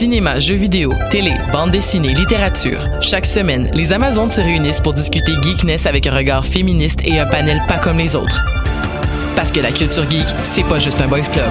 Cinéma, 0.00 0.40
jeux 0.40 0.54
vidéo, 0.54 0.94
télé, 1.10 1.34
bande 1.52 1.72
dessinée, 1.72 2.14
littérature. 2.14 2.80
Chaque 3.02 3.26
semaine, 3.26 3.70
les 3.74 3.92
Amazones 3.92 4.30
se 4.30 4.40
réunissent 4.40 4.80
pour 4.80 4.94
discuter 4.94 5.32
geekness 5.42 5.84
avec 5.84 6.06
un 6.06 6.16
regard 6.16 6.46
féministe 6.46 7.00
et 7.04 7.18
un 7.18 7.26
panel 7.26 7.60
pas 7.68 7.76
comme 7.76 7.98
les 7.98 8.16
autres. 8.16 8.42
Parce 9.36 9.52
que 9.52 9.60
la 9.60 9.70
culture 9.70 10.10
geek, 10.10 10.24
c'est 10.42 10.66
pas 10.66 10.78
juste 10.78 11.02
un 11.02 11.06
boys 11.06 11.20
club. 11.20 11.50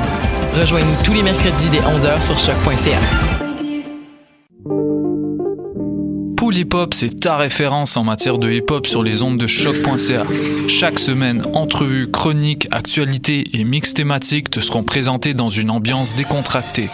Rejoignez-nous 0.60 1.04
tous 1.04 1.14
les 1.14 1.22
mercredis 1.22 1.70
dès 1.72 1.78
11h 1.78 2.26
sur 2.26 2.40
choc.ca. 2.40 2.98
Pool 6.36 6.58
Hip 6.58 6.74
Hop, 6.74 6.96
c'est 6.96 7.20
ta 7.20 7.38
référence 7.38 7.98
en 7.98 8.04
matière 8.04 8.40
de 8.40 8.52
hip 8.52 8.72
hop 8.72 8.88
sur 8.88 9.04
les 9.04 9.22
ondes 9.22 9.38
de 9.38 9.46
choc.ca. 9.46 10.24
Chaque 10.68 10.98
semaine, 10.98 11.44
entrevues, 11.54 12.10
chroniques, 12.10 12.68
actualités 12.72 13.44
et 13.54 13.64
mix 13.64 13.94
thématiques 13.94 14.50
te 14.50 14.60
seront 14.60 14.82
présentés 14.82 15.36
dans 15.36 15.50
une 15.50 15.70
ambiance 15.70 16.16
décontractée. 16.16 16.90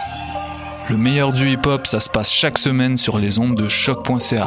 Le 0.88 0.96
meilleur 0.96 1.32
du 1.32 1.50
hip 1.50 1.66
hop, 1.66 1.86
ça 1.86 1.98
se 1.98 2.08
passe 2.08 2.30
chaque 2.30 2.58
semaine 2.58 2.96
sur 2.96 3.18
les 3.18 3.40
ondes 3.40 3.56
de 3.56 3.68
choc.ca. 3.68 4.46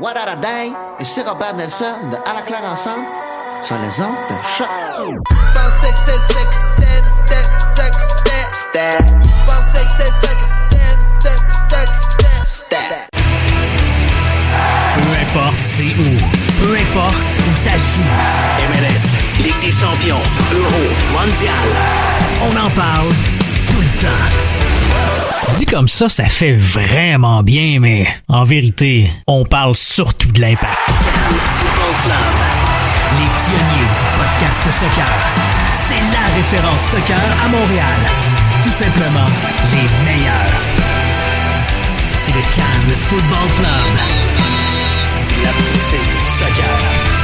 What 0.00 0.16
a 0.16 0.36
day? 0.36 0.72
Et 0.98 1.04
c'est 1.04 1.22
Robert 1.22 1.54
Nelson 1.54 1.84
de 2.10 2.16
À 2.28 2.34
la 2.34 2.42
claire 2.42 2.64
ensemble 2.64 3.04
sur 3.62 3.76
les 3.78 4.00
ondes 4.00 4.14
de 4.28 4.34
choc. 4.56 4.68
Peu 14.96 15.38
importe 15.38 15.60
c'est 15.60 15.84
où, 15.84 16.10
peu 16.60 16.76
importe 16.76 17.38
où 17.38 17.56
ça 17.56 17.78
se 17.78 17.96
joue. 17.96 18.10
MLS, 18.68 19.42
Ligue 19.42 19.60
des 19.60 19.72
champions, 19.72 20.22
Euro, 20.52 20.84
Mondial. 21.12 21.68
On 22.42 22.56
en 22.56 22.70
parle 22.70 23.08
tout 23.70 23.80
le 23.80 24.00
temps. 24.00 24.51
Dit 25.58 25.66
comme 25.66 25.88
ça, 25.88 26.08
ça 26.08 26.24
fait 26.24 26.52
vraiment 26.52 27.42
bien, 27.42 27.78
mais 27.80 28.06
en 28.28 28.44
vérité, 28.44 29.10
on 29.26 29.44
parle 29.44 29.76
surtout 29.76 30.30
de 30.32 30.40
l'impact. 30.40 30.78
Football 30.88 31.94
Club, 32.04 32.38
les 33.18 33.28
pionniers 33.42 33.88
du 33.90 34.02
podcast 34.18 34.64
soccer. 34.72 35.06
C'est 35.74 35.94
la 35.94 36.34
référence 36.36 36.80
soccer 36.82 37.20
à 37.44 37.48
Montréal. 37.48 38.00
Tout 38.64 38.72
simplement, 38.72 39.28
les 39.72 40.10
meilleurs. 40.12 40.60
C'est 42.14 42.32
le 42.32 42.42
Cannes 42.54 42.96
Football 42.96 43.48
Club. 43.56 43.98
La 45.44 45.50
poutine 45.50 45.98
du 45.98 46.38
soccer. 46.38 47.21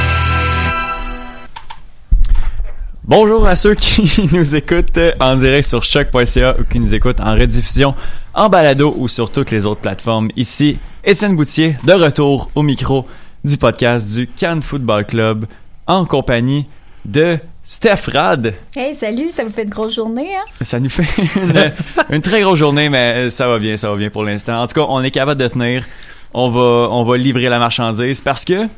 Bonjour 3.08 3.46
à 3.46 3.56
ceux 3.56 3.74
qui 3.74 4.28
nous 4.34 4.54
écoutent 4.54 4.98
en 5.18 5.34
direct 5.36 5.66
sur 5.66 5.82
choc.ca 5.82 6.56
ou 6.60 6.64
qui 6.64 6.78
nous 6.78 6.92
écoutent 6.92 7.20
en 7.20 7.34
rediffusion, 7.34 7.94
en 8.34 8.50
balado 8.50 8.94
ou 8.98 9.08
sur 9.08 9.32
toutes 9.32 9.50
les 9.50 9.64
autres 9.64 9.80
plateformes. 9.80 10.28
Ici, 10.36 10.76
Étienne 11.02 11.34
Boutier, 11.34 11.76
de 11.86 11.94
retour 11.94 12.50
au 12.54 12.60
micro 12.60 13.06
du 13.44 13.56
podcast 13.56 14.14
du 14.14 14.26
Cannes 14.26 14.62
Football 14.62 15.06
Club 15.06 15.46
en 15.86 16.04
compagnie 16.04 16.66
de 17.06 17.38
Steph 17.64 18.12
Rad. 18.12 18.52
Hey, 18.76 18.94
salut, 18.94 19.30
ça 19.30 19.42
vous 19.42 19.52
fait 19.52 19.62
une 19.62 19.70
grosse 19.70 19.94
journée, 19.94 20.36
hein? 20.36 20.44
Ça 20.60 20.78
nous 20.78 20.90
fait 20.90 21.08
une, 21.34 21.72
une 22.14 22.20
très 22.20 22.42
grosse 22.42 22.58
journée, 22.58 22.90
mais 22.90 23.30
ça 23.30 23.48
va 23.48 23.58
bien, 23.58 23.78
ça 23.78 23.88
va 23.88 23.96
bien 23.96 24.10
pour 24.10 24.22
l'instant. 24.22 24.60
En 24.60 24.66
tout 24.66 24.74
cas, 24.74 24.86
on 24.86 25.02
est 25.02 25.10
capable 25.10 25.40
de 25.40 25.48
tenir. 25.48 25.86
On 26.34 26.50
va, 26.50 26.90
on 26.90 27.04
va 27.04 27.16
livrer 27.16 27.48
la 27.48 27.58
marchandise 27.58 28.20
parce 28.20 28.44
que 28.44 28.68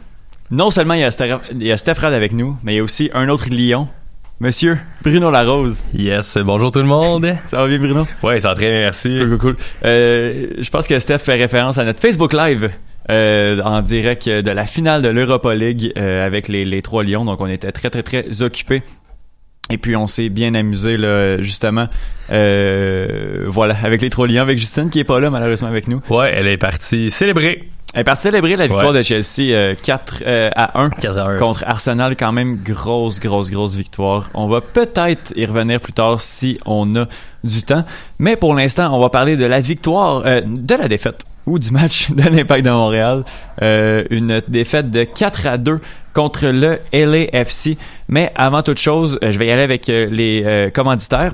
non 0.52 0.70
seulement 0.70 0.94
il 0.94 1.00
y 1.00 1.04
a 1.04 1.10
Steph, 1.10 1.38
il 1.50 1.66
y 1.66 1.72
a 1.72 1.76
Steph 1.76 1.94
Rad 1.94 2.12
avec 2.12 2.32
nous, 2.32 2.56
mais 2.62 2.74
il 2.74 2.76
y 2.76 2.80
a 2.80 2.84
aussi 2.84 3.10
un 3.12 3.28
autre 3.28 3.48
lion. 3.50 3.88
Monsieur? 4.42 4.78
Bruno 5.02 5.30
Larose. 5.30 5.84
Yes, 5.92 6.38
bonjour 6.38 6.72
tout 6.72 6.78
le 6.78 6.86
monde. 6.86 7.36
Ça 7.44 7.58
va 7.58 7.68
bien, 7.68 7.78
Bruno? 7.78 8.06
Oui, 8.22 8.40
ça 8.40 8.48
va 8.48 8.54
très 8.54 8.70
bien, 8.70 8.80
merci. 8.80 9.18
Cool, 9.18 9.28
cool, 9.28 9.38
cool. 9.38 9.56
Euh, 9.84 10.46
je 10.58 10.70
pense 10.70 10.88
que 10.88 10.98
Steph 10.98 11.18
fait 11.18 11.34
référence 11.34 11.76
à 11.76 11.84
notre 11.84 12.00
Facebook 12.00 12.32
Live 12.32 12.70
euh, 13.10 13.60
en 13.60 13.82
direct 13.82 14.26
de 14.30 14.50
la 14.50 14.64
finale 14.64 15.02
de 15.02 15.08
l'Europa 15.08 15.54
League 15.54 15.92
euh, 15.98 16.24
avec 16.24 16.48
les, 16.48 16.64
les 16.64 16.80
trois 16.80 17.04
Lions. 17.04 17.26
Donc, 17.26 17.38
on 17.42 17.48
était 17.48 17.70
très, 17.70 17.90
très, 17.90 18.02
très 18.02 18.40
occupés. 18.40 18.80
Et 19.68 19.76
puis, 19.76 19.94
on 19.94 20.06
s'est 20.06 20.30
bien 20.30 20.54
amusé, 20.54 20.96
là, 20.96 21.42
justement. 21.42 21.88
Euh, 22.32 23.44
voilà, 23.46 23.76
avec 23.84 24.00
les 24.00 24.08
trois 24.08 24.26
Lions, 24.26 24.40
avec 24.40 24.56
Justine, 24.56 24.88
qui 24.88 25.00
est 25.00 25.04
pas 25.04 25.20
là, 25.20 25.28
malheureusement, 25.28 25.68
avec 25.68 25.86
nous. 25.86 26.00
Ouais, 26.08 26.32
elle 26.34 26.46
est 26.48 26.56
partie 26.56 27.10
célébrer. 27.10 27.68
Elle 27.92 28.02
est 28.02 28.04
partie 28.04 28.22
célébrer 28.22 28.54
la 28.56 28.66
victoire 28.68 28.92
Ouais. 28.92 28.98
de 28.98 29.02
Chelsea 29.02 29.52
euh, 29.52 29.74
4 29.82 30.22
euh, 30.24 30.50
à 30.54 30.80
1 30.80 30.90
4 30.90 31.18
à 31.18 31.24
1. 31.30 31.36
contre 31.38 31.64
Arsenal. 31.66 32.14
Quand 32.16 32.30
même, 32.30 32.56
grosse, 32.64 33.18
grosse, 33.18 33.50
grosse 33.50 33.74
victoire. 33.74 34.30
On 34.34 34.46
va 34.46 34.60
peut-être 34.60 35.32
y 35.34 35.44
revenir 35.44 35.80
plus 35.80 35.92
tard 35.92 36.20
si 36.20 36.58
on 36.66 36.94
a 36.94 37.06
du 37.42 37.62
temps. 37.64 37.84
Mais 38.20 38.36
pour 38.36 38.54
l'instant, 38.54 38.94
on 38.96 39.00
va 39.00 39.08
parler 39.08 39.36
de 39.36 39.44
la 39.44 39.60
victoire, 39.60 40.22
euh, 40.24 40.40
de 40.44 40.74
la 40.76 40.86
défaite 40.86 41.24
ou 41.46 41.58
du 41.58 41.72
match 41.72 42.10
de 42.12 42.22
l'Impact 42.22 42.64
de 42.64 42.70
Montréal. 42.70 43.24
Euh, 43.60 44.04
une 44.10 44.40
défaite 44.46 44.90
de 44.92 45.02
4 45.02 45.46
à 45.48 45.58
2 45.58 45.80
contre 46.14 46.46
le 46.46 46.78
LAFC. 46.92 47.76
Mais 48.08 48.30
avant 48.36 48.62
toute 48.62 48.78
chose, 48.78 49.18
euh, 49.24 49.32
je 49.32 49.38
vais 49.38 49.46
y 49.46 49.50
aller 49.50 49.62
avec 49.62 49.88
les 49.88 50.70
commanditaires. 50.72 51.32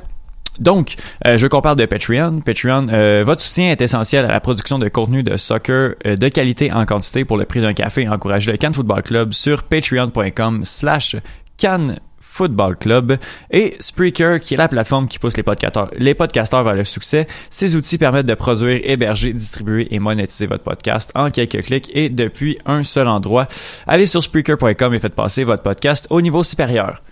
Donc, 0.58 0.96
euh, 1.26 1.36
je 1.36 1.42
veux 1.42 1.48
qu'on 1.48 1.60
de 1.74 1.86
Patreon. 1.86 2.40
Patreon, 2.40 2.88
euh, 2.90 3.22
votre 3.24 3.42
soutien 3.42 3.70
est 3.70 3.80
essentiel 3.80 4.24
à 4.24 4.28
la 4.28 4.40
production 4.40 4.78
de 4.78 4.88
contenu 4.88 5.22
de 5.22 5.36
soccer 5.36 5.94
euh, 6.06 6.16
de 6.16 6.28
qualité 6.28 6.72
en 6.72 6.86
quantité 6.86 7.24
pour 7.24 7.36
le 7.36 7.44
prix 7.44 7.60
d'un 7.60 7.72
café. 7.72 8.08
Encouragez 8.08 8.52
le 8.52 8.58
Cannes 8.58 8.74
Football 8.74 9.02
Club 9.02 9.32
sur 9.32 9.64
patreon.com 9.64 10.64
slash 10.64 11.16
Cannes 11.56 11.98
Football 12.20 12.76
Club 12.76 13.16
et 13.50 13.76
Spreaker 13.80 14.40
qui 14.40 14.54
est 14.54 14.56
la 14.58 14.68
plateforme 14.68 15.08
qui 15.08 15.18
pousse 15.18 15.38
les 15.38 15.42
podcasteurs, 15.42 15.90
les 15.96 16.14
podcasteurs 16.14 16.62
vers 16.64 16.74
le 16.74 16.84
succès. 16.84 17.26
Ces 17.50 17.76
outils 17.76 17.96
permettent 17.96 18.26
de 18.26 18.34
produire, 18.34 18.78
héberger, 18.84 19.32
distribuer 19.32 19.88
et 19.94 19.98
monétiser 19.98 20.46
votre 20.46 20.62
podcast 20.62 21.10
en 21.14 21.30
quelques 21.30 21.62
clics 21.62 21.90
et 21.94 22.10
depuis 22.10 22.58
un 22.66 22.84
seul 22.84 23.08
endroit. 23.08 23.48
Allez 23.86 24.06
sur 24.06 24.22
Spreaker.com 24.22 24.92
et 24.92 24.98
faites 24.98 25.14
passer 25.14 25.44
votre 25.44 25.62
podcast 25.62 26.06
au 26.10 26.20
niveau 26.20 26.42
supérieur. 26.42 27.02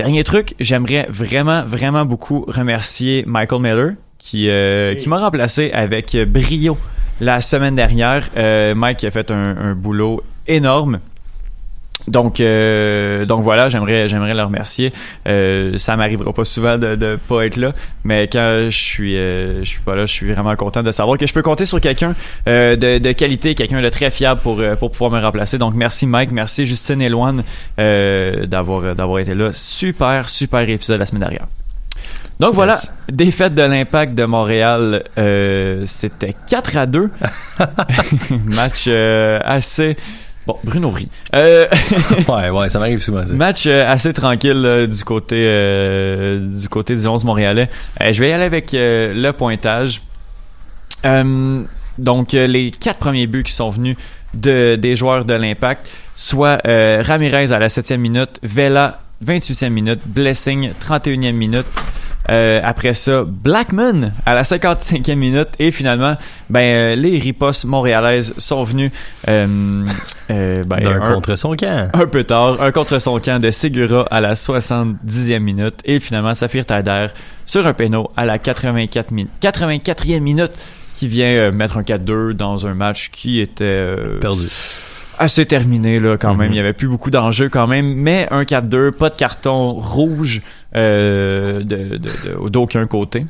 Dernier 0.00 0.24
truc, 0.24 0.54
j'aimerais 0.58 1.06
vraiment, 1.10 1.62
vraiment 1.66 2.06
beaucoup 2.06 2.46
remercier 2.48 3.22
Michael 3.26 3.60
Miller 3.60 3.92
qui, 4.16 4.48
euh, 4.48 4.94
qui 4.94 5.10
m'a 5.10 5.18
remplacé 5.18 5.70
avec 5.72 6.16
brio 6.26 6.78
la 7.20 7.42
semaine 7.42 7.74
dernière. 7.74 8.30
Euh, 8.38 8.74
Mike 8.74 9.04
a 9.04 9.10
fait 9.10 9.30
un, 9.30 9.42
un 9.58 9.74
boulot 9.74 10.22
énorme. 10.46 11.00
Donc, 12.08 12.40
euh, 12.40 13.24
donc 13.26 13.42
voilà, 13.42 13.68
j'aimerais, 13.68 14.08
j'aimerais 14.08 14.34
le 14.34 14.42
remercier. 14.42 14.92
Euh, 15.28 15.76
ça 15.78 15.96
m'arrivera 15.96 16.32
pas 16.32 16.44
souvent 16.44 16.78
de, 16.78 16.96
de 16.96 17.18
pas 17.28 17.46
être 17.46 17.56
là, 17.56 17.72
mais 18.04 18.28
quand 18.28 18.66
je 18.70 18.76
suis, 18.76 19.16
euh, 19.16 19.60
je 19.60 19.68
suis 19.68 19.80
pas 19.80 19.94
là, 19.94 20.06
je 20.06 20.12
suis 20.12 20.32
vraiment 20.32 20.56
content 20.56 20.82
de 20.82 20.92
savoir 20.92 21.18
que 21.18 21.26
je 21.26 21.32
peux 21.32 21.42
compter 21.42 21.66
sur 21.66 21.80
quelqu'un 21.80 22.14
euh, 22.48 22.76
de, 22.76 22.98
de 22.98 23.12
qualité, 23.12 23.54
quelqu'un 23.54 23.82
de 23.82 23.88
très 23.88 24.10
fiable 24.10 24.40
pour 24.40 24.60
euh, 24.60 24.76
pour 24.76 24.90
pouvoir 24.90 25.10
me 25.10 25.20
remplacer. 25.20 25.58
Donc 25.58 25.74
merci 25.74 26.06
Mike, 26.06 26.32
merci 26.32 26.66
Justine 26.66 27.02
et 27.02 27.08
Loane 27.08 27.42
euh, 27.78 28.46
d'avoir 28.46 28.94
d'avoir 28.94 29.18
été 29.18 29.34
là. 29.34 29.50
Super, 29.52 30.28
super 30.28 30.68
épisode 30.68 30.98
la 30.98 31.06
semaine 31.06 31.20
dernière. 31.22 31.46
Donc 32.40 32.54
voilà, 32.54 32.80
défaite 33.12 33.54
de 33.54 33.60
l'Impact 33.62 34.14
de 34.14 34.24
Montréal, 34.24 35.04
euh, 35.18 35.84
c'était 35.86 36.34
4 36.48 36.76
à 36.78 36.86
2. 36.86 37.10
Match 38.46 38.84
euh, 38.86 39.40
assez... 39.44 39.98
Bon, 40.50 40.58
Bruno 40.64 40.90
rit. 40.90 41.08
Euh, 41.36 41.68
ouais, 42.28 42.50
ouais, 42.50 42.68
ça 42.70 42.80
m'arrive 42.80 42.98
souvent. 42.98 43.24
ça. 43.24 43.32
match 43.34 43.66
euh, 43.68 43.84
assez 43.86 44.12
tranquille 44.12 44.62
euh, 44.64 44.88
du 44.88 45.04
côté 45.04 45.36
du 46.40 46.68
côté 46.68 46.96
du 46.96 47.06
11 47.06 47.24
montréalais. 47.24 47.70
Je 48.00 48.18
vais 48.18 48.30
y 48.30 48.32
aller 48.32 48.42
avec 48.42 48.70
le 48.72 49.30
pointage. 49.30 50.02
Donc 51.98 52.32
les 52.32 52.72
quatre 52.72 52.98
premiers 52.98 53.28
buts 53.28 53.44
qui 53.44 53.52
sont 53.52 53.70
venus 53.70 53.96
de, 54.34 54.74
des 54.74 54.96
joueurs 54.96 55.24
de 55.24 55.34
l'Impact, 55.34 55.88
soit 56.16 56.60
Ramirez 56.64 57.52
à 57.52 57.60
la 57.60 57.68
7e 57.68 57.98
minute, 57.98 58.40
Vela 58.42 59.00
28e 59.24 59.68
minute, 59.68 60.00
Blessing 60.04 60.72
31e 60.84 61.32
minute. 61.32 61.66
Euh, 62.28 62.60
après 62.62 62.92
ça, 62.94 63.24
Blackman 63.26 64.12
à 64.26 64.34
la 64.34 64.42
55e 64.42 65.14
minute 65.16 65.48
et 65.58 65.70
finalement, 65.70 66.16
ben 66.50 66.60
euh, 66.60 66.94
les 66.94 67.18
ripostes 67.18 67.64
montréalaises 67.64 68.34
sont 68.38 68.62
venus 68.62 68.92
euh, 69.28 69.84
euh, 70.30 70.62
ben, 70.68 70.80
D'un 70.82 71.00
un- 71.00 71.14
contre 71.14 71.36
son 71.36 71.56
camp. 71.56 71.88
un 71.92 72.06
peu 72.06 72.22
tard, 72.24 72.60
un 72.60 72.70
contre 72.72 72.98
son 72.98 73.18
camp 73.18 73.40
de 73.40 73.50
Segura 73.50 74.06
à 74.10 74.20
la 74.20 74.34
70e 74.34 75.38
minute 75.40 75.76
et 75.84 75.98
finalement 75.98 76.34
Saphir 76.34 76.66
Taider 76.66 77.06
sur 77.46 77.66
un 77.66 77.72
péno 77.72 78.10
à 78.16 78.24
la 78.26 78.38
84 78.38 79.10
min- 79.12 79.24
84e 79.42 80.20
minute 80.20 80.52
qui 80.96 81.08
vient 81.08 81.26
euh, 81.30 81.50
mettre 81.52 81.78
un 81.78 81.82
4-2 81.82 82.32
dans 82.34 82.66
un 82.66 82.74
match 82.74 83.10
qui 83.10 83.40
était 83.40 83.64
euh, 83.64 84.20
Perdu. 84.20 84.46
Assez 85.20 85.46
terminé 85.46 86.00
là 86.00 86.16
quand 86.18 86.34
même. 86.34 86.48
Mhm. 86.48 86.54
Il 86.54 86.56
y 86.56 86.60
avait 86.60 86.72
plus 86.72 86.88
beaucoup 86.88 87.10
d'enjeux 87.10 87.48
quand 87.48 87.66
même, 87.68 87.94
mais 87.94 88.26
un 88.30 88.42
4-2, 88.42 88.90
pas 88.92 89.10
de 89.10 89.16
carton 89.16 89.72
rouge 89.74 90.42
euh, 90.74 91.60
de, 91.62 91.96
de- 91.96 91.98
de- 91.98 92.48
d'aucun 92.48 92.86
côté. 92.86 93.26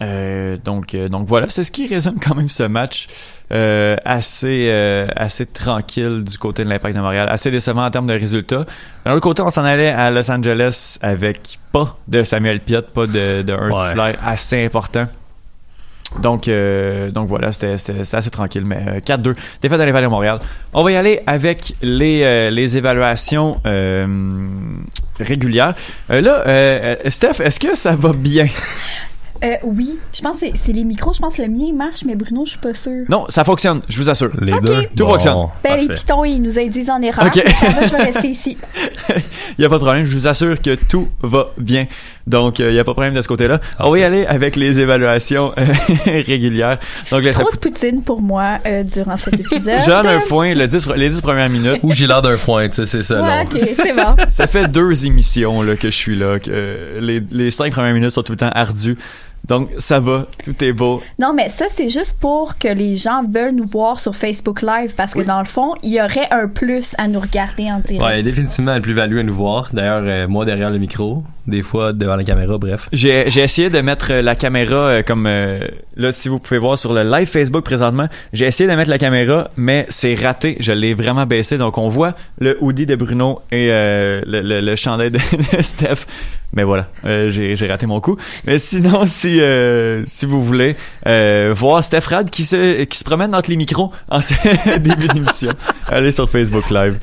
Euh, 0.00 0.56
donc, 0.64 0.94
euh, 0.94 1.08
donc 1.08 1.26
voilà, 1.26 1.46
c'est 1.50 1.64
ce 1.64 1.72
qui 1.72 1.88
résume 1.88 2.20
quand 2.24 2.36
même 2.36 2.48
ce 2.48 2.62
match 2.62 3.08
euh, 3.50 3.96
assez 4.04 4.70
assez 5.16 5.44
tranquille 5.44 6.22
du 6.22 6.38
côté 6.38 6.62
de 6.64 6.70
l'Impact 6.70 6.94
de 6.94 7.00
Montréal, 7.00 7.28
assez 7.28 7.50
décevant 7.50 7.84
en 7.84 7.90
termes 7.90 8.06
de 8.06 8.12
résultats. 8.14 8.64
D'un 9.04 9.12
autre 9.12 9.20
côté, 9.22 9.42
on 9.42 9.50
s'en 9.50 9.64
allait 9.64 9.88
à 9.90 10.10
Los 10.12 10.30
Angeles 10.30 10.98
avec 11.02 11.58
pas 11.72 11.96
de 12.06 12.22
Samuel 12.22 12.60
Piet, 12.60 12.82
pas 12.82 13.06
de, 13.08 13.42
de 13.42 13.52
un 13.52 13.70
Ouais. 13.70 14.14
assez 14.24 14.64
important. 14.64 15.06
Donc, 16.22 16.48
euh, 16.48 17.10
donc 17.10 17.28
voilà, 17.28 17.52
c'était, 17.52 17.74
assez 18.12 18.30
tranquille, 18.30 18.64
mais 18.64 18.78
euh, 18.88 19.00
4-2, 19.00 19.34
défaite 19.60 19.78
de 19.78 19.84
l'Impact 19.84 20.04
de 20.04 20.08
Montréal. 20.10 20.38
On 20.72 20.82
va 20.82 20.92
y 20.92 20.96
aller 20.96 21.20
avec 21.26 21.74
les, 21.82 22.22
euh, 22.24 22.50
les 22.50 22.78
évaluations 22.78 23.60
euh, 23.66 24.06
régulières. 25.20 25.74
Euh, 26.10 26.20
là, 26.22 27.10
Steph, 27.10 27.40
est-ce 27.44 27.60
que 27.60 27.76
ça 27.76 27.94
va 27.94 28.12
bien? 28.12 28.46
Euh, 29.44 29.54
oui, 29.62 30.00
je 30.12 30.20
pense 30.20 30.40
que 30.40 30.46
c'est- 30.56 30.72
les 30.72 30.82
micros. 30.82 31.12
Je 31.12 31.20
pense 31.20 31.36
que 31.36 31.42
le 31.42 31.48
mien 31.48 31.72
marche, 31.72 32.00
mais 32.04 32.16
Bruno, 32.16 32.44
je 32.44 32.50
suis 32.50 32.58
pas 32.58 32.74
sûre. 32.74 33.04
Non, 33.08 33.24
ça 33.28 33.44
fonctionne, 33.44 33.82
je 33.88 33.96
vous 33.96 34.10
assure. 34.10 34.32
Les 34.40 34.52
Ok. 34.52 34.64
deux? 34.64 34.82
Tout 34.96 35.06
fonctionne. 35.06 35.46
Ben, 35.62 35.76
les 35.80 35.94
pitons, 35.94 36.24
ils 36.24 36.42
nous 36.42 36.58
induisent 36.58 36.90
en 36.90 37.00
erreur. 37.00 37.24
Ok. 37.24 37.44
Ça 37.48 37.68
va, 37.68 37.86
je 37.86 37.92
vais 37.92 38.02
rester 38.02 38.28
ici. 38.30 38.58
Il 39.16 39.60
n'y 39.60 39.64
a 39.64 39.68
pas 39.68 39.76
de 39.76 39.84
problème, 39.84 40.04
je 40.04 40.10
vous 40.10 40.26
assure 40.26 40.60
que 40.60 40.74
tout 40.74 41.06
va 41.22 41.50
bien. 41.56 41.86
Donc, 42.28 42.58
il 42.58 42.70
n'y 42.70 42.78
a 42.78 42.84
pas 42.84 42.90
de 42.90 42.94
problème 42.94 43.14
de 43.14 43.22
ce 43.22 43.28
côté-là. 43.28 43.58
On 43.80 43.90
va 43.90 43.98
y 43.98 44.04
aller 44.04 44.26
avec 44.26 44.54
les 44.54 44.80
évaluations 44.80 45.52
euh, 45.58 45.64
régulières. 46.26 46.78
Donc, 47.10 47.22
là, 47.22 47.32
ça 47.32 47.40
Trop 47.42 47.52
de 47.52 47.56
poutine 47.56 48.02
pour 48.02 48.20
moi 48.20 48.58
euh, 48.66 48.82
durant 48.82 49.16
cet 49.16 49.34
épisode. 49.40 49.80
Jeanne, 49.84 50.06
un 50.06 50.20
point, 50.20 50.54
le 50.54 50.66
10 50.66 50.90
les 50.96 51.08
10 51.08 51.20
premières 51.22 51.48
minutes. 51.48 51.80
Ou 51.82 51.94
j'ai 51.94 52.06
l'air 52.06 52.20
d'un 52.20 52.36
foin, 52.36 52.68
tu 52.68 52.74
sais, 52.76 52.86
c'est 52.86 53.02
ça. 53.02 53.22
Ouais, 53.22 53.44
non. 53.44 53.50
ok, 53.50 53.58
c'est 53.58 53.96
bon. 53.96 54.22
Ça 54.28 54.46
fait 54.46 54.68
deux 54.68 55.06
émissions 55.06 55.62
là, 55.62 55.76
que 55.76 55.90
je 55.90 55.96
suis 55.96 56.16
là. 56.16 56.38
Que 56.38 56.50
euh, 56.50 57.00
les, 57.00 57.22
les 57.30 57.50
cinq 57.50 57.72
premières 57.72 57.94
minutes 57.94 58.10
sont 58.10 58.22
tout 58.22 58.32
le 58.32 58.38
temps 58.38 58.50
ardues. 58.52 58.98
Donc, 59.48 59.70
ça 59.78 59.98
va, 59.98 60.26
tout 60.44 60.62
est 60.62 60.72
beau. 60.72 61.02
Non, 61.18 61.32
mais 61.34 61.48
ça, 61.48 61.66
c'est 61.70 61.88
juste 61.88 62.18
pour 62.20 62.58
que 62.58 62.68
les 62.68 62.96
gens 62.96 63.22
veulent 63.28 63.54
nous 63.54 63.66
voir 63.66 63.98
sur 63.98 64.14
Facebook 64.14 64.62
Live 64.62 64.94
parce 64.96 65.14
que 65.14 65.22
dans 65.22 65.38
le 65.40 65.46
fond, 65.46 65.74
il 65.82 65.90
y 65.92 66.00
aurait 66.00 66.28
un 66.30 66.48
plus 66.48 66.94
à 66.98 67.08
nous 67.08 67.20
regarder 67.20 67.70
en 67.70 67.80
direct. 67.80 68.04
Ouais, 68.04 68.22
définitivement 68.22 68.74
une 68.74 68.82
plus-value 68.82 69.18
à 69.18 69.22
nous 69.22 69.34
voir. 69.34 69.70
D'ailleurs, 69.72 70.02
euh, 70.04 70.28
moi 70.28 70.44
derrière 70.44 70.70
le 70.70 70.78
micro, 70.78 71.22
des 71.48 71.62
fois 71.62 71.92
devant 71.92 72.16
la 72.16 72.24
caméra, 72.24 72.58
bref. 72.58 72.88
J'ai 72.92 73.30
j'ai 73.30 73.40
essayé 73.42 73.70
de 73.70 73.80
mettre 73.80 74.12
euh, 74.12 74.22
la 74.22 74.34
caméra 74.34 74.76
euh, 74.76 75.02
comme 75.02 75.26
euh, 75.26 75.60
là 75.96 76.12
si 76.12 76.28
vous 76.28 76.38
pouvez 76.38 76.58
voir 76.58 76.78
sur 76.78 76.92
le 76.92 77.02
live 77.02 77.26
Facebook 77.26 77.64
présentement, 77.64 78.06
j'ai 78.32 78.46
essayé 78.46 78.68
de 78.70 78.74
mettre 78.76 78.90
la 78.90 78.98
caméra 78.98 79.50
mais 79.56 79.86
c'est 79.88 80.14
raté, 80.14 80.56
je 80.60 80.72
l'ai 80.72 80.94
vraiment 80.94 81.26
baissé 81.26 81.58
donc 81.58 81.78
on 81.78 81.88
voit 81.88 82.14
le 82.38 82.56
hoodie 82.60 82.86
de 82.86 82.96
Bruno 82.96 83.40
et 83.50 83.68
euh, 83.70 84.20
le, 84.26 84.40
le, 84.40 84.60
le 84.60 84.76
chandail 84.76 85.10
de, 85.10 85.18
de 85.56 85.62
Steph. 85.62 86.06
Mais 86.54 86.62
voilà, 86.64 86.86
euh, 87.04 87.30
j'ai 87.30 87.68
raté 87.68 87.86
mon 87.86 88.00
coup. 88.00 88.16
Mais 88.46 88.58
sinon 88.58 89.04
si 89.06 89.40
euh, 89.40 90.02
si 90.06 90.26
vous 90.26 90.42
voulez 90.42 90.76
euh, 91.06 91.52
voir 91.54 91.84
Steph 91.84 92.06
Rad 92.08 92.30
qui 92.30 92.44
se 92.44 92.84
qui 92.84 92.98
se 92.98 93.04
promène 93.04 93.34
entre 93.34 93.50
les 93.50 93.56
micros 93.56 93.92
en 94.10 94.20
ce 94.20 94.34
début 94.78 95.08
d'émission, 95.08 95.52
allez 95.86 96.12
sur 96.12 96.28
Facebook 96.28 96.70
Live. 96.70 96.98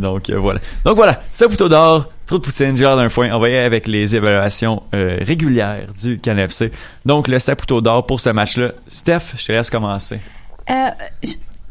Donc 0.00 0.30
voilà. 0.30 0.60
Donc 0.84 0.96
voilà, 0.96 1.20
couteau 1.38 1.68
d'or 1.68 2.08
Trop 2.26 2.38
de 2.38 2.44
poutine, 2.44 2.76
l'air 2.76 2.96
d'un 2.96 3.08
foin. 3.08 3.28
Aller 3.28 3.56
avec 3.56 3.88
les 3.88 4.14
évaluations 4.14 4.84
régulières 4.92 5.86
du 6.00 6.20
CanFC. 6.20 6.70
Donc, 7.04 7.26
le 7.26 7.40
Saputo 7.40 7.80
d'or 7.80 8.06
pour 8.06 8.20
ce 8.20 8.30
match-là. 8.30 8.70
Steph, 8.86 9.34
je 9.36 9.46
te 9.46 9.50
laisse 9.50 9.68
commencer. 9.68 10.20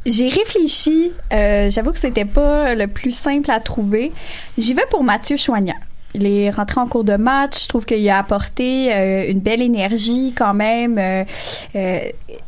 J'ai 0.05 0.27
réfléchi. 0.27 1.13
J'avoue 1.31 1.93
que 1.93 1.99
c'était 1.99 2.25
pas 2.25 2.75
le 2.75 2.87
plus 2.87 3.13
simple 3.13 3.49
à 3.49 3.61
trouver. 3.61 4.11
J'y 4.57 4.73
vais 4.73 4.85
pour 4.89 5.01
Mathieu 5.01 5.37
Choignard. 5.37 5.77
Il 6.15 6.25
est 6.25 6.49
rentré 6.49 6.79
en 6.81 6.87
cours 6.87 7.03
de 7.03 7.15
match. 7.15 7.63
Je 7.63 7.67
trouve 7.69 7.85
qu'il 7.85 8.07
a 8.09 8.17
apporté 8.17 8.91
euh, 8.93 9.29
une 9.29 9.39
belle 9.39 9.61
énergie 9.61 10.33
quand 10.35 10.55
même. 10.55 10.97
Euh, 10.97 11.23
euh, 11.75 11.99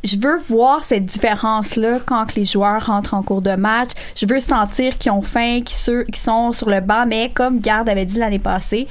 je 0.03 0.17
veux 0.17 0.37
voir 0.39 0.83
cette 0.83 1.05
différence-là 1.05 1.99
quand 2.05 2.25
que 2.25 2.35
les 2.37 2.45
joueurs 2.45 2.87
rentrent 2.87 3.13
en 3.13 3.21
cours 3.21 3.43
de 3.43 3.53
match. 3.55 3.91
Je 4.15 4.25
veux 4.25 4.39
sentir 4.39 4.97
qu'ils 4.97 5.11
ont 5.11 5.21
faim, 5.21 5.59
qu'ils 5.63 5.77
sur- 5.77 6.05
qu'ils 6.05 6.15
sont 6.15 6.51
sur 6.53 6.69
le 6.69 6.81
banc. 6.81 7.05
Mais 7.07 7.29
comme 7.33 7.59
Garde 7.59 7.87
avait 7.87 8.05
dit 8.05 8.17
l'année 8.17 8.39
passée, 8.39 8.87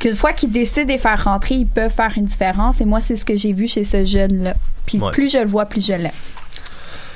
qu'une 0.00 0.14
fois 0.16 0.32
qu'ils 0.32 0.50
décident 0.50 0.86
de 0.86 0.92
les 0.92 0.98
faire 0.98 1.22
rentrer, 1.22 1.54
ils 1.56 1.66
peuvent 1.66 1.92
faire 1.92 2.12
une 2.16 2.24
différence. 2.24 2.80
Et 2.80 2.84
moi, 2.84 3.00
c'est 3.00 3.16
ce 3.16 3.24
que 3.24 3.36
j'ai 3.36 3.52
vu 3.52 3.68
chez 3.68 3.84
ce 3.84 4.04
jeune-là. 4.04 4.54
Puis 4.84 4.98
Ouais. 4.98 5.10
plus 5.12 5.30
je 5.30 5.38
le 5.38 5.46
vois, 5.46 5.66
plus 5.66 5.86
je 5.86 5.92
l'aime. 5.92 6.10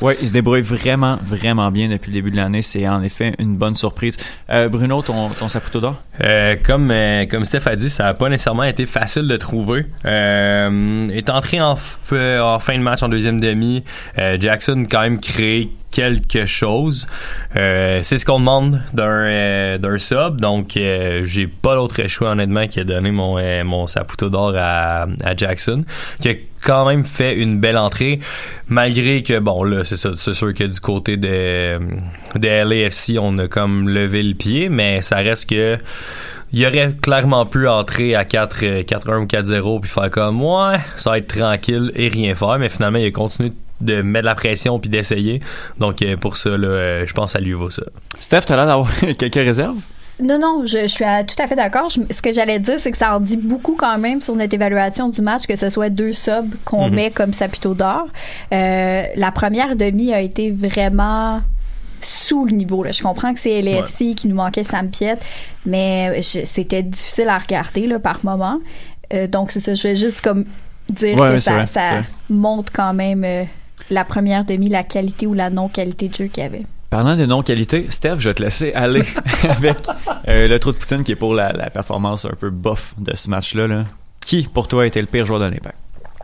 Ouais, 0.03 0.19
il 0.21 0.27
se 0.27 0.33
débrouille 0.33 0.63
vraiment, 0.63 1.17
vraiment 1.25 1.71
bien 1.71 1.89
depuis 1.89 2.11
le 2.11 2.15
début 2.15 2.33
de 2.33 2.37
l'année. 2.37 2.61
C'est 2.61 2.89
en 2.89 3.03
effet 3.03 3.35
une 3.39 3.57
bonne 3.57 3.77
surprise. 3.77 4.17
Euh, 4.51 4.69
Bruno, 4.69 5.01
ton, 5.01 5.29
ton 5.29 5.49
Saputo 5.49 5.81
d'or? 5.81 5.97
Euh, 6.23 6.57
comme 6.63 6.91
euh, 6.91 7.25
comme 7.27 7.45
Steph 7.45 7.67
a 7.67 7.77
dit, 7.77 7.89
ça 7.89 8.09
a 8.09 8.15
pas 8.15 8.29
nécessairement 8.29 8.65
été 8.65 8.85
facile 8.85 9.29
de 9.29 9.37
trouver. 9.37 9.87
Euh, 10.05 11.09
est 11.11 11.31
entré 11.31 11.61
en, 11.61 11.75
f- 11.77 12.41
en 12.41 12.59
fin 12.59 12.77
de 12.77 12.83
match 12.83 13.03
en 13.05 13.09
deuxième 13.09 13.39
demi. 13.41 13.85
Euh, 14.19 14.37
Jackson 14.41 14.85
quand 14.91 15.03
même 15.03 15.21
créé 15.21 15.71
quelque 15.93 16.47
chose. 16.47 17.07
Euh, 17.57 18.01
c'est 18.03 18.19
ce 18.19 18.27
qu'on 18.27 18.41
demande 18.41 18.83
d'un 18.93 19.27
euh, 19.27 19.99
sub. 19.99 20.41
Donc 20.41 20.77
euh, 20.77 21.23
j'ai 21.25 21.47
pas 21.47 21.77
d'autre 21.77 22.09
choix 22.09 22.31
honnêtement 22.31 22.67
que 22.67 22.81
donner 22.81 23.13
mon 23.13 23.33
mon 23.65 23.87
d'or 24.23 24.55
à, 24.57 25.07
à 25.23 25.37
Jackson 25.37 25.85
qui 26.21 26.29
a 26.31 26.35
quand 26.63 26.87
même 26.87 27.05
fait 27.05 27.37
une 27.37 27.61
belle 27.61 27.77
entrée 27.77 28.21
malgré 28.69 29.23
que 29.23 29.39
bon 29.39 29.65
là 29.65 29.85
c'est 29.85 29.97
c'est 29.97 30.35
sûr 30.35 30.55
que 30.55 30.65
du 30.65 30.81
côté 30.81 31.17
de 31.17 31.79
de 32.37 32.49
LAFC 32.49 33.19
on 33.21 33.37
a 33.39 33.49
comme 33.49 33.89
levé 33.89 34.23
le 34.23 34.35
pied 34.35 34.69
mais 34.69 35.03
ça 35.03 35.17
reste 35.17 35.49
que 35.51 35.79
il 36.53 36.67
aurait 36.67 36.95
clairement 37.01 37.47
pu 37.47 37.67
entrer 37.67 38.15
à 38.15 38.25
4 38.25 38.59
euh, 38.63 38.83
4-1 38.83 39.23
ou 39.23 39.27
4-0 39.27 39.81
puis 39.81 39.91
faire 39.91 40.11
comme 40.11 40.43
ouais 40.43 40.79
ça 40.97 41.11
va 41.11 41.19
être 41.19 41.35
tranquille 41.35 41.91
et 41.95 42.09
rien 42.09 42.35
faire 42.35 42.59
mais 42.59 42.69
finalement 42.69 42.99
il 42.99 43.07
a 43.07 43.11
continué 43.11 43.51
de 43.51 43.55
mettre 44.03 44.23
de 44.25 44.29
la 44.29 44.35
pression 44.35 44.79
puis 44.79 44.89
d'essayer 44.91 45.41
donc 45.79 46.03
euh, 46.03 46.17
pour 46.17 46.37
ça 46.37 46.51
là 46.51 46.69
euh, 46.69 47.07
je 47.07 47.13
pense 47.13 47.33
que 47.33 47.39
ça 47.39 47.41
lui 47.45 47.53
vaut 47.53 47.71
ça 47.71 47.83
Steph, 48.21 48.43
t'as 48.47 48.57
l'air 48.57 48.67
d'avoir 48.67 48.91
quelques 49.19 49.35
réserves? 49.35 49.77
Non, 50.21 50.39
non, 50.39 50.63
je, 50.67 50.83
je 50.83 50.87
suis 50.87 51.05
à- 51.05 51.25
tout 51.25 51.35
à 51.43 51.49
fait 51.49 51.57
d'accord. 51.57 51.91
Ce 51.91 52.23
que 52.23 52.33
j'allais 52.33 52.61
dire, 52.61 52.77
c'est 52.79 52.93
que 52.93 52.99
ça 52.99 53.17
en 53.17 53.21
dit 53.21 53.37
beaucoup 53.39 53.75
quand 53.77 53.99
même 53.99 54.21
sur 54.21 54.37
notre 54.37 54.55
évaluation 54.55 55.09
du 55.09 55.21
match, 55.23 55.47
que 55.49 55.57
ce 55.57 55.69
soit 55.71 55.89
deux 55.89 56.13
subs 56.13 56.55
qu'on 56.65 56.89
Mhm. 56.89 56.95
met 56.95 57.11
comme 57.11 57.33
Saputo 57.33 57.75
d'or. 57.75 58.07
Euh, 58.53 59.03
la 59.17 59.33
première 59.33 59.75
demi 59.75 60.13
a 60.13 60.21
été 60.21 60.53
vraiment 60.53 61.41
sous 62.03 62.45
le 62.45 62.53
niveau. 62.53 62.85
Là. 62.85 62.93
Je 62.93 63.03
comprends 63.03 63.33
que 63.35 63.41
c'est 63.41 63.61
LFC 63.63 64.15
qui 64.15 64.29
nous 64.29 64.37
manquait 64.37 64.65
Sam 64.65 64.91
Piet, 64.91 65.17
mais 65.67 66.21
c'était 66.23 66.83
difficile 66.85 67.29
à 67.29 67.39
regarder 67.39 67.87
là, 67.89 67.99
par 67.99 68.21
moment. 68.23 68.61
Euh, 69.15 69.27
donc, 69.27 69.51
c'est 69.51 69.61
ça. 69.61 69.75
Je 69.75 69.83
vais 69.89 69.97
juste 69.97 70.21
comme 70.21 70.45
dire 70.91 71.17
Ouais, 71.19 71.35
que 71.35 71.41
ça, 71.41 71.55
vrai, 71.55 71.67
ça 71.67 71.91
montre 72.31 72.71
quand 72.73 72.93
même 72.95 73.25
euh, 73.25 73.45
la 73.91 74.05
première 74.05 74.45
demi, 74.45 74.69
la 74.69 74.83
qualité 74.83 75.27
ou 75.27 75.35
la 75.35 75.51
non-qualité 75.51 76.09
de 76.09 76.15
jeu 76.15 76.27
qu'il 76.27 76.43
y 76.43 76.47
avait. 76.47 76.63
Parlant 76.91 77.17
de 77.17 77.25
non-qualité, 77.25 77.87
Steph, 77.89 78.17
je 78.19 78.29
vais 78.29 78.35
te 78.35 78.43
laisser 78.43 78.73
aller 78.75 79.03
avec 79.49 79.79
euh, 80.29 80.47
le 80.47 80.59
trou 80.59 80.73
de 80.73 80.77
poutine 80.77 81.03
qui 81.03 81.13
est 81.13 81.17
pour 81.17 81.35
la, 81.35 81.53
la 81.53 81.71
performance 81.71 82.27
un 82.27 82.35
peu 82.39 82.51
bof 82.51 82.95
de 82.99 83.17
ce 83.17 83.31
match-là. 83.31 83.67
Là. 83.67 83.85
Qui, 84.21 84.43
pour 84.43 84.69
toi, 84.69 84.83
a 84.83 84.87
été 84.87 85.01
le 85.01 85.07
pire 85.07 85.25
joueur 85.25 85.41
de 85.41 85.47
l'Impact? 85.47 85.77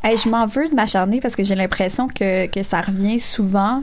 Hey, 0.03 0.17
je 0.17 0.29
m'en 0.29 0.47
veux 0.47 0.69
de 0.69 0.75
m'acharner 0.75 1.21
parce 1.21 1.35
que 1.35 1.43
j'ai 1.43 1.55
l'impression 1.55 2.07
que, 2.07 2.47
que 2.47 2.62
ça 2.62 2.81
revient 2.81 3.19
souvent. 3.19 3.83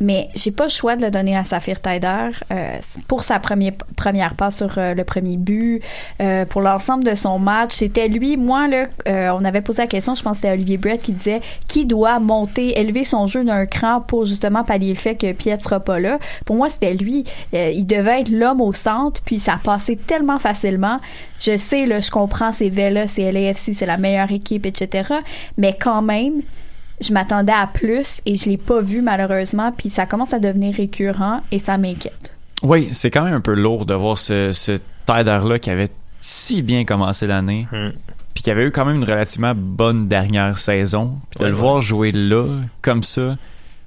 Mais 0.00 0.28
j'ai 0.34 0.50
pas 0.50 0.64
le 0.64 0.70
choix 0.70 0.96
de 0.96 1.02
le 1.02 1.10
donner 1.10 1.36
à 1.36 1.44
Saphir 1.44 1.80
Taider 1.80 2.30
euh, 2.50 2.78
pour 3.06 3.22
sa 3.22 3.38
première 3.38 3.72
première 3.96 4.34
passe 4.34 4.56
sur 4.56 4.78
euh, 4.78 4.94
le 4.94 5.04
premier 5.04 5.36
but, 5.36 5.82
euh, 6.20 6.44
pour 6.46 6.62
l'ensemble 6.62 7.04
de 7.04 7.14
son 7.14 7.38
match. 7.38 7.74
C'était 7.74 8.08
lui. 8.08 8.36
Moi, 8.36 8.66
là, 8.66 8.86
euh, 9.08 9.30
on 9.38 9.44
avait 9.44 9.60
posé 9.60 9.82
la 9.82 9.88
question, 9.88 10.14
je 10.14 10.22
pense 10.22 10.32
que 10.32 10.42
c'était 10.42 10.52
Olivier 10.52 10.78
Brett 10.78 11.02
qui 11.02 11.12
disait 11.12 11.42
qui 11.68 11.84
doit 11.84 12.18
monter, 12.18 12.80
élever 12.80 13.04
son 13.04 13.26
jeu 13.26 13.44
d'un 13.44 13.66
cran 13.66 14.00
pour 14.00 14.24
justement 14.24 14.64
pallier 14.64 14.90
le 14.90 14.94
fait 14.94 15.16
que 15.16 15.32
Piet 15.32 15.60
sera 15.60 15.80
pas 15.80 15.98
là. 15.98 16.18
Pour 16.46 16.56
moi, 16.56 16.70
c'était 16.70 16.94
lui. 16.94 17.24
Il 17.52 17.86
devait 17.86 18.22
être 18.22 18.30
l'homme 18.30 18.60
au 18.60 18.72
centre, 18.72 19.20
puis 19.24 19.38
ça 19.38 19.58
passait 19.62 19.96
tellement 19.96 20.38
facilement. 20.38 21.00
Je 21.38 21.56
sais, 21.56 21.86
je 22.00 22.10
comprends, 22.10 22.52
c'est 22.52 22.68
Vela, 22.68 23.06
c'est 23.06 23.30
LAFC, 23.30 23.72
c'est 23.74 23.86
la 23.86 23.96
meilleure 23.96 24.32
équipe, 24.32 24.66
etc. 24.66 25.08
Mais 25.56 25.76
quand 25.78 26.02
même, 26.02 26.42
je 27.00 27.12
m'attendais 27.12 27.52
à 27.52 27.66
plus 27.66 28.20
et 28.26 28.36
je 28.36 28.48
l'ai 28.48 28.56
pas 28.56 28.80
vu 28.80 29.00
malheureusement 29.02 29.72
puis 29.72 29.88
ça 29.90 30.06
commence 30.06 30.32
à 30.34 30.38
devenir 30.38 30.74
récurrent 30.74 31.40
et 31.52 31.58
ça 31.58 31.78
m'inquiète. 31.78 32.36
Oui, 32.62 32.88
c'est 32.92 33.10
quand 33.10 33.24
même 33.24 33.34
un 33.34 33.40
peu 33.40 33.54
lourd 33.54 33.86
de 33.86 33.94
voir 33.94 34.18
ce, 34.18 34.52
ce 34.52 34.78
Taider-là 35.06 35.58
qui 35.58 35.70
avait 35.70 35.88
si 36.20 36.60
bien 36.62 36.84
commencé 36.84 37.26
l'année, 37.26 37.66
puis 38.34 38.42
qui 38.42 38.50
avait 38.50 38.66
eu 38.66 38.70
quand 38.70 38.84
même 38.84 38.96
une 38.96 39.04
relativement 39.04 39.54
bonne 39.56 40.06
dernière 40.08 40.58
saison. 40.58 41.18
Puis 41.30 41.38
de 41.38 41.44
Ouais, 41.44 41.50
le 41.50 41.54
ouais. 41.56 41.60
voir 41.62 41.80
jouer 41.80 42.12
là, 42.12 42.44
comme 42.82 43.02
ça, 43.02 43.36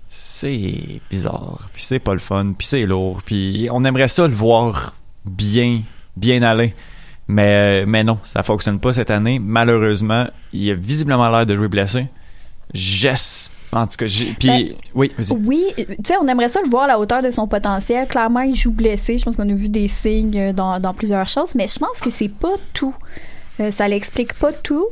c'est 0.09 0.99
bizarre. 1.11 1.69
Puis 1.73 1.83
c'est 1.83 1.99
pas 1.99 2.13
le 2.13 2.19
fun, 2.19 2.53
puis 2.57 2.65
c'est 2.67 2.85
lourd. 2.87 3.21
Puis 3.23 3.67
on 3.71 3.83
aimerait 3.83 4.07
ça 4.07 4.27
le 4.27 4.33
voir 4.33 4.95
bien, 5.25 5.81
bien 6.17 6.41
aller. 6.41 6.73
Mais, 7.27 7.85
mais 7.85 8.03
non, 8.03 8.17
ça 8.23 8.41
fonctionne 8.43 8.79
pas 8.79 8.93
cette 8.93 9.11
année. 9.11 9.39
Malheureusement, 9.39 10.25
il 10.51 10.71
a 10.71 10.73
visiblement 10.75 11.29
l'air 11.29 11.45
de 11.45 11.55
jouer 11.55 11.67
blessé. 11.67 12.07
J'espère. 12.73 13.59
En 13.73 13.87
tout 13.87 13.97
cas. 13.97 14.05
Puis, 14.05 14.75
oui, 14.93 15.11
vas-y. 15.17 15.33
Oui, 15.33 15.65
euh, 15.79 15.83
tu 15.87 15.95
sais, 16.05 16.13
on 16.21 16.27
aimerait 16.27 16.49
ça 16.49 16.61
le 16.63 16.69
voir 16.69 16.83
à 16.83 16.87
la 16.87 16.99
hauteur 16.99 17.23
de 17.23 17.31
son 17.31 17.47
potentiel. 17.47 18.07
Clairement, 18.07 18.41
il 18.41 18.55
joue 18.55 18.69
blessé. 18.69 19.17
Je 19.17 19.25
pense 19.25 19.35
qu'on 19.35 19.49
a 19.49 19.53
vu 19.53 19.67
des 19.67 19.87
signes 19.87 20.37
euh, 20.37 20.53
dans, 20.53 20.79
dans 20.79 20.93
plusieurs 20.93 21.27
choses, 21.27 21.55
mais 21.55 21.67
je 21.67 21.79
pense 21.79 21.97
que 21.99 22.11
c'est 22.11 22.29
pas 22.29 22.53
tout. 22.73 22.93
Euh, 23.59 23.71
ça 23.71 23.87
l'explique 23.87 24.33
pas 24.33 24.51
tout. 24.51 24.85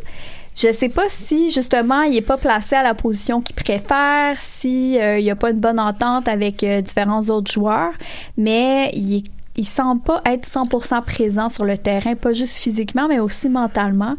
Je 0.55 0.71
sais 0.71 0.89
pas 0.89 1.07
si 1.07 1.49
justement 1.49 2.01
il 2.01 2.17
est 2.17 2.21
pas 2.21 2.37
placé 2.37 2.75
à 2.75 2.83
la 2.83 2.93
position 2.93 3.41
qu'il 3.41 3.55
préfère, 3.55 4.35
si 4.39 4.99
euh, 4.99 5.17
il 5.17 5.25
y 5.25 5.31
a 5.31 5.35
pas 5.35 5.51
une 5.51 5.59
bonne 5.59 5.79
entente 5.79 6.27
avec 6.27 6.63
euh, 6.63 6.81
différents 6.81 7.23
autres 7.29 7.51
joueurs, 7.51 7.93
mais 8.37 8.91
il 8.93 9.17
est 9.17 9.23
il 9.57 9.65
semble 9.65 10.01
pas 10.01 10.21
être 10.25 10.47
100% 10.47 11.03
présent 11.03 11.49
sur 11.49 11.65
le 11.65 11.77
terrain, 11.77 12.15
pas 12.15 12.33
juste 12.33 12.57
physiquement, 12.57 13.07
mais 13.07 13.19
aussi 13.19 13.49
mentalement. 13.49 14.15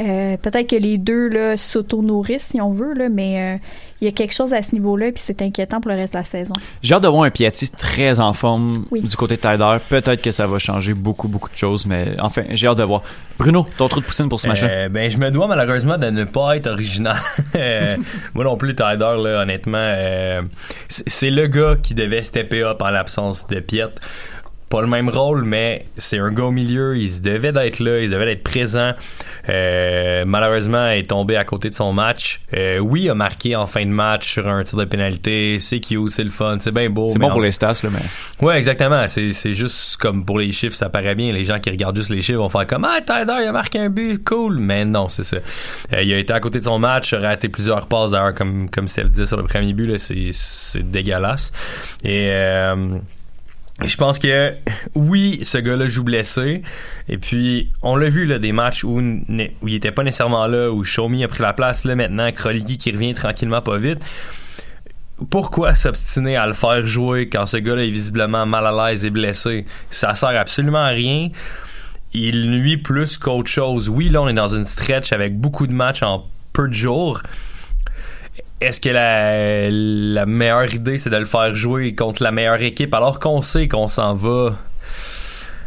Euh, 0.00 0.36
Peut-être 0.36 0.68
que 0.68 0.76
les 0.76 0.98
deux 0.98 1.28
là 1.28 1.56
s'auto-nourrissent, 1.56 2.48
si 2.52 2.60
on 2.60 2.70
veut, 2.70 2.94
là, 2.94 3.08
mais 3.08 3.56
euh, 3.56 3.58
il 4.00 4.04
y 4.04 4.08
a 4.08 4.12
quelque 4.12 4.32
chose 4.34 4.52
à 4.52 4.62
ce 4.62 4.74
niveau-là, 4.74 5.10
puis 5.10 5.22
c'est 5.24 5.40
inquiétant 5.42 5.80
pour 5.80 5.90
le 5.90 5.96
reste 5.96 6.12
de 6.12 6.18
la 6.18 6.24
saison. 6.24 6.52
J'ai 6.82 6.94
hâte 6.94 7.02
de 7.02 7.08
voir 7.08 7.24
un 7.24 7.30
Piatti 7.30 7.68
très 7.70 8.20
en 8.20 8.32
forme 8.32 8.84
Oui. 8.90 9.00
du 9.00 9.16
côté 9.16 9.36
de 9.36 9.40
Tyler. 9.40 9.76
Peut-être 9.88 10.22
que 10.22 10.30
ça 10.30 10.46
va 10.46 10.58
changer 10.58 10.94
beaucoup, 10.94 11.28
beaucoup 11.28 11.50
de 11.50 11.56
choses, 11.56 11.86
mais 11.86 12.14
enfin, 12.20 12.42
j'ai 12.50 12.68
hâte 12.68 12.78
de 12.78 12.84
voir. 12.84 13.02
Bruno, 13.38 13.66
ton 13.76 13.88
trou 13.88 14.00
de 14.00 14.06
poutine 14.06 14.28
pour 14.28 14.38
ce 14.40 14.48
match-là? 14.48 14.68
Euh, 14.70 14.88
ben, 14.88 15.10
je 15.10 15.18
me 15.18 15.30
dois 15.30 15.46
malheureusement 15.46 15.98
de 15.98 16.10
ne 16.10 16.24
pas 16.24 16.56
être 16.56 16.68
original. 16.68 17.16
Euh, 17.54 17.96
Moi 18.34 18.44
non 18.44 18.56
plus, 18.58 18.74
Tyler, 18.74 18.98
là, 18.98 19.40
honnêtement, 19.42 19.78
euh, 19.80 20.42
c'est 20.88 21.08
c'est 21.08 21.30
le 21.30 21.46
gars 21.46 21.76
qui 21.82 21.94
devait 21.94 22.20
stepper 22.22 22.62
up 22.62 22.82
en 22.82 22.90
l'absence 22.90 23.46
de 23.46 23.60
Piet. 23.60 23.86
Pas 24.68 24.80
le 24.80 24.88
même 24.88 25.08
rôle, 25.08 25.44
mais 25.44 25.86
c'est 25.96 26.18
un 26.18 26.32
gars 26.32 26.44
au 26.44 26.50
milieu. 26.50 26.96
Il 26.96 27.08
se 27.08 27.22
devait 27.22 27.52
d'être 27.52 27.78
là, 27.78 28.00
il 28.00 28.10
devait 28.10 28.32
être 28.32 28.42
présent. 28.42 28.94
Euh, 29.48 30.24
malheureusement, 30.26 30.90
il 30.90 30.98
est 30.98 31.10
tombé 31.10 31.36
à 31.36 31.44
côté 31.44 31.70
de 31.70 31.74
son 31.74 31.92
match. 31.92 32.40
Euh, 32.52 32.78
oui, 32.78 33.02
il 33.02 33.10
a 33.10 33.14
marqué 33.14 33.54
en 33.54 33.68
fin 33.68 33.84
de 33.84 33.90
match 33.90 34.32
sur 34.32 34.48
un 34.48 34.64
tir 34.64 34.76
de 34.76 34.84
pénalité. 34.84 35.58
C'est 35.60 35.78
cute, 35.78 36.10
c'est 36.10 36.24
le 36.24 36.30
fun, 36.30 36.56
c'est 36.58 36.72
bien 36.74 36.90
beau. 36.90 37.08
C'est 37.10 37.20
bon 37.20 37.30
pour 37.30 37.40
les 37.40 37.52
stats, 37.52 37.74
là, 37.84 37.90
mais. 37.92 38.44
Ouais, 38.44 38.56
exactement. 38.56 39.06
C'est, 39.06 39.32
c'est 39.32 39.54
juste 39.54 39.98
comme 39.98 40.24
pour 40.24 40.40
les 40.40 40.50
chiffres, 40.50 40.74
ça 40.74 40.88
paraît 40.88 41.14
bien. 41.14 41.32
Les 41.32 41.44
gens 41.44 41.60
qui 41.60 41.70
regardent 41.70 41.96
juste 41.96 42.10
les 42.10 42.22
chiffres 42.22 42.38
vont 42.38 42.48
faire 42.48 42.66
comme 42.66 42.84
Ah, 42.84 43.00
Tyler, 43.00 43.42
il 43.42 43.48
a 43.48 43.52
marqué 43.52 43.78
un 43.78 43.88
but, 43.88 44.24
cool. 44.24 44.58
Mais 44.58 44.84
non, 44.84 45.08
c'est 45.08 45.22
ça. 45.22 45.36
Euh, 45.92 46.02
il 46.02 46.12
a 46.12 46.18
été 46.18 46.32
à 46.32 46.40
côté 46.40 46.58
de 46.58 46.64
son 46.64 46.80
match, 46.80 47.12
a 47.12 47.20
raté 47.20 47.48
plusieurs 47.48 47.86
passes 47.86 48.10
d'ailleurs, 48.10 48.34
comme, 48.34 48.68
comme 48.68 48.88
Steph 48.88 49.04
disait 49.04 49.26
sur 49.26 49.36
le 49.36 49.44
premier 49.44 49.72
but, 49.72 49.86
là, 49.86 49.98
c'est, 49.98 50.30
c'est 50.32 50.82
dégueulasse. 50.90 51.52
Et 52.02 52.26
euh, 52.30 52.98
je 53.84 53.96
pense 53.96 54.18
que 54.18 54.54
oui, 54.94 55.40
ce 55.42 55.58
gars-là 55.58 55.86
joue 55.86 56.02
blessé. 56.02 56.62
Et 57.08 57.18
puis, 57.18 57.70
on 57.82 57.96
l'a 57.96 58.08
vu 58.08 58.24
là, 58.24 58.38
des 58.38 58.52
matchs 58.52 58.84
où, 58.84 59.00
il 59.00 59.74
était 59.74 59.92
pas 59.92 60.02
nécessairement 60.02 60.46
là, 60.46 60.70
où 60.70 60.82
Shomi 60.84 61.24
a 61.24 61.28
pris 61.28 61.42
la 61.42 61.52
place 61.52 61.84
là 61.84 61.94
maintenant, 61.94 62.30
Kroligi 62.32 62.78
qui 62.78 62.90
revient 62.90 63.14
tranquillement 63.14 63.62
pas 63.62 63.76
vite 63.76 64.02
pourquoi 65.30 65.74
s'obstiner 65.74 66.36
à 66.36 66.46
le 66.46 66.52
faire 66.52 66.86
jouer 66.86 67.28
quand 67.28 67.46
ce 67.46 67.56
gars-là 67.56 67.84
est 67.84 67.90
visiblement 67.90 68.44
mal 68.44 68.66
à 68.66 68.90
l'aise 68.90 69.04
et 69.04 69.10
blessé? 69.10 69.64
Ça 69.90 70.14
sert 70.14 70.28
absolument 70.28 70.84
à 70.84 70.88
rien. 70.88 71.30
Il 72.12 72.50
nuit 72.50 72.76
plus 72.76 73.18
qu'autre 73.18 73.50
chose. 73.50 73.88
Oui, 73.88 74.08
là, 74.08 74.22
on 74.22 74.28
est 74.28 74.34
dans 74.34 74.54
une 74.54 74.64
stretch 74.64 75.12
avec 75.12 75.38
beaucoup 75.38 75.66
de 75.66 75.72
matchs 75.72 76.02
en 76.02 76.26
peu 76.52 76.68
de 76.68 76.74
jours. 76.74 77.22
Est-ce 78.60 78.80
que 78.80 78.88
la, 78.88 79.68
la 79.70 80.24
meilleure 80.26 80.72
idée, 80.74 80.96
c'est 80.98 81.10
de 81.10 81.16
le 81.16 81.26
faire 81.26 81.54
jouer 81.54 81.94
contre 81.94 82.22
la 82.22 82.30
meilleure 82.32 82.62
équipe 82.62 82.94
alors 82.94 83.20
qu'on 83.20 83.42
sait 83.42 83.68
qu'on 83.68 83.86
s'en 83.88 84.14
va? 84.14 84.56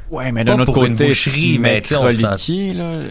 Ouais, 0.10 0.32
mais 0.32 0.44
d'un 0.44 0.56
autre 0.60 0.72
pour 0.74 0.84
une 0.86 0.94
côté, 0.94 1.08
boucherie, 1.10 1.60
mais 1.60 1.76
mets 1.76 1.82
tu 1.82 1.90
sais, 1.90 1.96
on 1.98 2.10
s'en- 2.12 2.28
Kroliki, 2.30 2.74
là. 2.74 3.02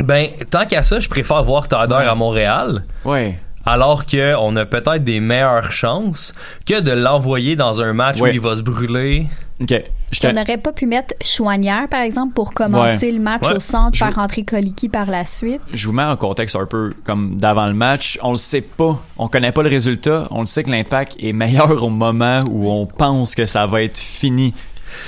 Ben, 0.00 0.28
tant 0.50 0.66
qu'à 0.66 0.82
ça, 0.82 0.98
je 0.98 1.08
préfère 1.08 1.44
voir 1.44 1.68
Tader 1.68 1.94
à 1.94 2.14
Montréal. 2.16 2.82
Ouais. 3.04 3.38
Alors 3.64 4.06
que 4.06 4.34
on 4.40 4.56
a 4.56 4.64
peut-être 4.64 5.04
des 5.04 5.20
meilleures 5.20 5.70
chances 5.70 6.34
que 6.66 6.80
de 6.80 6.90
l'envoyer 6.90 7.54
dans 7.54 7.80
un 7.80 7.92
match 7.92 8.20
Ouais. 8.20 8.30
où 8.30 8.32
il 8.34 8.40
va 8.40 8.56
se 8.56 8.62
brûler. 8.62 9.26
OK. 9.60 9.72
Je 10.12 10.26
On 10.28 10.32
n'aurait 10.34 10.58
pas 10.58 10.72
pu 10.72 10.84
mettre 10.86 11.14
Chouanière, 11.24 11.88
par 11.88 12.02
exemple, 12.02 12.34
pour 12.34 12.52
commencer 12.52 13.06
Ouais. 13.06 13.12
le 13.12 13.18
match 13.20 13.42
Ouais. 13.48 13.54
au 13.54 13.58
centre, 13.58 13.96
faire 13.98 14.14
rentrer 14.14 14.44
Koliki 14.44 14.88
par 14.90 15.06
la 15.06 15.24
suite? 15.24 15.62
je 15.72 15.86
vous 15.86 15.94
mets 15.94 16.02
en 16.04 16.16
contexte 16.16 16.54
un 16.54 16.66
peu 16.66 16.92
comme 17.04 17.36
d'avant 17.36 17.66
le 17.66 17.72
match. 17.72 18.18
On 18.22 18.32
le 18.32 18.36
sait 18.36 18.60
pas. 18.60 19.02
On 19.16 19.28
connaît 19.28 19.52
pas 19.52 19.62
le 19.62 19.70
résultat. 19.70 20.28
On 20.30 20.40
le 20.40 20.46
sait 20.46 20.64
que 20.64 20.70
l'impact 20.70 21.16
est 21.18 21.32
meilleur 21.32 21.82
au 21.82 21.88
moment 21.88 22.40
où 22.50 22.70
on 22.70 22.84
pense 22.86 23.34
que 23.34 23.46
ça 23.46 23.66
va 23.66 23.82
être 23.82 23.96
fini. 23.96 24.52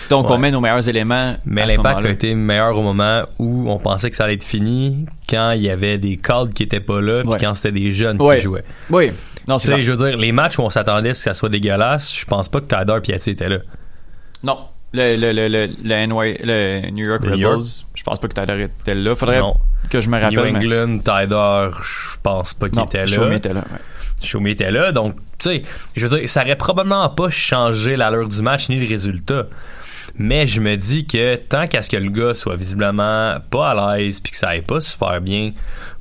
Donc, 0.08 0.30
on 0.30 0.38
met 0.38 0.50
nos 0.50 0.61
meilleurs 0.62 0.88
éléments. 0.88 1.34
Mais 1.44 1.66
l'impact 1.66 2.06
a 2.06 2.08
été 2.08 2.34
meilleur 2.34 2.76
au 2.78 2.82
moment 2.82 3.25
où 3.38 3.70
on 3.70 3.78
pensait 3.78 4.08
que 4.08 4.16
ça 4.16 4.25
allait 4.25 4.34
être 4.34 4.44
fini, 4.44 5.04
quand 5.28 5.50
il 5.50 5.61
y 5.62 5.68
avait 5.70 5.99
des 5.99 6.16
cadres 6.16 6.54
qui 6.54 6.62
étaient 6.62 6.80
pas 6.80 7.02
là, 7.02 7.20
puis 7.20 7.30
Ouais. 7.32 7.38
quand 7.38 7.54
c'était 7.54 7.73
des 7.73 7.92
jeunes 7.92 8.20
Ouais. 8.23 8.37
qui 8.38 8.44
jouaient. 8.44 8.64
Oui. 8.88 9.11
Non, 9.46 9.58
Tu 9.58 9.66
sais, 9.66 9.82
je 9.82 9.92
veux 9.92 10.08
dire, 10.08 10.16
les 10.16 10.32
matchs 10.32 10.58
où 10.58 10.62
on 10.62 10.70
s'attendait 10.70 11.11
à 11.11 11.14
ce 11.14 11.20
que 11.20 11.25
ça 11.25 11.34
soit 11.34 11.50
dégueulasse, 11.50 12.16
je 12.16 12.25
pense 12.25 12.49
pas 12.49 12.62
que 12.62 12.66
Tyler 12.66 12.99
Piatti 13.02 13.30
était 13.30 13.50
là. 13.50 13.58
Non. 14.42 14.56
Le, 14.94 15.16
le, 15.16 15.32
le, 15.32 15.48
le, 15.48 15.66
le 15.82 16.06
NY 16.06 16.36
le 16.44 16.90
New 16.90 17.04
York 17.06 17.20
Rebels, 17.22 17.34
New 17.36 17.40
York? 17.42 17.62
je 17.94 18.02
pense 18.04 18.18
pas 18.20 18.28
que 18.28 18.34
Tyler 18.34 18.62
était 18.64 18.94
là. 18.94 19.14
Faudrait 19.16 19.40
Non. 19.40 19.56
que 19.90 20.00
je 20.00 20.08
me 20.08 20.16
New 20.18 20.24
rappelle. 20.38 20.52
mais- 20.52 20.58
England, 20.60 20.98
Tyler, 20.98 21.68
je 21.82 22.16
pense 22.22 22.54
pas 22.54 22.68
qu'il 22.68 22.80
était 22.80 22.98
là. 23.00 23.06
Shomi 23.06 23.36
était 23.36 23.52
là. 23.52 23.64
ouais. 23.70 24.50
Était 24.52 24.70
là, 24.70 24.92
donc, 24.92 25.16
tu 25.38 25.50
sais, 25.50 25.62
je 25.96 26.06
veux 26.06 26.18
dire, 26.20 26.28
ça 26.28 26.42
aurait 26.42 26.56
probablement 26.56 27.08
pas 27.10 27.28
changé 27.28 27.94
l'allure 27.96 28.28
du 28.28 28.40
match 28.40 28.68
ni 28.70 28.78
le 28.80 28.88
résultat. 28.88 29.46
Mais 30.16 30.46
je 30.46 30.60
me 30.60 30.76
dis 30.76 31.06
que 31.06 31.34
tant 31.36 31.66
qu'à 31.66 31.82
ce 31.82 31.90
que 31.90 31.96
le 31.96 32.08
gars 32.08 32.32
soit 32.34 32.54
visiblement 32.56 33.36
pas 33.50 33.70
à 33.70 33.96
l'aise 33.98 34.20
puis 34.20 34.30
que 34.30 34.36
ça 34.36 34.50
aille 34.50 34.62
pas 34.62 34.80
super 34.80 35.20
bien, 35.20 35.52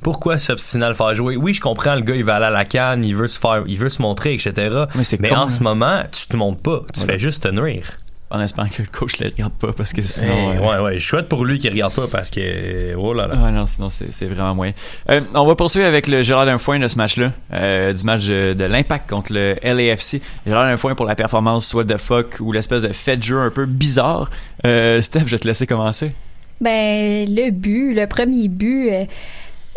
pourquoi 0.02 0.38
s'obstiner 0.38 0.84
à 0.84 0.88
le 0.90 0.94
faire 0.94 1.14
jouer? 1.14 1.36
Oui, 1.36 1.52
je 1.52 1.60
comprends, 1.60 1.96
le 1.96 2.02
gars, 2.02 2.14
il 2.14 2.24
va 2.24 2.36
aller 2.36 2.44
à 2.46 2.50
la 2.50 2.64
canne, 2.64 3.02
il 3.04 3.16
veut 3.16 3.26
se 3.26 3.38
faire, 3.38 3.64
il 3.66 3.76
veut 3.76 3.88
se 3.88 4.00
montrer, 4.00 4.34
etc. 4.34 4.52
Mais 4.94 5.02
Mais 5.18 5.34
en 5.34 5.42
hein. 5.42 5.48
ce 5.48 5.62
moment, 5.62 6.04
tu 6.12 6.28
te 6.28 6.36
montres 6.36 6.62
pas. 6.62 6.80
Tu 6.92 7.00
Voilà. 7.00 7.12
fais 7.14 7.18
juste 7.18 7.42
te 7.42 7.48
nuire. 7.48 7.90
En 8.30 8.40
espérant 8.40 8.68
que 8.68 8.82
le 8.82 8.88
coach 8.90 9.18
le 9.18 9.28
regarde 9.28 9.52
pas 9.52 9.72
parce 9.72 9.92
que 9.92 10.02
sinon. 10.02 10.32
Eh, 10.54 10.56
euh, 10.56 10.60
Ouais, 10.60 10.78
ouais, 10.78 10.98
je 10.98 11.06
souhaite 11.06 11.28
pour 11.28 11.44
lui 11.44 11.58
qu'il 11.58 11.70
regarde 11.70 11.92
pas 11.92 12.06
parce 12.10 12.30
que, 12.30 12.94
oh 12.96 13.12
là 13.12 13.26
là. 13.28 13.34
Ah 13.44 13.50
non, 13.50 13.64
sinon 13.66 13.90
c'est 13.90 14.12
c'est 14.12 14.26
vraiment 14.26 14.54
moyen. 14.54 14.72
Euh, 15.10 15.20
on 15.34 15.46
va 15.46 15.54
poursuivre 15.54 15.86
avec 15.86 16.08
le 16.08 16.22
Gérard 16.22 16.46
Dunfoy 16.46 16.80
de 16.80 16.88
ce 16.88 16.96
match-là, 16.96 17.32
euh, 17.52 17.92
du 17.92 18.02
match 18.02 18.26
de, 18.26 18.54
de 18.54 18.64
l'Impact 18.64 19.08
contre 19.08 19.32
le 19.32 19.54
LAFC. 19.62 20.20
Gérard 20.46 20.66
Dunfoy 20.68 20.94
pour 20.94 21.06
la 21.06 21.14
performance 21.14 21.66
soit 21.66 21.84
de 21.84 21.96
fuck 21.96 22.36
ou 22.40 22.50
l'espèce 22.50 22.82
de 22.82 22.88
fait 22.92 23.18
de 23.18 23.22
jeu 23.22 23.38
un 23.38 23.50
peu 23.50 23.66
bizarre. 23.66 24.30
Euh, 24.66 25.00
Steph, 25.00 25.26
je 25.26 25.32
vais 25.32 25.38
te 25.38 25.46
laisser 25.46 25.66
commencer. 25.66 26.12
Ben, 26.60 27.26
le 27.28 27.50
but, 27.50 27.94
le 27.94 28.06
premier 28.06 28.48
but, 28.48 28.90
euh, 28.90 29.04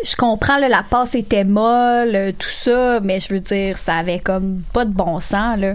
je 0.03 0.15
comprends, 0.15 0.57
là, 0.57 0.69
la 0.69 0.83
passe 0.83 1.15
était 1.15 1.43
molle, 1.43 2.33
tout 2.39 2.47
ça, 2.63 2.99
mais 3.03 3.19
je 3.19 3.33
veux 3.33 3.39
dire, 3.39 3.77
ça 3.77 3.95
avait 3.95 4.19
comme 4.19 4.61
pas 4.73 4.85
de 4.85 4.91
bon 4.93 5.19
sens, 5.19 5.59
là. 5.59 5.73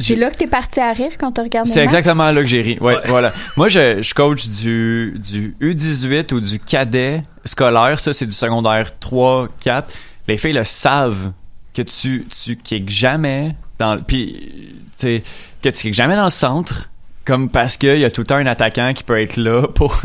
C'est 0.00 0.06
J'ai- 0.08 0.16
là 0.16 0.30
que 0.30 0.36
t'es 0.36 0.46
parti 0.46 0.80
à 0.80 0.92
rire 0.92 1.12
quand 1.18 1.32
t'as 1.32 1.42
regardé 1.44 1.70
C'est 1.70 1.82
exactement 1.82 2.30
là 2.30 2.40
que 2.40 2.46
j'ai 2.46 2.62
ri. 2.62 2.76
Ouais, 2.80 2.96
voilà. 3.06 3.32
Moi, 3.56 3.68
je, 3.68 4.02
je 4.02 4.14
coach 4.14 4.48
du, 4.48 5.14
du 5.18 5.54
U18 5.60 6.32
ou 6.34 6.40
du 6.40 6.58
cadet 6.58 7.22
scolaire. 7.44 8.00
Ça, 8.00 8.12
c'est 8.12 8.26
du 8.26 8.32
secondaire 8.32 8.98
3, 8.98 9.48
4. 9.60 9.92
Les 10.26 10.36
filles 10.36 10.54
le 10.54 10.64
savent 10.64 11.32
que 11.74 11.82
tu, 11.82 12.26
tu 12.42 12.56
kicks 12.56 12.90
jamais 12.90 13.54
Dans, 13.78 14.00
puis, 14.02 14.74
tu 14.98 15.22
que 15.62 15.68
tu 15.68 15.80
cliques 15.80 15.94
jamais 15.94 16.16
dans 16.16 16.24
le 16.24 16.30
centre, 16.30 16.90
comme 17.24 17.48
parce 17.48 17.76
qu'il 17.76 17.98
y 17.98 18.04
a 18.04 18.10
tout 18.10 18.20
le 18.20 18.26
temps 18.26 18.36
un 18.36 18.46
attaquant 18.46 18.92
qui 18.94 19.02
peut 19.04 19.20
être 19.20 19.36
là 19.36 19.66
pour 19.68 20.00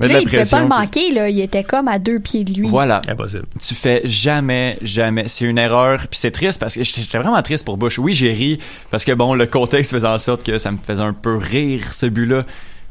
mettre 0.00 0.12
Là, 0.14 0.20
il 0.20 0.24
pouvait 0.24 0.44
pas 0.44 0.60
le 0.60 0.68
manquer, 0.68 1.12
là. 1.12 1.28
Il 1.28 1.40
était 1.40 1.64
comme 1.64 1.88
à 1.88 1.98
deux 1.98 2.18
pieds 2.20 2.44
de 2.44 2.52
lui. 2.52 2.68
Voilà. 2.68 3.02
Impossible. 3.08 3.44
Tu 3.60 3.74
fais 3.74 4.00
jamais, 4.04 4.78
jamais. 4.82 5.28
C'est 5.28 5.44
une 5.44 5.58
erreur. 5.58 5.98
Puis 6.08 6.18
c'est 6.18 6.30
triste 6.30 6.60
parce 6.60 6.74
que 6.74 6.82
j'étais 6.84 7.18
vraiment 7.18 7.40
triste 7.42 7.64
pour 7.64 7.76
Bush. 7.76 7.98
Oui, 7.98 8.14
j'ai 8.14 8.32
ri 8.32 8.58
parce 8.90 9.04
que 9.04 9.12
bon, 9.12 9.34
le 9.34 9.46
contexte 9.46 9.92
faisait 9.92 10.06
en 10.08 10.18
sorte 10.18 10.44
que 10.44 10.58
ça 10.58 10.70
me 10.70 10.78
faisait 10.78 11.02
un 11.02 11.12
peu 11.12 11.36
rire 11.36 11.92
ce 11.92 12.06
but-là. 12.06 12.44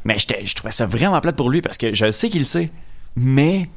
Mais 0.06 0.16
je 0.18 0.56
trouvais 0.56 0.72
ça 0.72 0.86
vraiment 0.86 1.20
plate 1.22 1.36
pour 1.36 1.50
lui 1.50 1.62
parce 1.62 1.78
que 1.78 1.94
je 1.94 2.10
sais 2.12 2.30
qu'il 2.30 2.40
le 2.42 2.46
sait. 2.46 2.72
Mais 3.16 3.70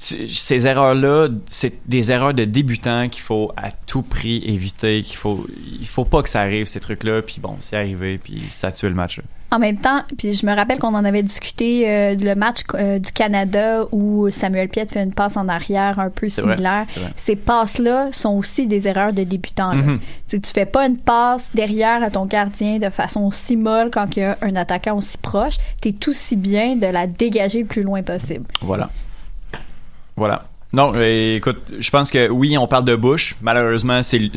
tu- 0.00 0.28
ces 0.28 0.66
erreurs-là, 0.66 1.28
c'est 1.48 1.74
des 1.88 2.12
erreurs 2.12 2.34
de 2.34 2.44
débutants 2.44 3.08
qu'il 3.08 3.22
faut 3.22 3.50
à 3.56 3.70
tout 3.72 4.02
prix 4.02 4.42
éviter. 4.46 5.02
Qu'il 5.02 5.16
faut, 5.16 5.44
il 5.80 5.86
faut 5.86 6.04
pas 6.04 6.22
que 6.22 6.28
ça 6.28 6.40
arrive 6.40 6.66
ces 6.66 6.78
trucs-là. 6.80 7.22
Puis 7.22 7.38
bon, 7.40 7.56
c'est 7.60 7.76
arrivé. 7.76 8.18
Puis 8.22 8.42
ça 8.48 8.68
a 8.68 8.72
tué 8.72 8.88
le 8.88 8.94
match. 8.94 9.16
là. 9.18 9.24
En 9.52 9.58
même 9.58 9.76
temps, 9.76 10.02
puis 10.16 10.32
je 10.32 10.46
me 10.46 10.54
rappelle 10.56 10.78
qu'on 10.78 10.94
en 10.94 11.04
avait 11.04 11.22
discuté 11.22 11.86
euh, 11.86 12.14
le 12.18 12.34
match 12.34 12.60
euh, 12.74 12.98
du 12.98 13.12
Canada 13.12 13.84
où 13.92 14.30
Samuel 14.30 14.70
Piet 14.70 14.86
fait 14.86 15.02
une 15.02 15.12
passe 15.12 15.36
en 15.36 15.46
arrière 15.46 15.98
un 15.98 16.08
peu 16.08 16.30
similaire. 16.30 16.86
vrai. 16.96 17.12
Ces 17.18 17.36
passes-là 17.36 18.08
sont 18.12 18.30
aussi 18.30 18.66
des 18.66 18.88
erreurs 18.88 19.12
de 19.12 19.24
débutants. 19.24 19.74
Mhm. 19.74 20.00
Tu 20.28 20.40
Tu 20.40 20.50
fais 20.50 20.64
pas 20.64 20.86
une 20.86 20.96
passe 20.96 21.48
derrière 21.54 22.02
à 22.02 22.08
ton 22.08 22.24
gardien 22.24 22.78
de 22.78 22.88
façon 22.88 23.30
si 23.30 23.56
molle 23.56 23.90
quand 23.92 24.16
il 24.16 24.20
y 24.20 24.22
a 24.22 24.38
un 24.40 24.56
attaquant 24.56 24.96
aussi 24.96 25.18
proche. 25.18 25.58
T'es 25.82 25.92
tout 25.92 26.14
si 26.14 26.36
bien 26.36 26.76
de 26.76 26.86
la 26.86 27.06
dégager 27.06 27.60
le 27.60 27.66
plus 27.66 27.82
loin 27.82 28.02
possible. 28.02 28.46
Voilà. 28.62 28.88
Voilà. 30.16 30.46
Non, 30.72 30.92
euh, 30.96 31.36
écoute, 31.36 31.60
je 31.78 31.90
pense 31.90 32.10
que 32.10 32.30
oui, 32.30 32.56
on 32.56 32.66
parle 32.66 32.86
de 32.86 32.96
Bush. 32.96 33.36
Malheureusement, 33.42 34.02
c'est 34.02 34.18
lui 34.18 34.30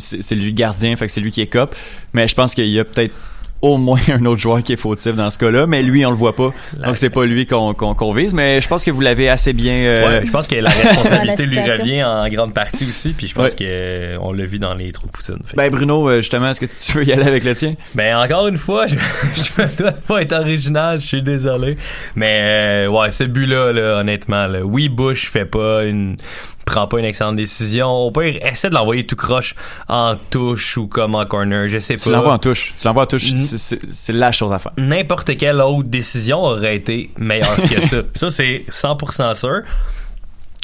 le 0.46 0.52
gardien, 0.52 0.98
fait 0.98 1.06
que 1.06 1.12
c'est 1.14 1.22
lui 1.22 1.32
qui 1.32 1.40
est 1.40 1.48
cop. 1.48 1.74
Mais 2.12 2.28
je 2.28 2.36
pense 2.36 2.54
qu'il 2.54 2.68
y 2.68 2.80
a 2.80 2.84
peut-être 2.84 3.14
au 3.62 3.78
moins 3.78 4.00
un 4.10 4.24
autre 4.26 4.42
joueur 4.42 4.62
qui 4.64 4.74
est 4.74 4.78
fautif 4.78 5.14
dans 5.16 5.30
ce 5.32 5.40
cas-là, 5.40 5.66
mais 5.66 5.82
lui, 5.82 6.06
on 6.06 6.12
le 6.12 6.16
voit 6.16 6.36
pas. 6.36 6.52
Donc 6.86 6.98
c'est 6.98 7.10
pas 7.10 7.26
lui 7.26 7.48
qu'on 7.48 7.74
qu'on 7.74 7.96
qu'on 7.96 8.14
vise. 8.14 8.34
Mais 8.34 8.62
je 8.62 8.68
pense 8.68 8.84
que 8.84 8.92
vous 8.92 9.02
l'avez 9.02 9.28
assez 9.30 9.54
bien. 9.54 9.74
euh, 9.74 10.20
Ouais, 10.20 10.26
je 10.26 10.32
pense 10.32 10.48
que 10.48 10.56
la 10.56 10.70
responsabilité 10.70 11.46
lui 11.48 11.60
revient 11.60 12.04
en 12.04 12.28
grande 12.30 12.54
partie 12.54 12.84
aussi, 12.84 13.10
puis 13.18 13.28
je 13.28 13.34
pense 13.34 13.46
Ouais. 13.46 13.52
que 13.52 13.64
euh, 13.66 14.18
on 14.22 14.34
l'a 14.34 14.46
vu 14.46 14.60
dans 14.60 14.74
les 14.76 14.92
trous 14.92 15.08
de. 15.08 15.40
Fait. 15.46 15.56
Ben 15.56 15.70
Bruno, 15.72 16.08
euh, 16.10 16.18
justement, 16.22 16.50
est-ce 16.52 16.60
que 16.60 16.66
tu 16.92 16.98
veux 16.98 17.06
y 17.06 17.12
aller 17.14 17.24
avec 17.28 17.44
le 17.44 17.56
tien? 17.56 17.76
Ben 17.96 18.18
encore 18.18 18.48
une 18.48 18.58
fois, 18.58 18.86
je, 18.88 18.96
je 18.96 19.62
me 19.62 19.78
dois 19.78 19.92
pas 19.94 20.22
être 20.22 20.34
original, 20.34 21.02
je 21.02 21.06
suis 21.08 21.24
désolé. 21.24 21.78
Mais 22.16 22.86
euh, 22.86 22.88
ouais, 22.90 23.10
ce 23.12 23.24
but-là, 23.24 23.72
là, 23.72 24.00
honnêtement, 24.00 24.46
là, 24.48 24.62
oui, 24.64 24.90
Bush 24.90 25.30
fait 25.32 25.46
pas 25.46 25.86
une 25.86 26.18
prend 26.66 26.88
pas 26.88 27.00
une 27.00 27.06
excellente 27.06 27.36
décision. 27.36 27.88
Au 27.90 28.12
pire, 28.12 28.38
essaie 28.46 28.70
de 28.70 28.74
l'envoyer 28.74 29.06
tout 29.06 29.16
croche 29.16 29.56
en 29.88 30.16
touche 30.30 30.78
ou 30.78 30.88
comme 30.88 31.16
en 31.16 31.26
corner, 31.26 31.68
je 31.70 31.80
sais 31.80 31.96
Tu 31.96 32.06
pas. 32.10 32.16
l'envoies 32.18 32.34
en 32.34 32.40
touche. 32.40 32.74
Tu 32.80 32.86
l'envoies 32.88 33.04
en 33.04 33.08
touche. 33.08 33.34
C'est 33.36 34.14
la 34.14 34.32
chose 34.32 34.52
à 34.52 34.60
faire. 34.60 34.72
N'importe 34.78 35.38
quelle 35.38 35.62
autre 35.62 35.88
décision 35.88 36.40
aurait 36.44 36.76
été 36.76 37.12
meilleure 37.18 37.56
que 37.56 37.82
ça. 37.88 37.98
Ça, 38.14 38.30
c'est 38.30 38.66
100% 38.70 39.34
sûr. 39.36 39.62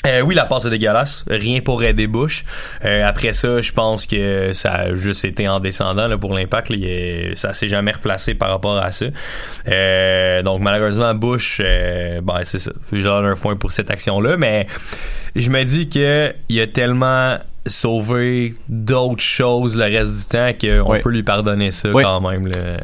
Euh, 0.07 0.21
oui, 0.21 0.33
la 0.33 0.45
passe 0.45 0.65
est 0.65 0.69
dégueulasse. 0.71 1.23
Rien 1.29 1.61
pour 1.61 1.83
aider 1.83 2.07
Bush. 2.07 2.43
Euh, 2.85 3.05
après 3.05 3.33
ça, 3.33 3.61
je 3.61 3.71
pense 3.71 4.07
que 4.07 4.51
ça 4.53 4.71
a 4.71 4.95
juste 4.95 5.25
été 5.25 5.47
en 5.47 5.59
descendant 5.59 6.07
là, 6.07 6.17
pour 6.17 6.33
l'impact. 6.33 6.73
Ça 7.35 7.53
s'est 7.53 7.67
jamais 7.67 7.91
replacé 7.91 8.33
par 8.33 8.49
rapport 8.49 8.77
à 8.77 8.91
ça. 8.91 9.05
Euh, 9.67 10.41
donc 10.41 10.61
malheureusement, 10.61 11.13
Bush, 11.13 11.61
euh, 11.63 12.19
ben 12.21 12.39
c'est 12.43 12.57
ça. 12.59 12.71
Donne 12.91 13.25
un 13.25 13.35
point 13.35 13.55
pour 13.55 13.71
cette 13.71 13.91
action-là. 13.91 14.37
Mais 14.37 14.65
je 15.35 15.49
me 15.51 15.63
dis 15.63 15.87
que 15.87 16.33
il 16.49 16.59
a 16.61 16.65
tellement 16.67 17.37
sauvé 17.67 18.55
d'autres 18.69 19.21
choses 19.21 19.77
le 19.77 19.83
reste 19.83 20.17
du 20.17 20.25
temps 20.25 20.51
qu'on 20.59 20.97
peut 20.99 21.11
lui 21.11 21.21
pardonner 21.23 21.69
ça 21.69 21.89
quand 21.93 22.21
même. 22.27 22.47
là. 22.47 22.77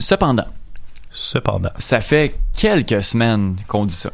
Cependant, 0.00 0.46
Cependant. 1.12 1.70
ça 1.78 2.00
fait 2.00 2.34
quelques 2.56 3.04
semaines 3.04 3.54
qu'on 3.68 3.84
dit 3.84 3.94
ça. 3.94 4.10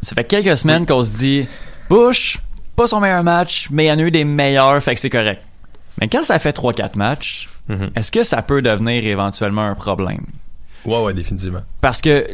Ça 0.00 0.14
fait 0.14 0.22
quelques 0.22 0.56
semaines 0.56 0.86
qu'on 0.86 1.02
se 1.02 1.10
dit 1.10 1.48
Bush, 1.88 2.38
pas 2.76 2.86
son 2.86 3.00
meilleur 3.00 3.22
match, 3.22 3.68
mais 3.70 3.84
il 3.84 3.88
y 3.88 3.92
en 3.92 3.98
a 3.98 4.02
eu 4.02 4.10
des 4.10 4.24
meilleurs, 4.24 4.82
fait 4.82 4.94
que 4.94 5.00
c'est 5.00 5.10
correct. 5.10 5.42
Mais 6.00 6.08
quand 6.08 6.24
ça 6.24 6.38
fait 6.38 6.52
3-4 6.52 6.96
matchs, 6.96 7.48
Mhm. 7.68 7.90
est-ce 7.96 8.10
que 8.12 8.22
ça 8.24 8.42
peut 8.42 8.60
devenir 8.62 9.06
éventuellement 9.06 9.62
un 9.62 9.74
problème? 9.74 10.24
Ouais, 10.84 11.00
ouais, 11.02 11.14
définitivement. 11.14 11.60
Parce 11.80 12.02
que 12.02 12.26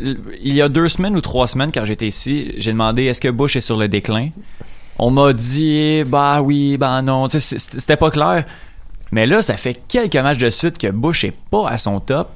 il 0.43 0.55
y 0.55 0.61
a 0.63 0.69
deux 0.69 0.89
semaines 0.89 1.15
ou 1.17 1.21
trois 1.21 1.47
semaines, 1.47 1.71
quand 1.73 1.85
j'étais 1.85 2.09
ici, 2.09 2.53
j'ai 2.59 2.73
demandé 2.73 3.05
est-ce 3.05 3.21
que 3.21 3.29
Bush 3.29 3.55
est 3.55 3.61
sur 3.61 3.77
le 3.77 3.87
déclin? 3.87 4.31
On 4.99 5.11
m'a 5.11 5.33
dit 5.33 6.03
bah 6.05 6.41
oui, 6.43 6.77
bah 6.77 7.01
non, 7.01 7.29
tu 7.29 7.39
sais, 7.39 7.59
c- 7.59 7.77
c'était 7.79 7.97
pas 7.97 8.11
clair. 8.11 8.45
Mais 9.13 9.27
là, 9.27 9.41
ça 9.43 9.57
fait 9.57 9.81
quelques 9.89 10.17
matchs 10.17 10.39
de 10.39 10.51
suite 10.51 10.79
que 10.79 10.89
Bush 10.89 11.25
est 11.25 11.35
pas 11.51 11.69
à 11.69 11.79
son 11.79 12.01
top. 12.01 12.31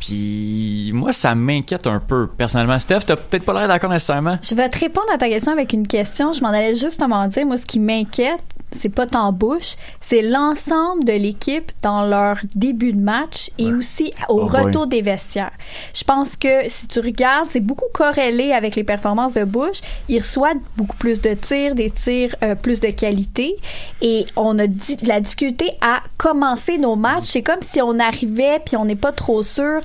Puis 0.00 0.90
moi, 0.94 1.12
ça 1.12 1.34
m'inquiète 1.34 1.86
un 1.86 2.00
peu, 2.00 2.26
personnellement. 2.26 2.78
Steph, 2.78 3.00
t'as 3.06 3.16
peut-être 3.16 3.44
pas 3.44 3.52
l'air 3.52 3.68
d'accord 3.68 3.90
nécessairement. 3.90 4.38
Je 4.42 4.54
vais 4.54 4.68
te 4.68 4.78
répondre 4.78 5.06
à 5.12 5.18
ta 5.18 5.28
question 5.28 5.52
avec 5.52 5.72
une 5.72 5.86
question. 5.86 6.32
Je 6.32 6.40
m'en 6.42 6.48
allais 6.48 6.74
justement 6.74 7.28
dire, 7.28 7.46
moi, 7.46 7.58
ce 7.58 7.66
qui 7.66 7.78
m'inquiète, 7.78 8.42
c'est 8.72 8.88
pas 8.88 9.06
tant 9.06 9.32
Bush, 9.32 9.76
c'est 10.00 10.22
l'ensemble 10.22 11.04
de 11.04 11.12
l'équipe 11.12 11.70
dans 11.82 12.04
leur 12.04 12.36
début 12.54 12.92
de 12.92 13.00
match 13.00 13.50
et 13.58 13.72
aussi 13.72 14.12
au 14.28 14.40
Oh, 14.42 14.46
retour 14.46 14.86
des 14.86 15.02
vestiaires. 15.02 15.52
Je 15.94 16.04
pense 16.04 16.36
que 16.36 16.68
si 16.68 16.86
tu 16.86 17.00
regardes, 17.00 17.48
c'est 17.50 17.60
beaucoup 17.60 17.88
corrélé 17.92 18.52
avec 18.52 18.76
les 18.76 18.84
performances 18.84 19.34
de 19.34 19.44
Bush. 19.44 19.80
Il 20.08 20.18
reçoit 20.18 20.54
beaucoup 20.76 20.96
plus 20.96 21.20
de 21.20 21.34
tirs, 21.34 21.74
des 21.74 21.90
tirs 21.90 22.34
euh, 22.42 22.54
plus 22.54 22.80
de 22.80 22.88
qualité 22.88 23.56
et 24.02 24.24
on 24.36 24.58
a 24.58 24.66
dit 24.66 24.96
la 25.02 25.20
difficulté 25.20 25.70
à 25.80 26.02
commencer 26.16 26.78
nos 26.78 26.96
matchs. 26.96 27.24
C'est 27.26 27.42
comme 27.42 27.62
si 27.62 27.80
on 27.82 27.98
arrivait 27.98 28.60
puis 28.64 28.76
on 28.76 28.84
n'est 28.84 28.96
pas 28.96 29.12
trop 29.12 29.42
sûr. 29.42 29.62
Euh, 29.64 29.80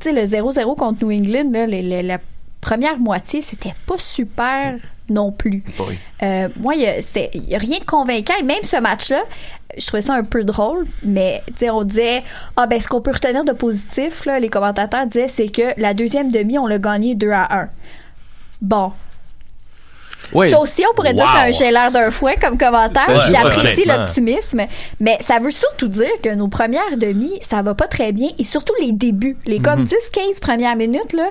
Tu 0.00 0.08
sais, 0.10 0.12
le 0.12 0.22
0-0 0.26 0.74
contre 0.76 1.04
New 1.04 1.12
England, 1.12 1.50
là, 1.52 1.66
les- 1.66 1.82
les- 1.82 2.02
la 2.02 2.18
première 2.60 2.98
moitié, 2.98 3.42
c'était 3.42 3.74
pas 3.86 3.98
super 3.98 4.76
non 5.08 5.32
plus. 5.32 5.62
Oui. 5.78 5.98
Euh, 6.22 6.48
moi, 6.58 6.74
il 6.74 6.82
y 6.82 6.86
a, 6.86 7.58
rien 7.58 7.78
de 7.78 7.84
convaincant. 7.84 8.34
Et 8.40 8.42
même 8.42 8.62
ce 8.62 8.76
match-là, 8.80 9.22
je 9.76 9.86
trouvais 9.86 10.02
ça 10.02 10.14
un 10.14 10.24
peu 10.24 10.44
drôle, 10.44 10.86
mais 11.02 11.42
on 11.70 11.84
disait 11.84 12.22
Ah, 12.56 12.66
ben, 12.66 12.80
ce 12.80 12.88
qu'on 12.88 13.00
peut 13.00 13.12
retenir 13.12 13.44
de 13.44 13.52
positif, 13.52 14.24
là, 14.24 14.38
les 14.38 14.48
commentateurs 14.48 15.06
disaient, 15.06 15.28
c'est 15.28 15.48
que 15.48 15.78
la 15.80 15.94
deuxième 15.94 16.30
demi, 16.30 16.58
on 16.58 16.66
l'a 16.66 16.78
gagné 16.78 17.14
2 17.14 17.30
à 17.30 17.62
1. 17.62 17.68
Bon. 18.60 18.92
Oui. 20.32 20.50
Ça 20.50 20.60
aussi, 20.60 20.82
on 20.90 20.94
pourrait 20.94 21.14
dire 21.14 21.24
que 21.24 21.52
c'est 21.52 21.66
un 21.66 21.70
l'air 21.72 21.90
d'un 21.90 22.10
fouet 22.10 22.36
comme 22.40 22.56
commentaire. 22.56 23.28
J'apprécie 23.28 23.84
l'optimisme, 23.84 24.62
mais 25.00 25.18
ça 25.20 25.38
veut 25.40 25.50
surtout 25.50 25.88
dire 25.88 26.10
que 26.22 26.34
nos 26.34 26.48
premières 26.48 26.96
demi, 26.96 27.38
ça 27.42 27.60
va 27.62 27.74
pas 27.74 27.88
très 27.88 28.12
bien 28.12 28.28
et 28.38 28.44
surtout 28.44 28.72
les 28.80 28.92
débuts. 28.92 29.36
Les 29.46 29.58
Mhm. 29.58 29.64
comme 29.64 29.84
10-15 29.84 30.40
premières 30.40 30.76
minutes, 30.76 31.12
là, 31.12 31.28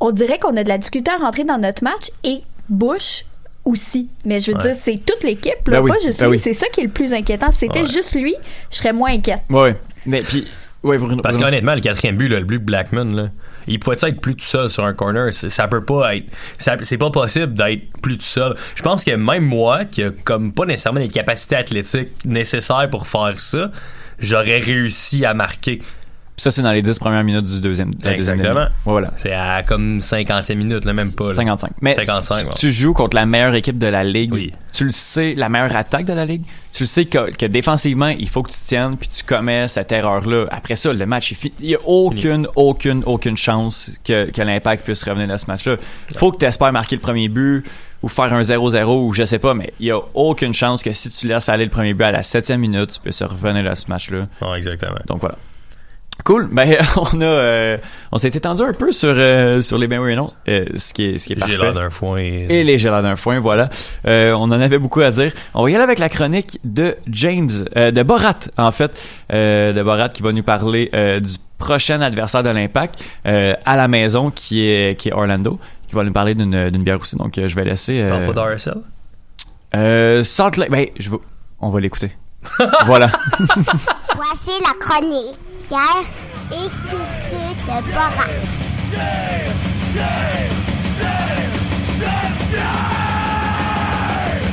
on 0.00 0.10
dirait 0.10 0.38
qu'on 0.38 0.56
a 0.56 0.64
de 0.64 0.68
la 0.68 0.78
difficulté 0.78 1.10
à 1.10 1.16
rentrer 1.16 1.44
dans 1.44 1.58
notre 1.58 1.84
match 1.84 2.10
et 2.24 2.42
Bush 2.70 3.24
aussi. 3.64 4.08
Mais 4.24 4.40
je 4.40 4.52
veux 4.52 4.56
Ouais. 4.56 4.62
dire, 4.72 4.76
c'est 4.80 4.96
toute 5.04 5.22
l'équipe, 5.22 5.66
là, 5.68 5.78
Ben 5.78 5.80
oui, 5.82 5.90
pas 5.90 5.98
juste 6.02 6.20
ben 6.20 6.26
lui. 6.30 6.36
oui. 6.36 6.40
C'est 6.42 6.54
ça 6.54 6.66
qui 6.72 6.80
est 6.80 6.84
le 6.84 6.90
plus 6.90 7.12
inquiétant. 7.12 7.52
Si 7.52 7.58
c'était 7.58 7.82
Ouais. 7.82 7.86
juste 7.86 8.14
lui, 8.14 8.34
je 8.70 8.76
serais 8.78 8.92
moins 8.92 9.10
inquiète. 9.12 9.42
Ouais. 9.50 9.76
Mais 10.06 10.22
puis, 10.22 10.46
ouais, 10.82 10.96
Bruno. 10.96 11.20
Parce 11.22 11.36
qu'honnêtement, 11.36 11.74
le 11.74 11.80
quatrième 11.82 12.16
but, 12.16 12.28
là, 12.28 12.38
le 12.38 12.46
but 12.46 12.58
de 12.58 12.64
Blackman, 12.64 13.04
là, 13.14 13.28
il 13.66 13.78
pouvait 13.78 13.96
être 14.00 14.20
plus 14.20 14.34
tout 14.34 14.44
seul 14.46 14.70
sur 14.70 14.84
un 14.84 14.94
corner? 14.94 15.32
C'est- 15.34 15.50
Ça 15.50 15.68
peut 15.68 15.84
pas 15.84 16.16
être. 16.16 16.24
ça- 16.58 16.76
C'est 16.82 16.96
pas 16.96 17.10
possible 17.10 17.52
d'être 17.54 17.82
plus 18.00 18.16
tout 18.16 18.24
seul. 18.24 18.56
Je 18.74 18.82
pense 18.82 19.04
que 19.04 19.10
même 19.12 19.44
moi, 19.44 19.84
qui 19.84 20.02
a 20.02 20.10
comme 20.24 20.52
pas 20.52 20.64
nécessairement 20.64 21.00
les 21.00 21.08
capacités 21.08 21.56
athlétiques 21.56 22.24
nécessaires 22.24 22.88
pour 22.90 23.06
faire 23.06 23.38
ça, 23.38 23.70
j'aurais 24.18 24.58
réussi 24.58 25.24
à 25.26 25.34
marquer. 25.34 25.82
Ça, 26.40 26.50
c'est 26.50 26.62
dans 26.62 26.72
les 26.72 26.80
10 26.80 26.98
premières 26.98 27.22
minutes 27.22 27.44
du 27.44 27.60
deuxième. 27.60 27.90
la 28.02 28.14
Exactement. 28.14 28.64
Voilà. 28.86 29.10
C'est 29.18 29.34
à 29.34 29.62
comme 29.62 29.98
50e 29.98 30.54
minute, 30.54 30.86
là, 30.86 30.94
même 30.94 31.12
pas. 31.12 31.26
là. 31.26 31.34
55. 31.34 31.72
Mais 31.82 31.92
55, 31.94 32.38
tu, 32.38 32.46
ouais. 32.46 32.52
tu 32.56 32.70
joues 32.70 32.94
contre 32.94 33.14
la 33.14 33.26
meilleure 33.26 33.54
équipe 33.54 33.76
de 33.76 33.86
la 33.86 34.02
ligue. 34.04 34.32
Oui. 34.32 34.50
Tu 34.72 34.84
le 34.84 34.90
sais, 34.90 35.34
la 35.34 35.50
meilleure 35.50 35.76
attaque 35.76 36.06
de 36.06 36.14
la 36.14 36.24
ligue. 36.24 36.44
Tu 36.72 36.84
le 36.84 36.86
sais 36.86 37.04
que, 37.04 37.30
que 37.30 37.44
défensivement, 37.44 38.08
il 38.08 38.26
faut 38.26 38.42
que 38.42 38.50
tu 38.50 38.58
tiennes 38.58 38.96
puis 38.96 39.10
tu 39.10 39.22
commets 39.22 39.68
cette 39.68 39.92
erreur-là. 39.92 40.46
Après 40.50 40.76
ça, 40.76 40.94
le 40.94 41.04
match 41.04 41.30
est 41.30 41.34
fini. 41.34 41.52
Il 41.60 41.68
y 41.68 41.74
a 41.74 41.78
aucune, 41.84 42.48
aucune, 42.56 43.02
aucune 43.04 43.36
chance 43.36 43.92
que, 44.02 44.30
que 44.30 44.40
l'impact 44.40 44.86
puisse 44.86 45.04
revenir 45.04 45.28
dans 45.28 45.38
ce 45.38 45.44
match-là. 45.46 45.76
Il 46.10 46.16
faut 46.16 46.32
que 46.32 46.38
tu 46.38 46.46
espères 46.46 46.72
marquer 46.72 46.96
le 46.96 47.02
premier 47.02 47.28
but 47.28 47.66
ou 48.02 48.08
faire 48.08 48.32
un 48.32 48.40
0-0 48.40 48.84
ou 48.86 49.12
je 49.12 49.26
sais 49.26 49.38
pas, 49.38 49.52
mais 49.52 49.74
il 49.78 49.88
y 49.88 49.90
a 49.90 49.98
aucune 50.14 50.54
chance 50.54 50.82
que 50.82 50.92
si 50.94 51.10
tu 51.10 51.26
laisses 51.26 51.50
aller 51.50 51.64
le 51.64 51.70
premier 51.70 51.92
but 51.92 52.04
à 52.04 52.12
la 52.12 52.22
septième 52.22 52.60
minute, 52.60 52.92
tu 52.92 53.00
puisses 53.00 53.22
revenir 53.22 53.62
dans 53.62 53.76
ce 53.76 53.90
match-là. 53.90 54.26
Non, 54.40 54.54
exactement. 54.54 54.96
Donc 55.06 55.20
voilà. 55.20 55.36
Cool. 56.24 56.48
Ben 56.52 56.76
on 56.96 57.20
a 57.20 57.24
euh, 57.24 57.78
on 58.12 58.18
s'est 58.18 58.28
étendu 58.28 58.62
un 58.62 58.72
peu 58.72 58.92
sur 58.92 59.14
euh, 59.16 59.62
sur 59.62 59.78
les 59.78 59.88
ben 59.88 59.98
oui 60.00 60.12
et 60.12 60.16
non, 60.16 60.32
euh, 60.48 60.64
ce 60.76 60.92
qui 60.92 61.04
est 61.04 61.18
ce 61.18 61.26
qui 61.26 61.32
est 61.32 61.36
J'ai 61.36 61.40
parfait. 61.40 61.56
l'air 61.56 61.74
d'un 61.74 61.90
foin. 61.90 62.18
Et... 62.18 62.46
Et 62.50 62.64
les 62.64 62.78
gelades 62.78 63.02
d'un 63.04 63.16
foin, 63.16 63.40
voilà. 63.40 63.68
Euh, 64.06 64.32
on 64.32 64.42
en 64.44 64.52
avait 64.52 64.78
beaucoup 64.78 65.00
à 65.00 65.10
dire. 65.10 65.32
On 65.54 65.62
va 65.62 65.70
y 65.70 65.74
aller 65.74 65.82
avec 65.84 65.98
la 65.98 66.08
chronique 66.08 66.60
de 66.64 66.96
James, 67.08 67.50
euh, 67.76 67.90
de 67.90 68.02
Borat, 68.02 68.38
en 68.58 68.70
fait, 68.70 69.02
euh, 69.32 69.72
de 69.72 69.82
Borat 69.82 70.08
qui 70.10 70.22
va 70.22 70.32
nous 70.32 70.42
parler 70.42 70.90
euh, 70.94 71.20
du 71.20 71.34
prochain 71.58 72.00
adversaire 72.00 72.42
de 72.42 72.50
l'Impact 72.50 73.02
euh, 73.26 73.54
à 73.64 73.76
la 73.76 73.88
maison, 73.88 74.30
qui 74.30 74.66
est 74.66 74.98
qui 74.98 75.08
est 75.08 75.12
Orlando, 75.12 75.58
qui 75.88 75.94
va 75.94 76.04
nous 76.04 76.12
parler 76.12 76.34
d'une 76.34 76.70
d'une 76.70 76.82
bière 76.84 77.00
aussi. 77.00 77.16
Donc, 77.16 77.38
euh, 77.38 77.48
je 77.48 77.54
vais 77.56 77.64
laisser. 77.64 78.00
Euh, 78.00 78.10
Parle 78.26 78.34
pas 78.34 78.50
d'RSL? 78.54 78.74
euh, 79.76 80.22
Salt 80.22 80.56
Lake. 80.58 80.70
Ben, 80.70 80.86
je 80.98 81.10
vais, 81.10 81.16
on 81.60 81.70
va 81.70 81.80
l'écouter. 81.80 82.10
voilà. 82.86 83.10
Voici 84.16 84.50
la 84.62 84.72
chronique 84.80 85.36
Guerre 85.70 86.02
et 86.50 86.68
culture 86.68 87.54
de 87.64 87.92
Bora. 87.92 88.26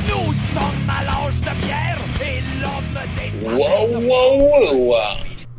Nous 0.06 0.32
sommes 0.32 0.62
à 0.88 1.04
l'âge 1.04 1.40
de 1.40 1.60
pierre 1.60 1.98
et 2.22 2.40
l'homme 2.60 3.02
des... 3.16 3.48
Wow, 3.48 4.00
wow, 4.06 4.90
wow. 4.90 4.96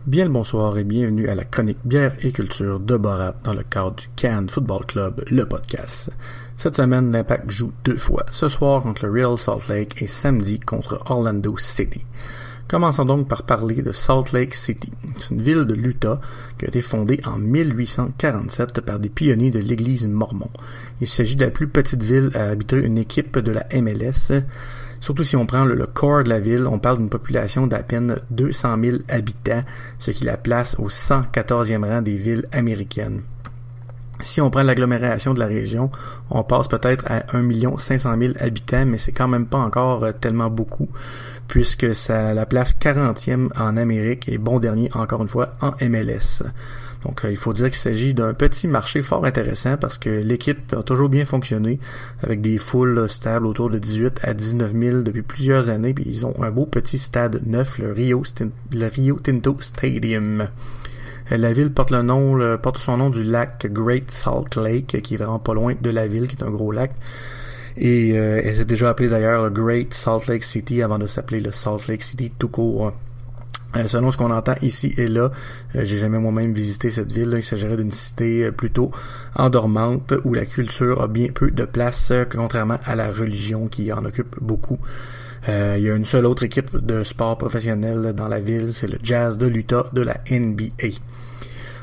Bien 0.08 0.24
le 0.24 0.32
bonsoir 0.32 0.78
et 0.78 0.86
bienvenue 0.86 1.28
à 1.28 1.36
la 1.36 1.43
chronique 1.43 1.80
bière 1.84 2.13
et 2.22 2.32
culture 2.32 2.80
de 2.80 2.95
Borat 2.95 3.36
dans 3.43 3.54
le 3.54 3.63
cadre 3.63 3.98
du 3.98 4.08
Cannes 4.15 4.48
Football 4.48 4.86
Club, 4.86 5.26
le 5.30 5.45
podcast. 5.45 6.10
Cette 6.56 6.78
semaine, 6.78 7.12
l'Impact 7.12 7.52
joue 7.52 7.74
deux 7.84 7.98
fois, 7.98 8.26
ce 8.32 8.48
soir 8.48 8.82
contre 8.82 9.06
le 9.08 9.12
Real 9.12 9.38
Salt 9.38 9.67
Lake 9.67 10.02
et 10.02 10.08
samedi 10.08 10.62
contre 10.62 11.02
Orlando 11.10 11.58
City. 11.58 12.06
Commençons 12.69 13.03
donc 13.03 13.27
par 13.27 13.41
parler 13.41 13.82
de 13.82 13.91
Salt 13.91 14.32
Lake 14.32 14.53
City. 14.53 14.91
C'est 15.17 15.32
une 15.32 15.41
ville 15.41 15.65
de 15.65 15.73
l'Utah 15.73 16.21
qui 16.60 16.65
a 16.65 16.67
été 16.67 16.82
fondée 16.82 17.19
en 17.25 17.39
1847 17.39 18.82
par 18.82 18.99
des 18.99 19.10
pionniers 19.10 19.49
de 19.49 19.58
l'église 19.58 20.08
mormon. 20.08 20.51
Il 21.01 21.08
s'agit 21.08 21.36
de 21.36 21.45
la 21.45 21.49
plus 21.49 21.67
petite 21.67 22.03
ville 22.03 22.29
à 22.36 22.43
habiter 22.49 22.77
une 22.77 22.99
équipe 22.99 23.39
de 23.39 23.51
la 23.51 23.65
MLS. 23.73 24.43
Surtout 24.99 25.23
si 25.23 25.36
on 25.36 25.47
prend 25.47 25.65
le, 25.65 25.84
corps 25.88 26.23
de 26.23 26.29
la 26.29 26.39
ville, 26.39 26.67
on 26.67 26.77
parle 26.77 26.99
d'une 26.99 27.10
population 27.10 27.65
d'à 27.65 27.82
peine 27.82 28.17
200 28.29 28.75
000 28.79 28.97
habitants, 29.10 29.63
ce 29.97 30.12
qui 30.12 30.25
la 30.25 30.38
place 30.38 30.75
au 30.77 30.89
114e 30.89 31.84
rang 31.84 32.03
des 32.03 32.17
villes 32.17 32.45
américaines. 32.51 33.23
Si 34.21 34.41
on 34.41 34.49
prend 34.49 34.63
l'agglomération 34.63 35.34
de 35.34 35.39
la 35.39 35.45
région, 35.47 35.89
on 36.29 36.43
passe 36.43 36.67
peut-être 36.67 37.05
à 37.08 37.23
1 37.36 37.77
500 37.77 38.15
000 38.19 38.34
habitants, 38.39 38.86
mais 38.86 38.97
c'est 38.97 39.13
quand 39.13 39.29
même 39.29 39.45
pas 39.45 39.60
encore 39.60 40.03
euh, 40.03 40.12
tellement 40.12 40.49
beaucoup, 40.49 40.89
puisque 41.49 41.93
ça 41.95 42.33
la 42.33 42.45
place 42.45 42.75
40e 42.79 43.49
en 43.59 43.75
Amérique 43.75 44.29
et 44.29 44.38
bon 44.38 44.59
dernier 44.59 44.89
encore 44.93 45.21
une 45.21 45.27
fois 45.27 45.55
en 45.59 45.71
MLS. 45.81 46.43
Donc 47.03 47.25
euh, 47.25 47.31
il 47.31 47.38
faut 47.38 47.53
dire 47.53 47.67
qu'il 47.67 47.79
s'agit 47.79 48.13
d'un 48.13 48.33
petit 48.33 48.67
marché 48.67 49.01
fort 49.01 49.25
intéressant 49.25 49.75
parce 49.75 49.97
que 49.97 50.09
l'équipe 50.09 50.73
a 50.77 50.83
toujours 50.83 51.09
bien 51.09 51.25
fonctionné 51.25 51.79
avec 52.21 52.41
des 52.41 52.59
foules 52.59 53.09
stables 53.09 53.47
autour 53.47 53.69
de 53.69 53.79
18 53.79 54.19
à 54.23 54.33
19 54.33 54.73
000 54.73 55.01
depuis 55.01 55.23
plusieurs 55.23 55.69
années, 55.69 55.93
puis 55.93 56.05
ils 56.07 56.25
ont 56.25 56.35
un 56.41 56.51
beau 56.51 56.67
petit 56.67 56.99
stade 56.99 57.41
neuf, 57.45 57.79
le 57.79 57.91
Rio, 57.93 58.23
le 58.71 58.88
Rio 58.88 59.17
Tinto 59.19 59.57
Stadium. 59.59 60.47
Euh, 61.31 61.38
La 61.38 61.51
ville 61.51 61.71
porte 61.71 61.89
le 61.89 62.03
nom, 62.03 62.57
porte 62.57 62.77
son 62.77 62.97
nom 62.97 63.09
du 63.09 63.23
lac 63.23 63.65
Great 63.71 64.12
Salt 64.12 64.55
Lake, 64.55 65.01
qui 65.01 65.15
est 65.15 65.17
vraiment 65.17 65.39
pas 65.39 65.55
loin 65.55 65.73
de 65.79 65.89
la 65.89 66.07
ville, 66.07 66.27
qui 66.27 66.35
est 66.35 66.43
un 66.43 66.51
gros 66.51 66.71
lac. 66.71 66.91
Et 67.80 68.12
euh, 68.13 68.42
elle 68.44 68.58
s'est 68.58 68.65
déjà 68.65 68.89
appelée 68.89 69.08
d'ailleurs 69.08 69.44
le 69.44 69.50
Great 69.50 69.94
Salt 69.94 70.28
Lake 70.28 70.44
City 70.44 70.84
avant 70.84 71.00
de 71.00 71.08
s'appeler 71.08 71.39
le 71.39 71.52
Salt 71.52 71.88
Lake 71.88 72.04
City 72.04 72.32
tout 72.38 72.50
court. 72.50 72.94
Euh, 73.76 73.88
selon 73.88 74.10
ce 74.10 74.18
qu'on 74.18 74.32
entend 74.32 74.56
ici 74.63 74.94
et 74.98 75.08
là, 75.08 75.32
euh, 75.76 75.86
j'ai 75.86 75.98
jamais 75.98 76.18
moi-même 76.18 76.54
visité 76.54 76.89
cette 76.89 77.12
ville. 77.12 77.34
Il 77.38 77.44
s'agirait 77.44 77.78
d'une 77.78 77.92
cité 77.92 78.46
euh, 78.46 78.52
plutôt 78.52 78.92
endormante 79.36 80.13
où 80.26 80.34
la 80.34 80.46
culture 80.46 81.02
a 81.02 81.08
bien 81.08 81.28
peu 81.34 81.52
de 81.52 81.65
place, 81.65 82.12
euh, 82.12 82.26
contrairement 82.30 82.80
à 82.84 82.96
la 82.96 83.12
religion 83.12 83.68
qui 83.68 83.94
en 83.94 84.04
occupe 84.06 84.36
beaucoup. 84.42 84.80
Euh, 85.48 85.76
il 85.78 85.84
y 85.84 85.89
a 85.89 85.96
une 85.96 86.06
seule 86.06 86.26
autre 86.26 86.44
équipe 86.44 86.76
de 86.76 87.04
sport 87.04 87.38
professionnel 87.38 88.13
dans 88.13 88.28
la 88.28 88.39
ville, 88.39 88.74
c'est 88.74 88.88
le 88.88 88.98
Jazz 89.02 89.38
de 89.38 89.48
l'Utah 89.48 89.86
de 89.94 90.02
la 90.02 90.18
NBA. 90.30 90.98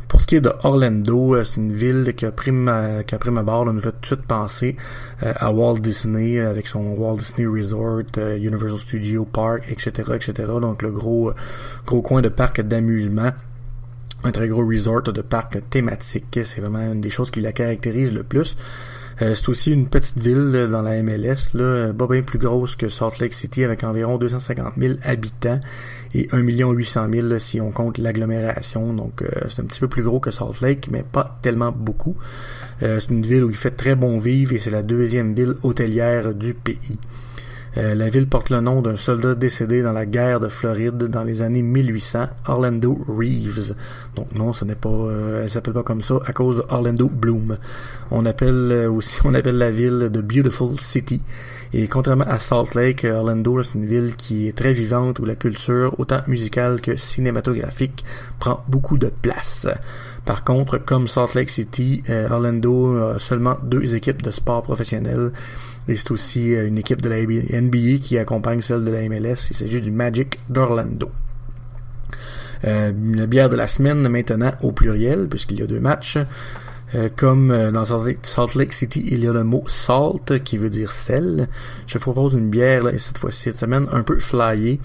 Pour 0.09 0.21
ce 0.21 0.27
qui 0.27 0.37
est 0.37 0.41
de 0.41 0.53
Orlando, 0.63 1.35
euh, 1.35 1.45
c'est 1.45 1.57
une 1.57 1.73
ville 1.73 2.15
qui 2.17 2.27
a 2.27 2.31
pris 2.31 2.53
ma, 2.53 3.03
qui 3.03 3.15
a 3.15 3.19
pris 3.19 3.31
ma 3.31 3.43
barre, 3.43 3.65
là, 3.65 3.73
nous 3.73 3.81
fait 3.81 3.93
tout 3.93 4.01
de 4.01 4.07
suite 4.07 4.23
penser 4.23 4.77
euh, 5.23 5.33
à 5.37 5.51
Walt 5.51 5.79
Disney 5.79 6.39
euh, 6.39 6.51
avec 6.51 6.69
son 6.69 6.95
Walt 6.95 7.17
Disney 7.17 7.47
Resort, 7.47 8.03
Universal 8.17 8.79
Studio 8.79 9.25
Park, 9.25 9.65
etc., 9.69 10.13
etc. 10.15 10.33
Donc 10.61 10.83
le 10.83 10.93
gros, 10.93 11.33
gros 11.85 12.03
coin 12.03 12.23
de 12.23 12.29
parc 12.29 12.61
d'amusement 12.61 13.33
un 14.25 14.33
très 14.33 14.49
gros 14.49 14.67
resort 14.67 15.03
de 15.03 15.23
parc 15.23 15.59
thématique. 15.71 16.41
C'est 16.45 16.61
vraiment 16.61 16.93
une 16.93 17.01
des 17.01 17.11
choses 17.11 17.31
qui 17.31 17.41
la 17.41 17.53
caractérise 17.53 18.13
le 18.13 18.23
plus. 18.23 18.57
Euh, 19.23 19.35
c'est 19.35 19.49
aussi 19.49 19.73
une 19.73 19.89
petite 19.89 20.19
ville 20.19 20.69
dans 20.71 20.83
la 20.83 21.03
MLS, 21.03 21.55
là, 21.55 21.93
pas 21.93 22.07
bien 22.07 22.23
plus 22.23 22.39
grosse 22.39 22.77
que 22.77 22.89
Salt 22.89 23.19
Lake 23.21 23.33
City 23.33 23.65
avec 23.65 23.83
environ 23.83 24.19
250 24.19 24.75
000 24.77 24.95
habitants 25.03 25.61
et 26.15 26.27
1 26.33 26.39
800 26.39 27.09
000 27.13 27.27
là, 27.27 27.39
si 27.39 27.61
on 27.61 27.71
compte 27.71 27.99
l'agglomération. 27.99 28.93
Donc 28.93 29.23
euh, 29.23 29.29
c'est 29.49 29.63
un 29.63 29.65
petit 29.65 29.81
peu 29.81 29.89
plus 29.89 30.03
gros 30.03 30.21
que 30.21 30.31
Salt 30.31 30.61
Lake, 30.61 30.89
mais 30.91 31.03
pas 31.03 31.39
tellement 31.43 31.73
beaucoup. 31.73 32.17
Euh, 32.83 33.01
c'est 33.01 33.11
une 33.11 33.23
ville 33.23 33.45
où 33.45 33.51
il 33.51 33.57
fait 33.57 33.71
très 33.71 33.95
bon 33.95 34.19
vivre 34.19 34.53
et 34.53 34.59
c'est 34.59 34.71
la 34.71 34.83
deuxième 34.83 35.35
ville 35.35 35.55
hôtelière 35.63 36.35
du 36.35 36.53
pays. 36.53 36.99
Euh, 37.79 37.95
la 37.95 38.09
ville 38.09 38.27
porte 38.27 38.49
le 38.49 38.61
nom 38.61 38.81
d'un 38.81 38.97
soldat 38.97 39.35
décédé 39.35 39.83
dans 39.83 39.93
la 39.93 40.07
guerre 40.07 40.41
de 40.41 40.49
Floride 40.49 40.97
dans 40.97 41.25
les 41.25 41.43
années 41.43 41.61
1800, 41.61 42.27
Orlando 42.47 42.99
Reeves. 43.07 43.75
Donc 44.15 44.35
non, 44.35 44.55
ce 44.55 44.65
n'est 44.65 44.75
pas, 44.75 44.89
euh, 44.89 45.43
elle 45.43 45.51
s'appelle 45.51 45.75
pas 45.75 45.83
comme 45.83 46.01
ça 46.01 46.15
à 46.25 46.33
cause 46.33 46.57
de 46.57 46.65
Orlando 46.71 47.07
Bloom. 47.07 47.59
On 48.11 48.25
appelle 48.25 48.71
euh, 48.73 48.91
aussi, 48.91 49.21
on 49.25 49.35
appelle 49.35 49.59
la 49.59 49.71
ville 49.71 50.09
de 50.11 50.21
Beautiful 50.23 50.81
City. 50.81 51.21
Et 51.75 51.87
contrairement 51.87 52.25
à 52.25 52.39
Salt 52.39 52.75
Lake, 52.75 53.05
Orlando, 53.05 53.63
c'est 53.63 53.75
une 53.75 53.85
ville 53.85 54.17
qui 54.17 54.49
est 54.49 54.57
très 54.57 54.73
vivante 54.73 55.19
où 55.19 55.27
la 55.27 55.35
culture, 55.35 55.99
autant 55.99 56.21
musicale 56.29 56.81
que 56.81 56.97
cinématographique, 56.97 58.05
prend 58.39 58.65
beaucoup 58.69 58.97
de 58.97 59.09
place. 59.21 59.67
Par 60.25 60.45
contre, 60.45 60.79
comme 60.79 61.09
Salt 61.09 61.35
Lake 61.35 61.51
City, 61.51 62.03
euh, 62.09 62.29
Orlando 62.31 62.97
a 62.97 63.19
seulement 63.19 63.57
deux 63.63 63.95
équipes 63.95 64.23
de 64.23 64.31
sport 64.31 64.63
professionnels 64.63 65.33
et 65.89 65.97
c'est 65.97 66.11
aussi 66.11 66.55
euh, 66.55 66.67
une 66.67 66.79
équipe 66.79 67.01
de 67.01 67.09
la 67.09 67.21
NBA 67.23 67.99
qui 68.03 68.19
accompagne 68.19 68.61
celle 68.61 68.85
de 68.85 68.91
la 68.91 69.09
MLS. 69.09 69.51
Il 69.51 69.57
s'agit 69.57 69.81
du 69.81 69.91
Magic 69.91 70.39
d'Orlando. 70.49 71.11
Euh, 72.65 72.91
une 72.91 73.27
bière 73.27 73.51
de 73.51 73.57
la 73.57 73.67
semaine 73.67 74.09
maintenant 74.09 74.53
au 74.63 74.73
pluriel, 74.73 75.29
puisqu'il 75.29 75.61
y 75.61 75.63
a 75.63 75.67
deux 75.67 75.81
matchs. 75.81 76.19
Euh, 76.95 77.09
comme 77.15 77.51
euh, 77.51 77.73
dans 77.73 77.85
Salt 77.85 78.55
Lake, 78.55 78.73
City, 78.73 79.05
il 79.11 79.25
y 79.25 79.29
a 79.29 79.33
le 79.33 79.43
mot 79.43 79.65
salt 79.67 80.43
qui 80.45 80.57
veut 80.57 80.71
dire 80.71 80.93
sel. 80.93 81.49
Je 81.87 81.99
vous 81.99 82.13
propose 82.13 82.35
une 82.35 82.49
bière 82.49 82.85
là, 82.85 82.93
et 82.93 82.99
cette 82.99 83.19
fois-ci 83.19 83.43
cette 83.45 83.59
semaine 83.59 83.89
un 83.91 84.03
peu 84.03 84.21
flyée 84.21 84.81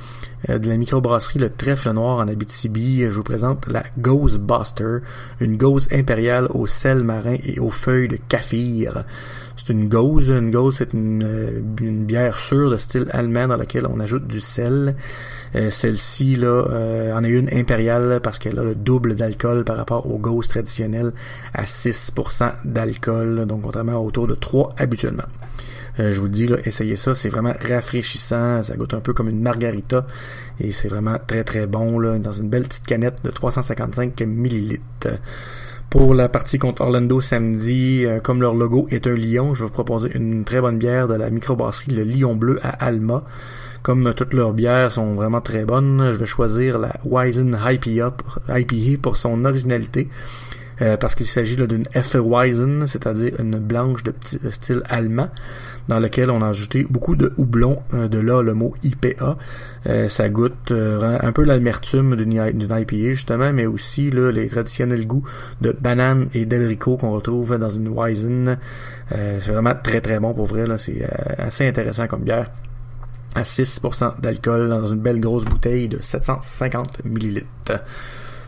euh, 0.50 0.58
de 0.58 0.68
la 0.68 0.78
microbrasserie 0.78 1.38
Le 1.38 1.52
Trèfle 1.52 1.92
Noir 1.92 2.18
en 2.18 2.28
Abitibi. 2.28 3.02
Je 3.02 3.10
vous 3.10 3.24
présente 3.24 3.68
la 3.68 3.84
Ghostbuster, 4.00 4.98
une 5.40 5.58
gauze 5.58 5.88
impériale 5.92 6.48
au 6.50 6.66
sel 6.66 7.04
marin 7.04 7.38
et 7.44 7.60
aux 7.60 7.70
feuilles 7.70 8.08
de 8.08 8.18
kaffir. 8.28 9.06
C'est 9.64 9.74
une 9.74 9.90
gauze. 9.90 10.30
Une 10.30 10.50
gauze, 10.50 10.78
c'est 10.78 10.94
une, 10.94 11.24
euh, 11.24 11.62
une 11.82 12.06
bière 12.06 12.38
sûre 12.40 12.72
de 12.72 12.78
style 12.78 13.06
allemand 13.12 13.48
dans 13.48 13.58
laquelle 13.58 13.86
on 13.86 14.00
ajoute 14.00 14.26
du 14.26 14.40
sel. 14.40 14.96
Euh, 15.56 15.70
Celle-ci 15.70 16.36
là 16.36 16.48
euh, 16.48 17.14
en 17.14 17.24
est 17.24 17.30
une 17.30 17.54
impériale 17.54 18.22
parce 18.24 18.40
qu'elle 18.40 18.58
a 18.58 18.64
le 18.64 18.74
double 18.74 19.14
d'alcool 19.14 19.64
par 19.64 19.78
rapport 19.78 20.10
aux 20.10 20.18
gauzes 20.18 20.48
traditionnelles 20.48 21.14
à 21.54 21.66
6% 21.66 22.54
d'alcool, 22.66 23.46
donc 23.46 23.62
contrairement 23.62 24.04
autour 24.04 24.28
de 24.28 24.34
3 24.34 24.74
habituellement. 24.78 25.26
Je 25.98 26.18
vous 26.18 26.26
le 26.26 26.32
dis, 26.32 26.48
là, 26.48 26.56
essayez 26.64 26.96
ça, 26.96 27.14
c'est 27.14 27.28
vraiment 27.28 27.54
rafraîchissant, 27.70 28.64
ça 28.64 28.76
goûte 28.78 28.94
un 28.94 29.02
peu 29.02 29.14
comme 29.14 29.28
une 29.28 29.42
margarita 29.42 30.08
et 30.60 30.72
c'est 30.72 30.88
vraiment 30.88 31.18
très 31.28 31.44
très 31.44 31.68
bon 31.68 32.00
là, 32.00 32.18
dans 32.18 32.32
une 32.32 32.50
belle 32.50 32.64
petite 32.64 32.88
canette 32.88 33.18
de 33.24 33.30
355 33.30 34.20
millilitres. 34.22 35.20
Pour 35.92 36.14
la 36.14 36.30
partie 36.30 36.58
contre 36.58 36.84
Orlando 36.84 37.20
samedi, 37.20 38.06
euh, 38.06 38.22
comme 38.22 38.42
leur 38.42 38.54
logo 38.54 38.88
est 38.92 39.08
un 39.08 39.14
lion, 39.14 39.54
je 39.54 39.60
vais 39.60 39.66
vous 39.66 39.74
proposer 39.74 40.10
une 40.16 40.46
très 40.46 40.62
bonne 40.62 40.78
bière 40.78 41.10
de 41.10 41.16
la 41.16 41.30
microbrasserie 41.30 41.92
Le 41.92 42.06
Lion 42.06 42.34
Bleu 42.34 42.62
à 42.64 42.70
Alma. 42.70 43.26
Comme 43.82 44.14
toutes 44.16 44.34
leurs 44.34 44.54
bières 44.54 44.90
sont 44.90 45.16
vraiment 45.16 45.42
très 45.42 45.66
bonnes, 45.66 46.12
je 46.14 46.18
vais 46.18 46.26
choisir 46.26 46.80
la 46.80 46.94
Weizen 47.04 47.60
IPA 47.62 48.16
pour, 49.02 49.18
son 49.18 49.44
originalité. 49.44 50.08
euh, 50.82 50.96
parce 50.96 51.14
qu'il 51.14 51.26
s'agit 51.26 51.58
d'une 51.58 51.84
Weizen, 51.94 52.88
c'est-à-dire 52.88 53.34
une 53.40 53.60
blanche 53.60 54.04
de 54.04 54.12
petit 54.12 54.40
de 54.40 54.50
style 54.50 54.84
allemand, 54.88 55.28
dans 55.88 56.00
laquelle 56.00 56.30
on 56.30 56.42
a 56.42 56.48
ajouté 56.48 56.86
beaucoup 56.90 57.16
de 57.16 57.34
houblon, 57.38 57.82
euh, 57.94 58.08
de 58.08 58.20
là 58.20 58.42
le 58.42 58.54
mot 58.54 58.74
IPA. 58.84 59.38
Euh, 59.88 60.08
ça 60.08 60.30
goûte 60.30 60.72
euh, 60.72 61.18
un 61.22 61.32
peu 61.32 61.44
l'amertume 61.44 62.16
d'une 62.16 62.34
IPA 62.34 63.12
justement, 63.12 63.52
mais 63.54 63.66
aussi 63.66 64.12
les 64.12 64.48
traditionnels 64.48 65.08
goûts 65.08 65.24
de 65.62 65.72
banane 65.72 66.28
et 66.34 66.46
d'abricot 66.46 66.98
qu'on 66.98 67.12
retrouve 67.12 67.58
dans 67.58 67.70
une 67.70 67.90
Weizen. 67.90 68.58
C'est 69.10 69.52
vraiment 69.52 69.74
très 69.76 70.00
très 70.00 70.20
bon 70.20 70.34
pour 70.34 70.46
vrai, 70.46 70.66
c'est 70.78 71.06
assez 71.38 71.68
intéressant 71.68 72.08
comme 72.08 72.22
bière 72.22 72.50
à 73.36 73.44
6% 73.44 74.22
d'alcool 74.22 74.70
dans 74.70 74.86
une 74.88 75.00
belle 75.00 75.20
grosse 75.20 75.46
bouteille 75.46 75.88
de 75.88 76.02
750 76.02 77.04
millilitres. 77.06 77.82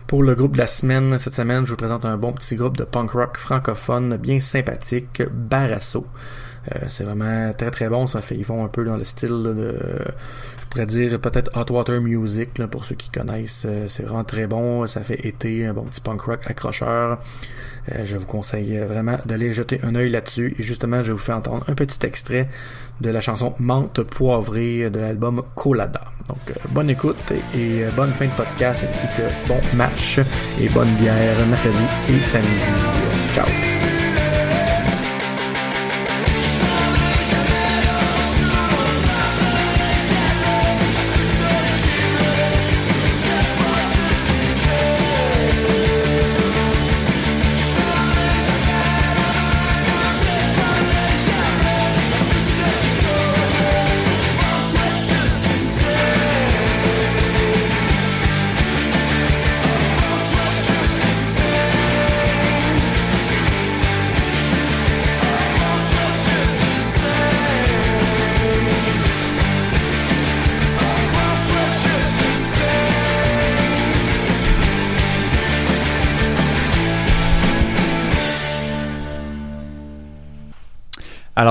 Pour 0.07 0.23
le 0.23 0.35
groupe 0.35 0.53
de 0.53 0.59
la 0.59 0.67
semaine, 0.67 1.17
cette 1.17 1.33
semaine, 1.33 1.65
je 1.65 1.71
vous 1.71 1.77
présente 1.77 2.05
un 2.05 2.17
bon 2.17 2.33
petit 2.33 2.55
groupe 2.55 2.77
de 2.77 2.83
punk 2.83 3.11
rock 3.11 3.37
francophone 3.37 4.17
bien 4.17 4.39
sympathique, 4.39 5.23
Barasso. 5.31 6.05
Euh, 6.71 6.85
c'est 6.87 7.03
vraiment 7.03 7.51
très 7.53 7.71
très 7.71 7.89
bon. 7.89 8.07
Ça 8.07 8.21
fait, 8.21 8.35
ils 8.35 8.45
font 8.45 8.63
un 8.63 8.67
peu 8.67 8.83
dans 8.83 8.97
le 8.97 9.03
style 9.03 9.29
de, 9.29 9.77
je 10.59 10.65
pourrais 10.69 10.85
dire 10.85 11.19
peut-être 11.19 11.51
Hot 11.55 11.73
Water 11.73 12.01
Music 12.01 12.53
pour 12.67 12.85
ceux 12.85 12.95
qui 12.95 13.09
connaissent. 13.09 13.63
Euh, 13.65 13.87
c'est 13.87 14.03
vraiment 14.03 14.23
très 14.23 14.47
bon. 14.47 14.87
Ça 14.87 15.01
fait 15.01 15.25
été 15.25 15.65
un 15.65 15.73
bon 15.73 15.83
petit 15.83 16.01
punk 16.01 16.21
rock 16.21 16.39
accrocheur. 16.45 17.19
Euh, 17.91 18.05
je 18.05 18.15
vous 18.15 18.25
conseille 18.25 18.77
vraiment 18.77 19.17
d'aller 19.25 19.51
jeter 19.51 19.79
un 19.83 19.95
œil 19.95 20.09
là-dessus. 20.09 20.55
Et 20.57 20.63
justement, 20.63 21.01
je 21.01 21.11
vous 21.11 21.17
fais 21.17 21.33
entendre 21.33 21.65
un 21.67 21.75
petit 21.75 22.05
extrait 22.05 22.47
de 23.01 23.09
la 23.09 23.19
chanson 23.19 23.53
Menthe 23.59 24.03
poivrée 24.03 24.89
de 24.89 24.99
l'album 24.99 25.43
Colada. 25.55 26.05
Donc, 26.29 26.37
bonne 26.69 26.89
écoute 26.89 27.33
et, 27.53 27.83
bonne 27.97 28.11
fin 28.11 28.25
de 28.25 28.31
podcast 28.31 28.85
ainsi 28.89 29.07
que 29.17 29.47
bon 29.47 29.59
match 29.75 30.19
et 30.61 30.69
bonne 30.69 30.93
bière 30.95 31.45
mercredi 31.47 31.85
et 32.09 32.21
samedi. 32.21 32.47
Ciao! 33.35 33.92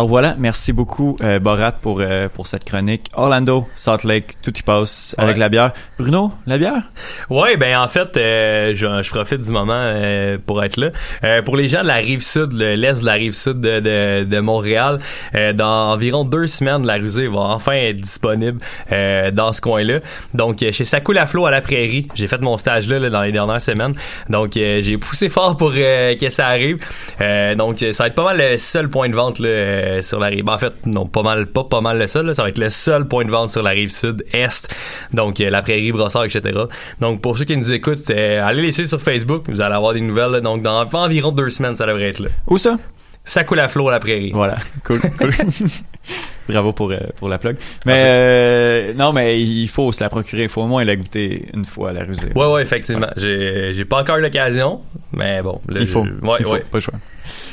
Alors 0.03 0.09
voilà, 0.09 0.35
merci 0.37 0.73
beaucoup 0.73 1.17
euh, 1.23 1.39
Borat 1.39 1.71
pour 1.71 2.01
euh, 2.01 2.29
pour 2.29 2.49
cette 2.49 2.65
chronique. 2.65 3.07
Orlando, 3.15 3.69
Salt 3.77 4.03
Lake, 4.03 4.37
tout 4.43 4.53
y 4.59 4.63
passe 4.63 5.15
avec 5.17 5.37
Ouais. 5.37 5.39
la 5.41 5.49
bière. 5.49 5.73
Bruno, 5.97 6.33
la 6.49 6.59
bière? 6.59 6.83
Ouais, 7.31 7.57
ben 7.57 7.77
en 7.79 7.87
fait, 7.87 8.17
euh, 8.17 8.73
je, 8.75 9.01
je 9.01 9.11
profite 9.11 9.43
du 9.43 9.53
moment 9.53 9.75
euh, 9.77 10.39
pour 10.45 10.65
être 10.65 10.77
là. 10.77 10.89
Euh, 11.23 11.41
pour 11.43 11.57
les 11.57 11.69
gens 11.69 11.83
de 11.83 11.87
la 11.87 11.95
rive 11.95 12.21
sud, 12.21 12.53
le- 12.53 12.75
l'est 12.75 13.01
de 13.01 13.07
la 13.07 13.13
rive 13.13 13.33
sud 13.35 13.61
de, 13.61 13.79
de, 13.79 14.25
de 14.25 14.41
Montréal, 14.41 14.99
euh, 15.37 15.53
dans 15.53 15.93
environ 15.93 16.25
deux 16.25 16.49
semaines, 16.49 16.85
la 16.85 16.95
rusée 16.95 17.29
va 17.29 17.39
enfin 17.39 17.75
être 17.75 17.99
disponible 18.01 18.59
euh, 18.91 19.31
dans 19.31 19.53
ce 19.53 19.61
coin-là. 19.61 20.01
Donc, 20.35 20.65
euh, 20.65 20.73
chez 20.73 20.83
Sacoule 20.83 21.19
à 21.19 21.29
Flot 21.29 21.47
à 21.47 21.53
la 21.53 21.61
Prairie, 21.61 22.09
j'ai 22.17 22.27
fait 22.27 22.41
mon 22.41 22.57
stage 22.57 22.89
là, 22.89 22.99
là, 22.99 23.09
dans 23.09 23.23
les 23.23 23.31
dernières 23.31 23.63
semaines. 23.63 23.95
Donc, 24.29 24.57
euh, 24.57 24.81
j'ai 24.83 24.99
poussé 24.99 25.29
fort 25.29 25.57
pour 25.57 25.71
euh, 25.77 26.17
que 26.17 26.29
ça 26.29 26.49
arrive. 26.49 26.79
Euh, 27.21 27.55
donc, 27.55 27.79
ça 27.93 28.03
va 28.03 28.09
être 28.09 28.17
pas 28.17 28.25
mal 28.25 28.39
le 28.39 28.57
seul 28.57 28.89
point 28.89 29.09
de 29.09 29.15
vente 29.15 29.39
là, 29.39 29.92
euh, 29.99 30.03
sur 30.03 30.19
la 30.19 30.27
rive. 30.29 30.49
en 30.49 30.59
fait, 30.59 30.73
non, 30.87 31.07
pas 31.07 31.23
mal, 31.23 31.47
pas 31.47 31.65
pas 31.65 31.81
mal 31.81 31.99
le 31.99 32.07
seul. 32.07 32.27
là. 32.27 32.35
ça 32.35 32.43
va 32.43 32.49
être 32.49 32.59
le 32.59 32.71
seul 32.71 33.07
point 33.07 33.25
de 33.25 33.31
vente 33.31 33.51
sur 33.51 33.63
la 33.63 33.71
rive 33.71 33.91
sud 33.91 34.25
est. 34.33 34.69
Donc, 35.13 35.41
euh, 35.41 35.51
la 35.51 35.63
Prairie, 35.63 35.93
Brossard, 35.93 36.25
etc. 36.25 36.61
Donc, 37.01 37.21
pour 37.21 37.39
ceux 37.39 37.45
qui 37.45 37.57
nous 37.57 37.73
écoutent, 37.73 38.11
euh, 38.11 38.45
allez 38.45 38.63
les 38.63 38.73
suivre 38.73 38.89
sur 38.89 39.01
Facebook. 39.01 39.45
Vous 39.49 39.61
allez 39.61 39.75
avoir 39.75 39.93
des 39.95 40.01
nouvelles. 40.01 40.33
là. 40.33 40.41
Donc, 40.41 40.63
dans 40.63 40.87
environ 40.93 41.33
deux 41.33 41.51
semaines, 41.51 41.75
ça 41.75 41.87
devrait 41.87 42.09
être 42.09 42.21
là. 42.21 42.29
Où 42.49 42.59
ça? 42.59 42.77
Ça 43.25 43.45
coule 43.45 43.61
à 43.61 43.69
flot 43.69 43.89
la 43.89 44.01
Prairie. 44.01 44.33
Voilà, 44.33 44.57
cool, 44.85 45.01
cool. 45.01 45.31
Bravo 46.49 46.73
pour, 46.73 46.91
euh, 46.91 46.99
pour 47.17 47.29
la 47.29 47.39
plug. 47.39 47.57
Mais 47.87 48.03
euh, 48.05 48.95
non, 48.95 49.13
mais 49.13 49.41
il 49.41 49.69
faut 49.69 49.93
se 49.93 50.03
la 50.03 50.11
procurer. 50.11 50.45
Il 50.45 50.49
faut 50.49 50.63
au 50.63 50.67
moins 50.67 50.85
la 50.85 50.97
goûter 50.97 51.49
une 51.55 51.65
fois 51.65 51.91
à 51.91 51.93
la 51.93 52.05
rusée. 52.05 52.29
Ouais, 52.35 52.47
ouais, 52.53 52.63
effectivement. 52.63 53.09
J'ai, 53.17 53.73
j'ai 53.75 53.85
pas 53.85 54.01
encore 54.01 54.17
eu 54.17 54.23
l'occasion, 54.23 54.81
mais 55.13 55.41
bon. 55.43 55.61
là, 55.69 55.81
il 55.81 55.87
faut. 55.87 56.05
je- 56.05 56.27
Ouais, 56.27 56.37
il 56.41 56.45
faut, 56.45 56.53
ouais. 56.53 56.61
Pas 56.71 56.79
le 56.79 56.81
choix. 56.81 56.95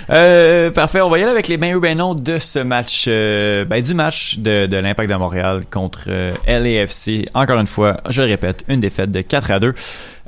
Euh, 0.09 0.71
parfait. 0.71 1.01
On 1.01 1.09
va 1.09 1.19
y 1.19 1.21
aller 1.21 1.31
avec 1.31 1.47
les 1.47 1.57
ben 1.57 1.97
non 1.97 2.15
de 2.15 2.39
ce 2.39 2.59
match, 2.59 3.05
euh, 3.07 3.65
ben, 3.65 3.81
du 3.83 3.93
match 3.93 4.37
de, 4.39 4.65
de 4.65 4.77
l'Impact 4.77 5.09
de 5.11 5.15
Montréal 5.15 5.63
contre 5.69 6.05
euh, 6.07 6.33
LAFC. 6.47 7.27
Encore 7.33 7.59
une 7.59 7.67
fois, 7.67 7.97
je 8.09 8.21
le 8.23 8.27
répète, 8.27 8.63
une 8.67 8.79
défaite 8.79 9.11
de 9.11 9.21
4 9.21 9.51
à 9.51 9.59
2. 9.59 9.73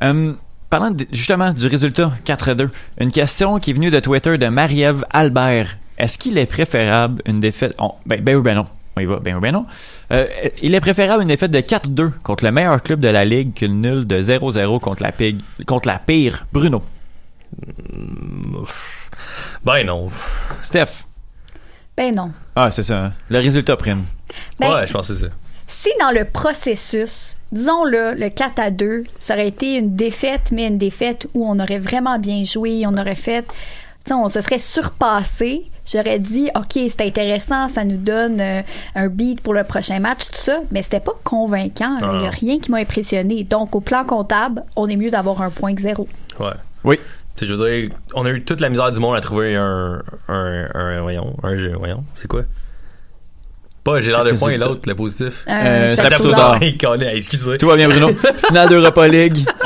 Euh, 0.04 0.34
parlant 0.70 0.92
de- 0.92 1.06
justement 1.12 1.52
du 1.52 1.66
résultat 1.68 2.12
4 2.26 2.50
à 2.50 2.56
2, 2.56 2.70
une 3.00 3.12
question 3.12 3.60
qui 3.60 3.72
est 3.72 3.74
venue 3.74 3.90
de 3.92 4.00
Twitter 4.00 4.38
de 4.38 4.48
Marie-Ève 4.48 5.04
Albert. 5.10 5.78
Est-ce 6.02 6.18
qu'il 6.18 6.38
est 6.38 6.46
préférable 6.46 7.22
une 7.26 7.40
défaite... 7.40 7.76
on- 7.80 7.94
ben, 8.06 8.20
ben 8.22 8.36
oui, 8.36 8.42
ben 8.42 8.56
non. 8.56 8.68
On 8.98 9.02
y 9.02 9.06
va. 9.06 9.20
Ben 9.20 9.36
oui, 9.36 9.42
ben 9.42 9.52
non. 9.54 9.66
Euh, 10.12 10.28
il 10.62 10.76
est 10.76 10.82
préférable 10.82 11.22
une 11.24 11.30
défaite 11.30 11.52
de 11.52 11.60
4-2 11.62 12.12
contre 12.24 12.44
le 12.44 12.52
meilleur 12.52 12.82
club 12.84 13.00
de 13.00 13.08
la 13.08 13.24
ligue 13.24 13.54
qu'une 13.54 13.82
nulle 13.82 14.06
de 14.06 14.22
0-0 14.22 14.80
contre 14.82 15.02
la, 15.04 15.12
pig, 15.14 15.40
contre 15.66 15.88
la 15.88 16.00
pire 16.00 16.46
Bruno. 16.52 16.82
Ben 19.64 19.86
non. 19.86 20.08
Steph. 20.62 21.06
Ben 21.96 22.14
non. 22.16 22.32
Ah, 22.56 22.72
c'est 22.72 22.84
ça. 22.84 23.06
hein. 23.06 23.14
Le 23.30 23.40
résultat 23.40 23.76
prime. 23.78 24.04
Ben- 24.60 24.74
ouais, 24.74 24.88
je 24.88 24.94
pense 24.94 25.08
que 25.08 25.14
c'est 25.16 25.26
ça. 25.28 25.32
Si 25.68 25.90
dans 26.00 26.12
le 26.12 26.26
processus, 26.26 27.38
disons-le, 27.52 28.14
le 28.16 28.30
4 28.30 28.60
à 28.60 28.72
2, 28.72 29.04
ça 29.20 29.34
aurait 29.36 29.48
été 29.48 29.76
une 29.78 29.96
défaite, 29.96 30.52
mais 30.52 30.68
une 30.68 30.78
défaite 30.78 31.28
où 31.34 31.48
on 31.50 31.60
aurait 31.60 31.80
vraiment 31.80 32.20
bien 32.20 32.44
joué, 32.44 32.84
on 32.86 32.98
aurait 32.98 33.16
fait, 33.16 33.46
on 34.10 34.30
se 34.30 34.42
serait 34.42 34.60
surpassé, 34.60 35.71
j'aurais 35.92 36.20
dit, 36.20 36.50
OK, 36.56 36.74
c'est 36.74 37.02
intéressant, 37.02 37.68
ça 37.68 37.84
nous 37.84 37.98
donne 37.98 38.40
euh, 38.40 38.62
un 38.96 39.08
beat 39.08 39.42
pour 39.42 39.54
le 39.54 39.64
prochain 39.64 40.00
match, 40.00 40.28
tout 40.28 40.38
ça, 40.40 40.60
mais 40.72 40.82
c'était 40.84 41.00
pas 41.00 41.14
convaincant. 41.24 41.96
Il 42.02 42.20
n'y 42.20 42.26
a 42.26 42.30
Ah. 42.32 42.38
rien 42.40 42.60
qui 42.60 42.72
m'a 42.72 42.78
impressionné. 42.78 43.44
Donc, 43.44 43.76
au 43.76 43.82
plan 43.82 44.04
comptable, 44.06 44.64
on 44.76 44.88
est 44.88 44.96
mieux 44.96 45.12
d'avoir 45.12 45.42
un 45.42 45.50
point 45.50 45.74
que 45.76 45.82
zéro. 45.82 46.08
Ouais. 46.40 46.48
Oui. 46.84 46.98
Tu 47.36 47.46
sais, 47.46 47.46
je 47.46 47.54
veux 47.56 47.70
dire, 47.82 47.90
on 48.14 48.26
a 48.26 48.30
eu 48.32 48.44
toute 48.44 48.60
la 48.62 48.70
misère 48.70 48.92
du 48.92 49.00
monde 49.00 49.16
à 49.16 49.22
trouver 49.22 49.56
un, 49.56 50.02
un, 50.28 50.68
un, 50.74 51.02
voyons, 51.02 51.36
un 51.44 51.56
jeu, 51.56 51.74
voyons, 51.78 52.04
c'est 52.16 52.28
quoi? 52.28 52.42
Pas 53.84 54.00
j'ai 54.00 54.12
l'air 54.12 54.24
de 54.24 54.34
point 54.34 54.52
et 54.52 54.58
l'autre, 54.58 54.82
le 54.86 54.94
positif. 54.94 55.44
Euh, 55.50 55.92
Euh, 55.92 55.96
Saputo 55.96 56.30
d'or. 56.32 56.58
excusez. 56.62 57.58
Tout 57.58 57.68
va 57.68 57.76
bien, 57.76 57.90
Bruno. 57.90 58.10
Finale 58.48 58.70
d'Europa 58.70 59.08
League. 59.08 59.38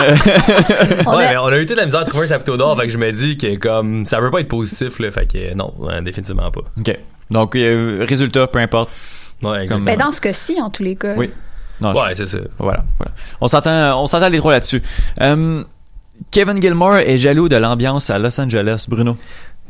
On 1.05 1.17
ouais, 1.17 1.25
a- 1.25 1.31
mais 1.31 1.37
on 1.37 1.47
a 1.47 1.57
eu 1.57 1.65
toute 1.65 1.75
la 1.77 1.85
misère 1.85 2.01
à 2.01 2.05
trouver 2.05 2.25
un 2.25 2.29
Saputo 2.29 2.55
d'or, 2.57 2.77
fait 2.79 2.87
que 2.87 2.93
je 2.93 2.97
me 2.97 3.11
dis 3.11 3.37
que 3.37 3.55
comme 3.57 4.05
ça 4.05 4.19
veut 4.21 4.31
pas 4.31 4.39
être 4.39 4.47
positif, 4.47 4.99
là, 4.99 5.11
fait 5.11 5.25
que 5.31 5.53
non, 5.55 5.73
euh, 5.89 6.01
définitivement 6.01 6.49
pas. 6.51 6.61
OK. 6.79 6.97
Donc, 7.31 7.55
euh, 7.55 8.05
résultat, 8.07 8.47
peu 8.47 8.59
importe. 8.59 8.89
Ouais, 9.43 9.63
exactement. 9.63 9.85
Ben, 9.85 9.97
dans 9.97 10.11
ce 10.11 10.21
cas-ci, 10.21 10.61
en 10.61 10.69
tous 10.69 10.83
les 10.83 10.95
cas. 10.95 11.15
Oui. 11.17 11.29
Non, 11.81 11.93
je- 11.93 11.99
Ouais, 11.99 12.15
c'est 12.15 12.25
ça. 12.25 12.37
Voilà, 12.57 12.85
voilà. 12.97 13.11
On 13.41 13.47
s'entend, 13.49 14.01
on 14.01 14.07
s'entend 14.07 14.29
les 14.29 14.37
trois 14.37 14.53
là-dessus. 14.53 14.81
Euh, 15.21 15.63
Kevin 16.31 16.61
Gilmore 16.61 16.97
est 16.97 17.17
jaloux 17.17 17.49
de 17.49 17.57
l'ambiance 17.57 18.09
à 18.09 18.17
Los 18.17 18.39
Angeles, 18.39 18.85
Bruno. 18.87 19.17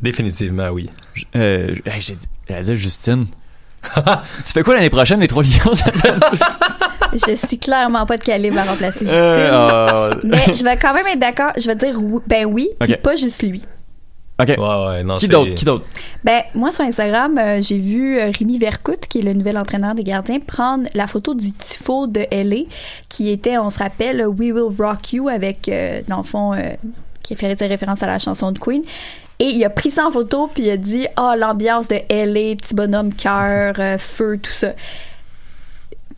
Définitivement, 0.02 0.68
oui. 0.70 0.90
Euh, 1.36 1.74
j'ai 2.00 2.14
dit, 2.14 2.28
j'allais 2.48 2.62
dire 2.62 2.76
Justine. 2.76 3.26
tu 4.46 4.52
fais 4.54 4.64
quoi 4.64 4.76
l'année 4.76 4.90
prochaine, 4.90 5.20
les 5.20 5.28
trois 5.28 5.44
lions? 5.44 5.74
Je 7.28 7.36
suis 7.36 7.58
clairement 7.58 8.06
pas 8.06 8.18
de 8.18 8.24
calibre 8.24 8.60
à 8.60 8.64
remplacer. 8.64 9.06
Euh, 9.08 9.50
ah, 9.54 10.10
Mais 10.24 10.54
je 10.54 10.64
vais 10.66 10.76
quand 10.78 10.94
même 10.94 11.08
être 11.08 11.20
d'accord. 11.20 11.52
Je 11.58 11.66
vais 11.66 11.76
dire 11.76 11.96
oui- 11.98 12.22
ben 12.28 12.46
oui, 12.46 12.70
puis 12.80 12.96
pas 12.98 13.16
juste 13.16 13.42
lui. 13.42 13.62
OK. 14.38 14.50
Ouais, 14.50 14.58
ouais, 14.58 15.04
non, 15.04 15.14
Qui 15.16 15.22
c'est- 15.28 15.32
d'autre? 15.32 15.54
Qui 15.54 15.64
d'autre? 15.64 15.86
Ben, 16.26 16.42
moi, 16.56 16.74
sur 16.74 16.84
Instagram, 16.84 17.38
euh, 17.38 17.62
j'ai 17.62 17.78
vu 17.78 18.20
euh, 18.20 18.32
Rémi 18.38 18.60
Vercoute, 18.60 19.06
qui 19.08 19.20
est 19.20 19.22
le 19.22 19.32
nouvel 19.32 19.58
entraîneur 19.58 19.96
des 19.96 20.04
gardiens, 20.04 20.40
prendre 20.42 20.90
la 20.94 21.08
photo 21.08 21.34
du 21.34 21.54
tifo 21.54 22.06
de 22.08 22.26
LA, 22.32 22.66
qui 23.08 23.30
était, 23.32 23.58
on 23.58 23.70
se 23.70 23.80
rappelle, 23.80 24.28
We 24.28 24.52
Will 24.52 24.76
Rock 24.78 25.14
You, 25.14 25.30
avec, 25.30 25.70
euh, 25.70 26.02
dans 26.10 26.18
le 26.18 26.24
fond, 26.24 26.52
euh, 26.54 26.72
qui 27.24 27.34
fait 27.38 27.48
référence 27.54 28.04
à 28.04 28.08
la 28.08 28.20
chanson 28.20 28.52
de 28.52 28.60
Queen. 28.60 28.82
Et 29.40 29.46
il 29.46 29.66
a 29.66 29.70
pris 29.70 29.92
ça 29.92 30.06
en 30.06 30.12
photo, 30.12 30.50
puis 30.54 30.64
il 30.64 30.70
a 30.70 30.78
dit 30.78 31.08
«Ah, 31.18 31.36
l'ambiance 31.38 31.88
de 31.88 31.96
LA, 32.10 32.56
petit 32.56 32.74
bonhomme 32.74 33.14
cœur, 33.14 33.76
euh, 33.80 33.98
feu, 33.98 34.40
tout 34.42 34.52
ça.» 34.52 34.74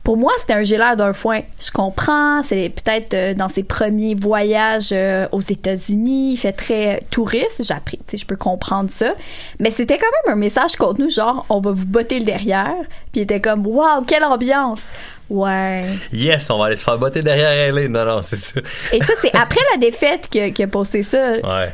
Pour 0.04 0.16
moi, 0.16 0.32
c'était 0.40 0.54
un 0.54 0.64
gélard 0.64 0.96
d'un 0.96 1.12
foin. 1.12 1.42
Je 1.60 1.70
comprends, 1.70 2.42
c'est 2.42 2.70
peut-être 2.70 3.14
euh, 3.14 3.34
dans 3.34 3.50
ses 3.50 3.64
premiers 3.64 4.16
voyages 4.16 4.92
euh, 4.94 5.28
aux 5.34 5.42
États-Unis, 5.42 6.32
il 6.32 6.38
fait 6.38 6.54
très 6.54 7.04
touriste, 7.12 7.62
j'ai 7.66 7.74
appris, 7.74 7.98
tu 7.98 8.04
sais, 8.12 8.18
je 8.18 8.26
peux 8.26 8.38
comprendre 8.38 8.90
ça. 8.90 9.16
Mais 9.60 9.70
c'était 9.70 9.98
quand 9.98 10.08
même 10.26 10.36
un 10.36 10.40
message 10.40 10.78
contre 10.78 11.02
nous, 11.02 11.10
genre, 11.10 11.46
on 11.50 11.60
va 11.60 11.72
vous 11.72 11.86
botter 11.86 12.20
le 12.20 12.26
derrière. 12.26 12.78
Puis 13.12 13.16
il 13.16 13.22
était 13.24 13.42
comme, 13.42 13.68
waouh, 13.68 14.06
quelle 14.06 14.24
ambiance! 14.24 14.84
Ouais. 15.30 15.84
Yes, 16.14 16.50
on 16.52 16.58
va 16.58 16.68
aller 16.68 16.78
se 16.78 16.86
faire 16.86 16.98
botter 16.98 17.22
derrière 17.22 17.74
LA. 17.74 17.90
Non, 17.90 18.06
non, 18.06 18.22
c'est 18.22 18.38
ça. 18.38 18.62
Et 18.94 19.04
ça, 19.04 19.14
c'est 19.22 19.36
après 19.36 19.60
la 19.74 19.78
défaite 19.78 20.30
qu'il 20.30 20.64
a 20.64 20.68
posté 20.68 21.04
ça. 21.04 21.34
Ouais. 21.34 21.74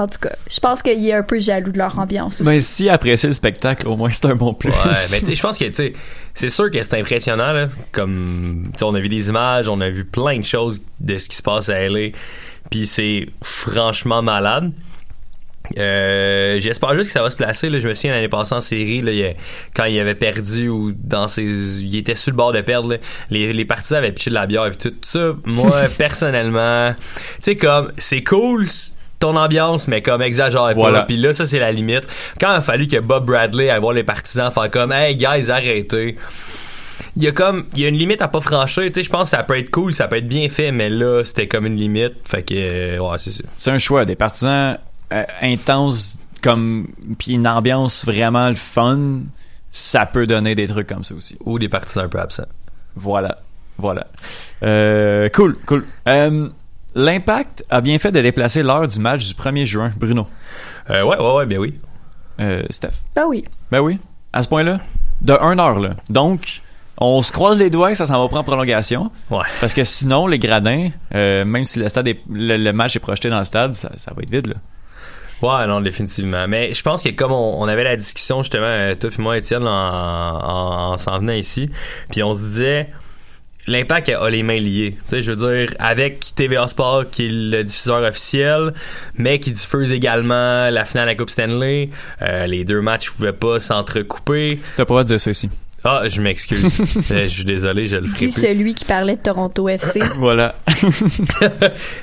En 0.00 0.06
tout 0.06 0.18
cas, 0.18 0.32
je 0.50 0.58
pense 0.60 0.82
qu'il 0.82 1.06
est 1.06 1.12
un 1.12 1.22
peu 1.22 1.38
jaloux 1.38 1.72
de 1.72 1.78
leur 1.78 1.98
ambiance 1.98 2.36
aussi. 2.36 2.42
Ben, 2.44 2.60
si 2.62 2.88
apprécier 2.88 3.26
le 3.28 3.34
spectacle, 3.34 3.86
au 3.86 3.96
moins 3.96 4.10
c'est 4.10 4.24
un 4.26 4.34
bon 4.34 4.54
plus. 4.54 4.70
Ouais, 4.70 4.76
mais 5.10 5.18
tu 5.20 5.26
sais, 5.26 5.34
je 5.34 5.42
pense 5.42 5.58
que, 5.58 5.64
tu 5.66 5.74
sais, 5.74 5.92
c'est 6.34 6.48
sûr 6.48 6.70
que 6.70 6.82
c'est 6.82 6.94
impressionnant, 6.98 7.52
là. 7.52 7.68
Comme, 7.92 8.68
tu 8.72 8.78
sais, 8.78 8.84
on 8.84 8.94
a 8.94 9.00
vu 9.00 9.08
des 9.10 9.28
images, 9.28 9.68
on 9.68 9.80
a 9.80 9.90
vu 9.90 10.04
plein 10.06 10.38
de 10.38 10.44
choses 10.44 10.80
de 11.00 11.18
ce 11.18 11.28
qui 11.28 11.36
se 11.36 11.42
passe 11.42 11.68
à 11.68 11.86
LA. 11.88 12.10
Puis 12.70 12.86
c'est 12.86 13.26
franchement 13.42 14.22
malade. 14.22 14.72
Euh, 15.78 16.58
J'espère 16.58 16.94
juste 16.94 17.06
que 17.06 17.12
ça 17.12 17.22
va 17.22 17.30
se 17.30 17.36
placer. 17.36 17.68
Là. 17.70 17.78
Je 17.78 17.86
me 17.86 17.94
souviens 17.94 18.12
l'année 18.12 18.28
passée 18.28 18.54
en 18.54 18.60
série, 18.60 19.02
là, 19.02 19.12
il 19.12 19.24
a- 19.24 19.34
quand 19.74 19.84
il 19.84 19.98
avait 20.00 20.14
perdu 20.16 20.68
ou 20.68 20.92
dans 20.92 21.28
ses, 21.28 21.42
il 21.82 21.94
était 21.96 22.14
sur 22.16 22.32
le 22.32 22.36
bord 22.36 22.52
de 22.52 22.60
perdre. 22.60 22.88
là, 22.90 22.96
les, 23.30 23.52
les 23.52 23.64
partisans 23.64 23.98
avaient 23.98 24.12
pitché 24.12 24.30
de 24.30 24.34
la 24.34 24.46
bière 24.46 24.66
et 24.66 24.74
tout 24.76 24.92
ça. 25.02 25.32
Moi, 25.44 25.82
personnellement, 25.98 26.92
tu 26.94 27.04
sais 27.40 27.56
comme 27.56 27.92
c'est 27.98 28.24
cool 28.24 28.66
ton 29.20 29.36
ambiance, 29.36 29.86
mais 29.86 30.02
comme 30.02 30.22
exagère 30.22 30.72
Voilà. 30.74 31.00
pas. 31.00 31.06
Puis 31.06 31.16
là, 31.16 31.32
ça 31.32 31.44
c'est 31.46 31.58
la 31.58 31.70
limite. 31.70 32.08
Quand 32.40 32.50
il 32.50 32.56
a 32.56 32.60
fallu 32.62 32.88
que 32.88 32.98
Bob 32.98 33.26
Bradley 33.26 33.70
aille 33.70 33.78
voir 33.80 33.92
les 33.92 34.02
partisans 34.02 34.50
faire 34.50 34.70
comme, 34.70 34.90
hey 34.92 35.16
guys, 35.16 35.50
arrêtez. 35.50 36.16
Il 37.16 37.22
y 37.22 37.28
a 37.28 37.32
comme, 37.32 37.66
il 37.74 37.80
y 37.80 37.84
a 37.84 37.88
une 37.88 37.96
limite 37.98 38.22
à 38.22 38.28
pas 38.28 38.40
franchir. 38.40 38.84
Tu 38.84 38.92
sais, 38.94 39.02
je 39.02 39.10
pense 39.10 39.30
que 39.30 39.36
ça 39.36 39.42
peut 39.42 39.58
être 39.58 39.70
cool, 39.70 39.92
ça 39.92 40.08
peut 40.08 40.16
être 40.16 40.28
bien 40.28 40.48
fait, 40.48 40.72
mais 40.72 40.88
là, 40.90 41.22
c'était 41.24 41.46
comme 41.48 41.66
une 41.66 41.76
limite. 41.76 42.14
Fait 42.26 42.42
que, 42.42 42.54
euh, 42.56 42.98
ouais, 42.98 43.18
c'est 43.18 43.30
ça. 43.30 43.44
C'est 43.56 43.70
un 43.70 43.78
choix. 43.78 44.04
Des 44.04 44.16
partisans 44.16 44.78
euh, 45.12 45.22
intenses, 45.42 46.18
comme, 46.42 46.88
puis 47.18 47.32
une 47.32 47.46
ambiance 47.48 48.04
vraiment 48.04 48.48
le 48.48 48.54
fun, 48.54 49.20
ça 49.70 50.06
peut 50.06 50.26
donner 50.26 50.54
des 50.54 50.66
trucs 50.66 50.86
comme 50.86 51.04
ça 51.04 51.14
aussi. 51.14 51.36
Ou 51.44 51.58
des 51.58 51.68
partisans 51.68 52.04
un 52.04 52.08
peu 52.08 52.18
absents. 52.20 52.46
Voilà. 52.96 53.38
Voilà. 53.76 54.06
Euh, 54.62 55.28
cool, 55.30 55.56
cool. 55.66 55.86
Euh, 56.06 56.48
L'impact 56.94 57.64
a 57.70 57.80
bien 57.80 57.98
fait 57.98 58.10
de 58.12 58.20
déplacer 58.20 58.62
l'heure 58.62 58.86
du 58.88 58.98
match 58.98 59.26
du 59.28 59.34
1er 59.34 59.64
juin, 59.64 59.92
Bruno. 59.96 60.26
Euh, 60.90 61.02
ouais, 61.02 61.16
ouais, 61.18 61.34
ouais, 61.34 61.46
ben 61.46 61.58
oui. 61.58 61.78
Euh, 62.40 62.62
Steph. 62.70 62.92
Ben 63.14 63.24
oui. 63.28 63.44
Ben 63.70 63.80
oui. 63.80 63.98
À 64.32 64.42
ce 64.42 64.48
point-là. 64.48 64.80
De 65.20 65.34
1 65.34 65.58
heure, 65.58 65.78
là. 65.78 65.90
Donc, 66.08 66.62
on 66.98 67.22
se 67.22 67.30
croise 67.32 67.58
les 67.58 67.70
doigts 67.70 67.90
que 67.90 67.96
ça 67.96 68.06
s'en 68.06 68.20
va 68.20 68.28
prendre 68.28 68.44
prolongation. 68.44 69.10
Ouais. 69.30 69.44
Parce 69.60 69.74
que 69.74 69.84
sinon, 69.84 70.26
les 70.26 70.38
gradins, 70.38 70.90
euh, 71.14 71.44
même 71.44 71.64
si 71.64 71.78
le, 71.78 71.88
stade 71.88 72.08
est- 72.08 72.20
le, 72.30 72.56
le 72.56 72.72
match 72.72 72.96
est 72.96 73.00
projeté 73.00 73.30
dans 73.30 73.38
le 73.38 73.44
stade, 73.44 73.74
ça, 73.74 73.90
ça 73.96 74.12
va 74.14 74.22
être 74.22 74.30
vide, 74.30 74.46
là. 74.48 74.54
Ouais, 75.42 75.66
non, 75.66 75.80
définitivement. 75.80 76.46
Mais 76.48 76.74
je 76.74 76.82
pense 76.82 77.02
que 77.02 77.08
comme 77.10 77.32
on, 77.32 77.62
on 77.62 77.66
avait 77.68 77.84
la 77.84 77.96
discussion 77.96 78.42
justement, 78.42 78.64
euh, 78.66 78.94
toi 78.94 79.08
et 79.16 79.22
moi, 79.22 79.38
Étienne, 79.38 79.66
en, 79.66 79.70
en, 79.70 80.92
en 80.92 80.98
s'en 80.98 81.18
venant 81.18 81.32
ici, 81.32 81.70
puis 82.10 82.22
on 82.22 82.34
se 82.34 82.40
disait, 82.40 82.90
l'impact 83.66 84.08
a 84.08 84.30
les 84.30 84.42
mains 84.42 84.58
liées. 84.58 84.96
Tu 85.08 85.16
sais, 85.16 85.22
je 85.22 85.32
veux 85.32 85.36
dire, 85.66 85.74
avec 85.78 86.34
TVA 86.34 86.66
Sport 86.66 87.04
qui 87.10 87.26
est 87.26 87.30
le 87.30 87.62
diffuseur 87.64 88.02
officiel, 88.02 88.72
mais 89.16 89.38
qui 89.40 89.52
diffuse 89.52 89.92
également 89.92 90.70
la 90.70 90.84
finale 90.84 91.06
de 91.06 91.10
la 91.12 91.16
Coupe 91.16 91.30
Stanley, 91.30 91.90
euh, 92.22 92.46
les 92.46 92.64
deux 92.64 92.80
matchs 92.80 93.10
ne 93.10 93.16
pouvaient 93.16 93.32
pas 93.32 93.60
s'entrecouper. 93.60 94.58
T'as 94.76 94.84
pas 94.84 94.94
le 94.94 94.94
droit 94.94 95.02
de 95.04 95.08
dire 95.08 95.20
ça 95.20 95.30
ici. 95.30 95.48
Ah, 95.82 96.02
je 96.08 96.20
m'excuse. 96.20 96.60
Euh, 97.12 97.20
je 97.22 97.28
suis 97.28 97.44
désolé, 97.44 97.86
je 97.86 97.96
le 97.96 98.06
ferai 98.06 98.26
Dis 98.26 98.32
plus. 98.32 98.42
celui 98.42 98.74
qui 98.74 98.84
parlait 98.84 99.16
de 99.16 99.22
Toronto 99.22 99.66
FC. 99.68 100.00
Voilà. 100.16 100.54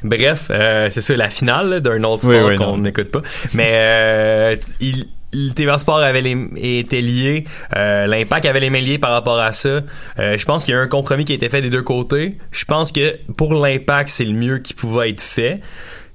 Bref, 0.04 0.48
euh, 0.50 0.88
c'est 0.90 1.02
ça 1.02 1.16
la 1.16 1.30
finale 1.30 1.82
d'un 1.82 2.04
autre 2.04 2.24
sport 2.24 2.48
oui, 2.48 2.58
qu'on 2.58 2.78
n'écoute 2.80 3.12
pas. 3.12 3.22
Mais 3.54 3.70
euh, 3.74 4.56
il 4.82 5.08
TVA 5.32 5.78
Sport 5.78 6.00
avait 6.00 6.22
les, 6.22 6.38
était 6.80 7.02
lié, 7.02 7.46
euh, 7.76 8.08
l'impact 8.08 8.46
avait 8.46 8.60
les 8.60 8.70
mains 8.70 8.80
liées 8.80 8.98
par 8.98 9.12
rapport 9.12 9.40
à 9.40 9.52
ça. 9.52 9.82
Euh, 10.20 10.38
je 10.38 10.46
pense 10.46 10.64
qu'il 10.64 10.74
y 10.74 10.78
a 10.78 10.80
un 10.80 10.88
compromis 10.88 11.26
qui 11.26 11.34
a 11.34 11.36
été 11.36 11.50
fait 11.50 11.62
des 11.62 11.70
deux 11.70 11.84
côtés. 11.84 12.38
Je 12.52 12.66
pense 12.66 12.92
que 12.92 13.18
pour 13.34 13.54
l'impact, 13.54 14.10
c'est 14.10 14.26
le 14.26 14.34
mieux 14.34 14.60
qui 14.60 14.74
pouvait 14.74 15.10
être 15.10 15.22
fait. 15.22 15.60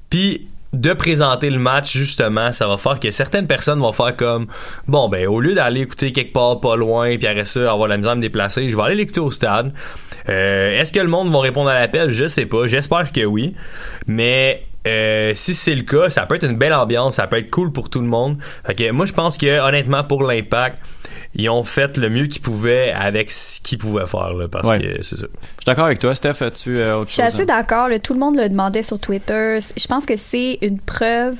Puis 0.08 0.48
de 0.72 0.94
présenter 0.94 1.50
le 1.50 1.58
match 1.58 1.92
justement, 1.94 2.52
ça 2.52 2.66
va 2.66 2.78
faire 2.78 2.98
que 2.98 3.10
certaines 3.10 3.46
personnes 3.46 3.80
vont 3.80 3.92
faire 3.92 4.16
comme 4.16 4.46
bon 4.88 5.10
ben 5.10 5.26
au 5.26 5.38
lieu 5.38 5.54
d'aller 5.54 5.82
écouter 5.82 6.12
quelque 6.12 6.32
part 6.32 6.60
pas 6.60 6.76
loin 6.76 7.14
puis 7.18 7.26
après 7.26 7.44
ça 7.44 7.70
avoir 7.70 7.88
la 7.88 7.98
misère 7.98 8.12
à 8.12 8.14
me 8.14 8.22
déplacer, 8.22 8.70
je 8.70 8.74
vais 8.74 8.82
aller 8.82 8.94
l'écouter 8.94 9.20
au 9.20 9.30
stade. 9.30 9.74
Euh, 10.30 10.80
Est-ce 10.80 10.92
que 10.92 11.00
le 11.00 11.08
monde 11.08 11.30
va 11.30 11.40
répondre 11.40 11.68
à 11.68 11.78
l'appel? 11.78 12.12
Je 12.12 12.26
sais 12.26 12.46
pas. 12.46 12.66
J'espère 12.66 13.12
que 13.12 13.24
oui. 13.24 13.54
Mais 14.06 14.62
euh, 14.86 15.32
si 15.34 15.54
c'est 15.54 15.74
le 15.74 15.82
cas, 15.82 16.08
ça 16.08 16.26
peut 16.26 16.34
être 16.36 16.44
une 16.48 16.56
belle 16.58 16.74
ambiance, 16.74 17.16
ça 17.16 17.26
peut 17.26 17.38
être 17.38 17.50
cool 17.50 17.72
pour 17.72 17.88
tout 17.90 18.00
le 18.00 18.06
monde. 18.06 18.38
Fait 18.66 18.74
que 18.74 18.90
moi 18.90 19.06
je 19.06 19.12
pense 19.12 19.38
que 19.38 19.60
honnêtement 19.60 20.02
pour 20.04 20.22
l'impact, 20.24 20.78
ils 21.34 21.48
ont 21.48 21.62
fait 21.64 21.96
le 21.96 22.10
mieux 22.10 22.26
qu'ils 22.26 22.42
pouvaient 22.42 22.92
avec 22.92 23.30
ce 23.30 23.60
qu'ils 23.60 23.78
pouvaient 23.78 24.06
faire 24.06 24.34
là, 24.34 24.48
parce 24.48 24.68
Ouais. 24.68 24.80
que 24.80 25.02
c'est 25.02 25.16
ça. 25.16 25.26
Je 25.26 25.38
suis 25.38 25.64
d'accord 25.66 25.86
avec 25.86 25.98
toi, 25.98 26.14
Steph. 26.14 26.42
As-tu 26.42 26.76
euh, 26.78 26.96
autre 26.98 27.08
Je 27.08 27.14
suis 27.14 27.22
chose? 27.22 27.34
assez 27.36 27.44
d'accord. 27.46 27.88
là, 27.88 27.98
Tout 27.98 28.12
le 28.12 28.18
monde 28.20 28.36
le 28.36 28.48
demandait 28.48 28.82
sur 28.82 28.98
Twitter. 28.98 29.58
Je 29.76 29.86
pense 29.86 30.04
que 30.04 30.16
c'est 30.16 30.58
une 30.62 30.78
preuve 30.78 31.38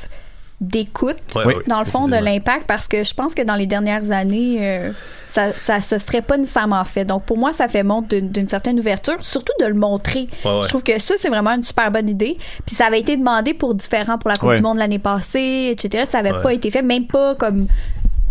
d'écoute, 0.62 1.16
Ouais, 1.37 1.42
Oui. 1.46 1.55
dans 1.66 1.81
le 1.81 1.85
fond, 1.87 2.07
de 2.09 2.16
l'impact, 2.16 2.66
parce 2.66 2.87
que 2.88 3.05
je 3.05 3.12
pense 3.14 3.35
que 3.35 3.42
dans 3.42 3.57
les 3.57 3.66
dernières 3.66 4.11
années, 4.12 4.59
euh, 4.61 4.92
ça, 5.31 5.53
ça 5.53 5.81
se 5.81 5.98
serait 5.98 6.22
pas 6.22 6.37
nécessairement 6.38 6.85
fait. 6.85 7.05
Donc, 7.05 7.25
pour 7.25 7.37
moi, 7.37 7.53
ça 7.53 7.66
fait 7.68 7.83
montre 7.83 8.14
d'une 8.16 8.48
certaine 8.48 8.79
ouverture, 8.79 9.16
surtout 9.25 9.53
de 9.61 9.66
le 9.66 9.75
montrer. 9.75 10.29
Ouais, 10.44 10.51
ouais. 10.57 10.62
Je 10.62 10.68
trouve 10.68 10.83
que 10.83 10.98
ça, 11.01 11.14
c'est 11.18 11.29
vraiment 11.29 11.51
une 11.53 11.64
super 11.64 11.90
bonne 11.90 12.09
idée. 12.09 12.38
Puis 12.66 12.77
ça 12.77 12.87
avait 12.87 13.01
été 13.01 13.16
demandé 13.16 13.55
pour 13.55 13.75
différents 13.75 14.18
pour 14.18 14.29
la 14.31 14.37
Coupe 14.37 14.51
Ouais. 14.51 14.57
du 14.57 14.62
Monde 14.62 14.79
l'année 14.79 14.98
passée, 14.98 15.68
etc. 15.72 16.05
Ça 16.11 16.18
avait 16.18 16.33
Ouais. 16.33 16.42
pas 16.42 16.53
été 16.53 16.70
fait, 16.70 16.83
même 16.83 17.07
pas 17.07 17.35
comme 17.35 17.66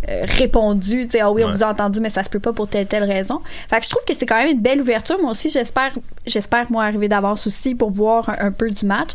euh, 0.10 0.26
répondu, 0.28 1.04
tu 1.06 1.12
sais, 1.12 1.22
ah 1.22 1.32
oui, 1.32 1.44
on 1.44 1.48
Ouais. 1.48 1.54
vous 1.54 1.64
a 1.64 1.68
entendu, 1.68 2.00
mais 2.00 2.10
ça 2.10 2.24
se 2.24 2.30
peut 2.30 2.40
pas 2.40 2.54
pour 2.54 2.68
telle 2.68 2.88
telle 2.88 3.04
raison. 3.04 3.40
Fait 3.70 3.78
que 3.80 3.86
je 3.86 3.90
trouve 3.92 4.04
que 4.04 4.16
c'est 4.16 4.26
quand 4.26 4.38
même 4.38 4.48
une 4.50 4.60
belle 4.60 4.82
ouverture. 4.82 5.20
Moi 5.22 5.30
aussi, 5.30 5.52
j'espère, 5.52 5.92
j'espère 6.26 6.72
moi 6.72 6.86
arriver 6.86 7.08
d'avance 7.08 7.46
aussi 7.46 7.76
pour 7.76 7.92
voir 7.92 8.28
un, 8.30 8.48
un 8.48 8.52
peu 8.52 8.72
du 8.72 8.84
match. 8.88 9.10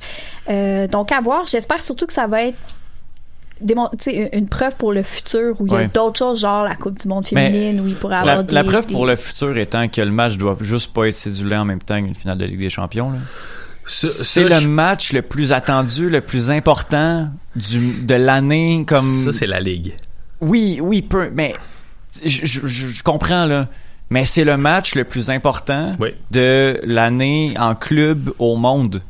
Euh, 0.49 0.87
donc 0.87 1.11
à 1.11 1.21
voir. 1.21 1.47
J'espère 1.49 1.83
surtout 1.83 2.07
que 2.07 2.13
ça 2.13 2.29
va 2.29 2.43
être 2.45 2.59
une 3.61 4.29
une 4.33 4.49
preuve 4.49 4.77
pour 4.77 4.93
le 4.93 5.03
futur 5.03 5.61
où 5.61 5.67
il 5.67 5.73
y 5.73 5.77
a 5.77 5.87
d'autres 5.89 6.19
choses 6.19 6.41
genre 6.41 6.65
la 6.65 6.75
Coupe 6.75 7.01
du 7.01 7.09
Monde 7.09 7.25
Mais 7.33 7.47
féminine 7.51 7.81
où 7.81 7.87
il 7.89 7.95
pourrait 7.95 8.17
avoir 8.17 8.37
La, 8.37 8.43
des, 8.43 8.55
la 8.55 8.65
preuve 8.65 8.87
des- 8.87 8.93
pour 8.93 9.07
le 9.07 9.17
futur 9.17 9.57
étant 9.57 9.89
que 9.89 10.01
le 10.01 10.11
match 10.11 10.37
doit 10.37 10.57
juste 10.61 10.93
pas 10.93 11.09
être 11.09 11.17
cédulé 11.17 11.57
en 11.57 11.65
même 11.65 11.81
temps 11.81 12.03
qu'une 12.03 12.15
finale 12.15 12.39
de 12.39 12.45
Ligue 12.45 12.59
des 12.61 12.71
Champions. 12.71 13.11
là. 13.11 13.19
C'est 13.89 14.43
le 14.45 14.59
je- 14.61 14.67
match 14.67 15.13
le 15.13 15.23
plus 15.23 15.53
attendu, 15.53 16.11
le 16.11 16.21
plus 16.21 16.51
important 16.51 17.29
du, 17.55 17.93
de 18.03 18.15
l'année. 18.15 18.85
Comme 18.87 19.25
Ça 19.25 19.33
c'est 19.33 19.47
la 19.47 19.61
ligue. 19.61 19.95
oui, 20.41 20.79
oui, 20.83 21.03
peu, 21.03 21.31
mais 21.33 21.55
je, 22.25 22.45
je- 22.45 22.67
je- 22.67 22.87
je 22.89 23.03
comprends 23.03 23.47
là. 23.47 23.69
Mais 24.11 24.25
c'est 24.25 24.45
le 24.45 24.57
match 24.57 24.95
le 24.95 25.05
plus 25.05 25.31
important 25.31 25.97
Oui. 25.99 26.11
de 26.31 26.81
l'année 26.85 27.55
en 27.59 27.75
club 27.75 28.33
au 28.39 28.57
monde. 28.57 29.03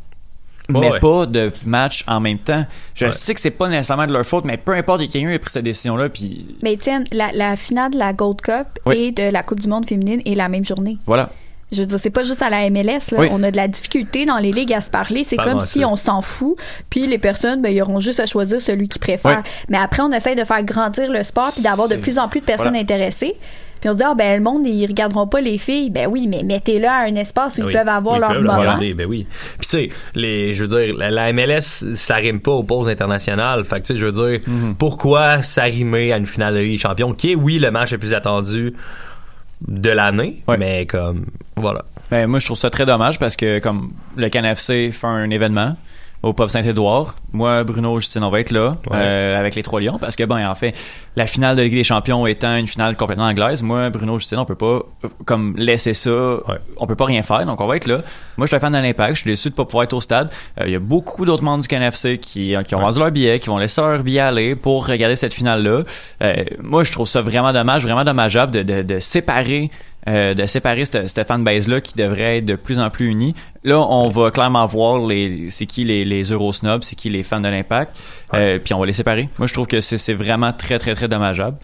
Mais 0.69 0.91
ouais. 0.91 1.01
pas 1.01 1.27
de 1.27 1.53
match 1.65 2.05
en 2.09 2.21
même 2.21 2.39
temps. 2.39 2.65
Je 2.95 3.05
Ouais. 3.07 3.11
sais 3.11 3.35
que 3.35 3.41
c'est 3.41 3.51
pas 3.51 3.69
nécessairement 3.69 4.07
de 4.07 4.13
leur 4.13 4.27
faute, 4.27 4.45
mais 4.45 4.57
peu 4.57 4.73
importe, 4.73 5.01
quelqu'un 5.09 5.33
a 5.35 5.39
pris 5.39 5.53
cette 5.53 5.65
décision-là, 5.65 6.09
puis 6.09 6.57
Mais 6.63 6.77
tiens, 6.77 7.05
la, 7.13 7.31
la 7.33 7.57
finale 7.57 7.93
de 7.93 7.99
la 7.99 8.13
Gold 8.13 8.41
Cup 8.41 8.67
Oui. 8.87 8.97
et 8.97 9.13
de 9.13 9.31
la 9.31 9.43
Coupe 9.43 9.61
du 9.61 9.69
Monde 9.69 9.87
féminine 9.87 10.21
est 10.27 10.35
la 10.35 10.49
même 10.49 10.65
journée. 10.65 10.99
voilà. 11.07 11.31
Je 11.73 11.81
veux 11.81 11.87
dire, 11.87 11.99
c'est 12.01 12.11
pas 12.11 12.23
juste 12.23 12.43
à 12.43 12.49
la 12.49 12.71
MLS. 12.71 13.11
Là. 13.11 13.19
Oui. 13.19 13.29
On 13.33 13.43
a 13.43 13.51
de 13.51 13.57
la 13.57 13.67
difficulté 13.67 14.25
dans 14.25 14.39
les 14.39 14.53
ligues 14.53 14.73
à 14.73 14.81
se 14.81 14.89
parler. 14.89 15.25
C'est 15.25 15.37
comme 15.37 15.61
si 15.61 15.81
ça. 15.81 15.89
on 15.89 15.97
s'en 15.97 16.23
fout. 16.23 16.57
Puis 16.91 17.09
les 17.09 17.19
personnes, 17.19 17.61
ben, 17.61 17.71
ils 17.75 17.83
auront 17.83 17.99
juste 17.99 18.21
à 18.21 18.27
choisir 18.27 18.61
celui 18.61 18.87
qu'ils 18.89 19.01
préfèrent. 19.01 19.43
Oui. 19.45 19.51
Mais 19.69 19.79
après, 19.79 20.01
on 20.03 20.13
essaye 20.13 20.37
de 20.37 20.45
faire 20.45 20.63
grandir 20.63 21.11
le 21.11 21.25
sport 21.25 21.51
puis 21.53 21.65
d'avoir 21.65 21.89
de 21.89 21.97
plus 21.97 22.21
en 22.21 22.29
plus 22.29 22.39
de 22.39 22.45
personnes 22.45 22.69
Voilà. 22.69 22.83
intéressées. 22.83 23.35
Puis 23.87 23.91
on 23.91 23.93
se 23.93 23.99
dit, 23.99 24.05
ah, 24.05 24.15
ben, 24.17 24.37
le 24.39 24.43
monde, 24.43 24.67
ils 24.67 24.85
regarderont 24.85 25.29
pas 25.29 25.41
les 25.41 25.59
filles. 25.59 25.91
Ben 25.91 26.09
oui, 26.09 26.27
mais 26.27 26.43
mettez-le 26.43 26.89
à 26.89 27.03
un 27.03 27.15
espace 27.15 27.59
où 27.59 27.63
Oui. 27.63 27.67
ils 27.71 27.73
peuvent 27.73 27.87
avoir 27.89 28.17
ils 28.17 28.21
leur 28.21 28.33
peuvent 28.33 28.43
moment. 28.43 28.59
regarder, 28.59 28.95
ben 28.95 29.07
oui. 29.07 29.27
Puis 29.61 29.69
tu 29.69 29.77
sais, 29.79 29.89
les, 30.17 30.55
je 30.55 30.65
veux 30.65 30.77
dire, 30.87 30.97
la, 30.97 31.09
la 31.11 31.33
MLS, 31.33 31.61
ça 31.95 32.17
rime 32.17 32.41
pas 32.41 32.51
aux 32.51 32.65
pauses 32.65 32.89
internationales. 32.89 33.65
Fait 33.65 33.77
que 33.81 33.87
tu 33.87 33.95
sais, 33.95 34.01
je 34.01 34.07
veux 34.07 34.31
dire, 34.31 34.41
Mhm. 34.49 34.75
pourquoi 34.75 35.45
ça 35.45 35.63
rimer 35.63 36.13
à 36.13 36.17
une 36.17 36.27
finale 36.27 36.55
de 36.55 36.59
Ligue 36.59 36.73
des 36.73 36.79
Champions, 36.79 37.13
qui 37.13 37.31
est 37.31 37.35
oui 37.37 37.61
le 37.61 37.71
match 37.71 37.93
le 37.93 37.99
plus 37.99 38.13
attendu 38.13 38.75
de 39.69 39.91
l'année, 39.91 40.43
Ouais. 40.49 40.59
mais 40.59 40.85
comme 40.87 41.27
voilà. 41.57 41.85
Ben, 42.11 42.27
moi, 42.27 42.41
je 42.41 42.47
trouve 42.47 42.59
ça 42.59 42.71
très 42.71 42.87
dommage 42.87 43.21
parce 43.21 43.37
que, 43.37 43.61
comme 43.61 43.93
le 44.17 44.29
CanFC 44.29 44.91
fait 44.91 45.07
un 45.07 45.31
événement 45.31 45.77
au 46.27 46.33
Pop 46.33 46.51
Saint-Édouard, 46.51 47.15
moi, 47.33 47.63
Bruno, 47.63 48.01
Justine, 48.01 48.25
on 48.25 48.31
va 48.31 48.41
être 48.41 48.51
là 48.51 48.77
Ouais. 48.91 48.97
euh, 48.97 49.39
avec 49.39 49.55
les 49.55 49.63
Trois 49.63 49.81
Lions 49.81 49.99
parce 49.99 50.17
que, 50.17 50.25
ben, 50.25 50.49
en 50.49 50.55
fait, 50.55 50.75
la 51.15 51.27
finale 51.27 51.57
de 51.57 51.63
Ligue 51.63 51.75
des 51.75 51.85
Champions 51.85 52.27
étant 52.27 52.57
une 52.57 52.67
finale 52.67 52.97
complètement 52.97 53.27
anglaise, 53.27 53.63
moi, 53.63 53.91
Bruno, 53.91 54.19
Justine, 54.19 54.39
on 54.39 54.45
peut 54.45 54.55
pas, 54.57 54.81
euh, 55.05 55.09
comme, 55.25 55.55
laisser 55.57 55.95
ça. 55.95 56.11
On 56.79 56.87
peut 56.87 56.97
pas 56.97 57.05
rien 57.05 57.23
faire, 57.23 57.47
donc 57.47 57.61
on 57.61 57.67
va 57.67 57.77
être 57.77 57.87
là. 57.87 57.99
Moi, 58.37 58.47
je 58.47 58.49
suis 58.49 58.57
un 58.57 58.61
fan 58.61 58.73
de 58.73 58.79
l'Impact, 58.79 59.15
je 59.17 59.21
suis 59.21 59.31
déçu 59.31 59.51
de 59.51 59.55
pas 59.55 59.65
pouvoir 59.65 59.85
être 59.85 59.93
au 59.95 60.01
stade. 60.01 60.31
Euh, 60.61 60.65
Il 60.67 60.73
y 60.73 60.77
a 60.77 60.81
beaucoup 60.81 61.25
d'autres 61.25 61.45
membres 61.45 61.63
du 61.63 61.69
CanFC 61.69 62.19
qui, 62.19 62.55
qui 62.67 62.75
ont 62.75 62.81
vendu 62.81 62.99
leur 62.99 63.11
billet, 63.13 63.39
qui 63.39 63.49
vont 63.49 63.59
laisser 63.59 63.81
leur 63.81 64.03
billet 64.03 64.21
aller 64.21 64.57
pour 64.57 64.87
regarder 64.87 65.17
cette 65.17 65.33
finale-là. 65.35 65.83
Euh, 66.23 66.35
moi, 66.63 66.83
je 66.85 66.91
trouve 66.93 67.07
ça 67.07 67.23
vraiment 67.23 67.53
dommage, 67.53 67.83
vraiment 67.85 68.05
dommageable 68.05 68.51
de, 68.53 68.63
de, 68.63 68.83
de 68.83 68.99
séparer 68.99 69.71
euh, 70.09 70.35
de 70.35 70.47
séparer 70.47 70.85
cette, 70.85 71.09
cette 71.09 71.27
fanbase-là 71.27 71.81
qui 71.81 71.95
devrait 71.95 72.39
être 72.39 72.45
de 72.45 72.55
plus 72.55 72.79
en 72.79 72.91
plus 72.91 73.07
unie. 73.07 73.35
Là, 73.65 73.81
on 73.81 74.09
va 74.09 74.31
clairement 74.31 74.67
voir 74.67 75.05
les 75.07 75.51
c'est 75.51 75.67
qui 75.67 75.85
les, 75.85 76.05
les 76.05 76.23
Eurosnobs, 76.25 76.83
c'est 76.83 76.97
qui 76.97 77.11
les 77.11 77.23
fans 77.23 77.41
de 77.41 77.49
l'Impact, 77.49 77.99
euh, 78.35 78.59
puis 78.59 78.75
on 78.75 78.79
va 78.79 78.87
les 78.87 78.93
séparer. 78.93 79.29
Moi, 79.39 79.47
je 79.47 79.53
trouve 79.53 79.67
que 79.67 79.81
c'est 79.81 79.99
c'est 79.99 80.15
vraiment 80.15 80.53
très, 80.53 80.79
très, 80.79 80.95
très 80.95 81.09
dommageable. 81.09 81.59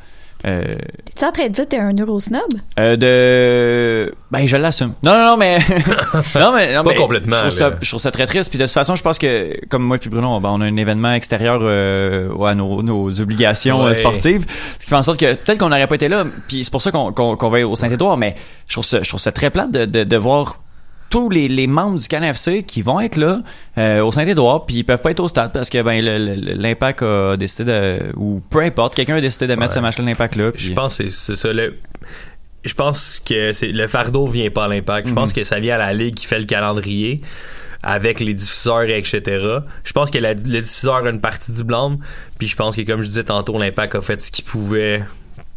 Euh, 0.44 0.74
Tu 1.16 1.22
es 1.22 1.26
en 1.26 1.30
train 1.32 1.44
de 1.44 1.52
dire 1.52 1.64
que 1.64 1.70
t'es 1.70 1.78
un 1.78 1.92
Eurosnob? 1.94 2.40
euh, 2.78 2.96
de 2.96 4.14
ben 4.30 4.46
je 4.46 4.56
l'assume. 4.56 4.92
Non 5.02 5.12
non 5.14 5.26
non 5.26 5.36
mais 5.36 5.58
non 6.34 6.52
mais 6.52 6.74
non, 6.74 6.82
Pas 6.82 6.90
mais 6.90 6.96
complètement, 6.96 7.32
je 7.36 7.40
trouve 7.40 7.50
ça 7.50 7.70
je 7.80 7.88
trouve 7.88 8.00
ça 8.00 8.10
très 8.10 8.26
triste. 8.26 8.50
Puis 8.50 8.58
de 8.58 8.64
toute 8.64 8.72
façon 8.72 8.96
je 8.96 9.02
pense 9.02 9.18
que 9.18 9.54
comme 9.68 9.82
moi 9.82 9.98
puis 9.98 10.10
Bruno 10.10 10.40
ben, 10.40 10.48
on 10.52 10.60
a 10.60 10.64
un 10.64 10.76
événement 10.76 11.12
extérieur 11.12 11.60
euh, 11.62 12.28
ouais, 12.32 12.50
à 12.50 12.54
nos, 12.54 12.82
nos 12.82 13.20
obligations 13.20 13.84
Ouais. 13.84 13.90
euh, 13.90 13.94
sportives. 13.94 14.44
Ce 14.74 14.84
qui 14.84 14.90
fait 14.90 14.96
en 14.96 15.02
sorte 15.02 15.20
que 15.20 15.34
peut-être 15.34 15.58
qu'on 15.58 15.68
n'aurait 15.68 15.86
pas 15.86 15.94
été 15.96 16.08
là. 16.08 16.24
Puis 16.48 16.64
c'est 16.64 16.70
pour 16.72 16.82
ça 16.82 16.90
qu'on 16.90 17.12
qu'on 17.12 17.36
qu'on 17.36 17.48
va 17.50 17.66
au 17.66 17.76
Saint-Édouard 17.76 18.16
mais 18.16 18.34
je 18.66 18.72
trouve 18.74 18.84
ça 18.84 18.98
je 19.02 19.08
trouve 19.08 19.20
ça 19.20 19.32
très 19.32 19.50
plate 19.50 19.70
de, 19.70 19.84
de, 19.84 20.04
de 20.04 20.16
voir 20.16 20.58
tous 21.12 21.28
les, 21.28 21.46
les 21.46 21.66
membres 21.66 21.98
du 22.00 22.08
CanFC 22.08 22.62
qui 22.62 22.80
vont 22.80 22.98
être 22.98 23.16
là 23.18 23.42
euh, 23.76 24.02
au 24.02 24.10
Saint-Édouard, 24.12 24.64
puis 24.64 24.76
ils 24.76 24.82
peuvent 24.84 25.02
pas 25.02 25.10
être 25.10 25.20
au 25.20 25.28
stade 25.28 25.52
parce 25.52 25.68
que 25.68 25.82
ben 25.82 26.02
l'Impact 26.02 27.02
a 27.02 27.36
décidé 27.36 27.64
de 27.70 27.98
ou 28.16 28.40
peu 28.48 28.60
importe, 28.60 28.94
quelqu'un 28.94 29.16
a 29.16 29.20
décidé 29.20 29.46
de 29.46 29.54
mettre 29.54 29.72
Ouais. 29.72 29.76
ce 29.76 29.80
match-là 29.80 30.04
l'Impact 30.06 30.36
là. 30.36 30.50
Je 30.54 30.72
pense 30.72 30.96
que 30.98 31.08
c'est- 31.10 31.36
ça. 31.36 31.52
Le, 31.52 31.76
je 32.64 32.72
pense 32.74 33.20
que 33.24 33.52
c'est 33.52 33.68
le 33.72 33.86
fardeau 33.88 34.26
vient 34.26 34.48
pas 34.50 34.64
à 34.64 34.68
l'impact. 34.68 35.08
Je 35.08 35.12
pense 35.12 35.30
Mhm. 35.30 35.36
que 35.36 35.42
ça 35.42 35.60
vient 35.60 35.74
à 35.74 35.78
la 35.78 35.92
ligue 35.92 36.14
qui 36.14 36.24
fait 36.26 36.38
le 36.38 36.46
calendrier 36.46 37.20
avec 37.82 38.20
les 38.20 38.32
diffuseurs 38.32 38.82
et 38.84 38.96
etc. 38.98 39.20
Je 39.84 39.92
pense 39.92 40.10
que 40.10 40.18
la- 40.18 40.32
le 40.34 40.60
diffuseur 40.60 41.04
a 41.04 41.10
une 41.10 41.20
partie 41.20 41.52
du 41.52 41.62
blâme. 41.62 41.98
Puis 42.38 42.48
je 42.48 42.56
pense 42.56 42.74
que 42.74 42.82
comme 42.82 43.02
je 43.02 43.08
disais 43.08 43.24
tantôt, 43.24 43.58
l'impact 43.58 43.96
a 43.96 44.00
fait 44.00 44.18
ce 44.22 44.32
qu'il 44.32 44.44
pouvait. 44.44 45.02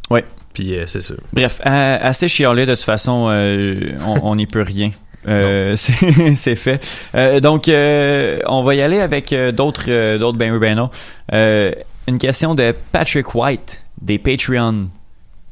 Ouais. 0.10 0.26
Puis 0.54 0.78
euh, 0.78 0.86
c'est 0.88 1.02
sûr. 1.02 1.18
Bref, 1.34 1.62
euh, 1.66 1.98
assez 2.02 2.28
chialé 2.28 2.66
de 2.66 2.74
toute 2.76 2.84
façon, 2.84 3.28
euh, 3.30 3.92
on 4.06 4.36
n'y 4.36 4.48
peut 4.48 4.62
rien. 4.64 4.92
Euh, 5.28 5.76
c'est 6.36 6.56
fait. 6.56 6.86
Euh, 7.16 7.40
donc, 7.40 7.68
euh, 7.68 8.40
on 8.48 8.64
va 8.64 8.76
y 8.76 8.82
aller 8.82 9.00
avec 9.00 9.34
d'autres 9.54 10.18
d'autres 10.18 10.38
ben 10.38 10.52
oui, 10.54 10.60
ben 10.60 10.76
non. 10.76 10.90
Euh, 11.34 11.72
une 12.08 12.18
question 12.20 12.54
de 12.56 12.74
Patrick 12.92 13.34
White 13.36 13.84
des 14.02 14.20
Patreon. 14.20 14.90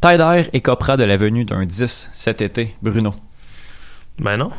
Tyler 0.01 0.43
écopera 0.53 0.97
de 0.97 1.03
la 1.03 1.15
venue 1.17 1.45
d'un 1.45 1.65
10 1.65 2.11
cet 2.13 2.41
été, 2.41 2.75
Bruno? 2.81 3.15
Ben 4.19 4.37
non. 4.37 4.51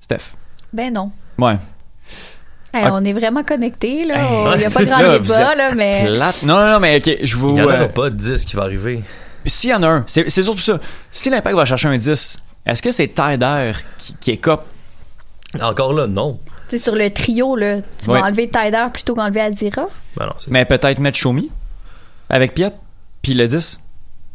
Steph? 0.00 0.34
Ben 0.72 0.92
non. 0.92 1.10
Ouais. 1.38 1.56
Hey, 2.74 2.82
Ah. 2.86 2.90
On 2.92 3.04
est 3.04 3.12
vraiment 3.12 3.44
connectés, 3.44 4.04
là. 4.04 4.16
Hey, 4.16 4.54
Il 4.54 4.58
n'y 4.58 4.64
a 4.64 4.70
pas 4.70 4.84
grand 4.84 5.18
vous 5.18 5.22
débat, 5.22 5.54
là, 5.54 5.74
mais. 5.76 6.04
plate. 6.06 6.42
Non, 6.42 6.56
non, 6.56 6.72
non, 6.72 6.80
mais 6.80 6.96
ok, 6.96 7.18
je 7.22 7.36
vous. 7.36 7.50
Il 7.50 7.58
y 7.58 7.62
en 7.62 7.68
euh, 7.68 7.76
aura 7.76 7.88
pas 7.88 8.10
de 8.10 8.16
10 8.16 8.44
qui 8.44 8.56
va 8.56 8.62
arriver. 8.64 9.02
S'il 9.46 9.70
y 9.70 9.74
en 9.74 9.82
a 9.84 9.88
un, 9.88 10.04
c'est 10.08 10.28
c'est 10.28 10.42
surtout 10.42 10.60
ça. 10.60 10.80
Si 11.12 11.30
l'Impact 11.30 11.54
va 11.56 11.64
chercher 11.64 11.86
un 11.88 11.96
10, 11.96 12.42
est-ce 12.66 12.82
que 12.82 12.90
c'est 12.90 13.08
Tyler 13.08 13.72
qui, 13.98 14.14
qui 14.20 14.30
écope? 14.32 14.64
Encore 15.60 15.92
là, 15.92 16.06
non. 16.06 16.38
Tu 16.68 16.78
sais, 16.78 16.84
sur 16.84 16.94
le 16.96 17.10
trio, 17.10 17.54
là, 17.56 17.80
tu 17.82 18.10
Ouais. 18.10 18.20
vas 18.20 18.26
enlever 18.26 18.48
Tyler 18.48 18.86
plutôt 18.92 19.14
qu'enlever 19.14 19.40
Azira, 19.40 19.86
Ben 20.16 20.26
non, 20.26 20.32
Mais 20.48 20.64
peut-être 20.64 20.98
mettre 20.98 21.18
Shomi 21.18 21.50
avec 22.28 22.54
Piet, 22.54 22.70
puis 23.22 23.34
le 23.34 23.46
10. 23.46 23.78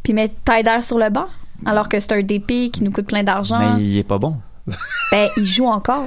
puis 0.02 0.12
mettre 0.14 0.34
Tyler 0.44 0.80
sur 0.82 0.98
le 0.98 1.10
banc, 1.10 1.26
alors 1.66 1.88
que 1.88 2.00
c'est 2.00 2.12
un 2.12 2.22
DP 2.22 2.70
qui 2.70 2.82
nous 2.82 2.90
coûte 2.90 3.06
plein 3.06 3.22
d'argent. 3.22 3.58
Mais 3.58 3.82
il 3.82 3.98
est 3.98 4.04
pas 4.04 4.18
bon. 4.18 4.36
Ben, 5.12 5.28
il 5.36 5.44
joue 5.44 5.66
encore. 5.66 6.06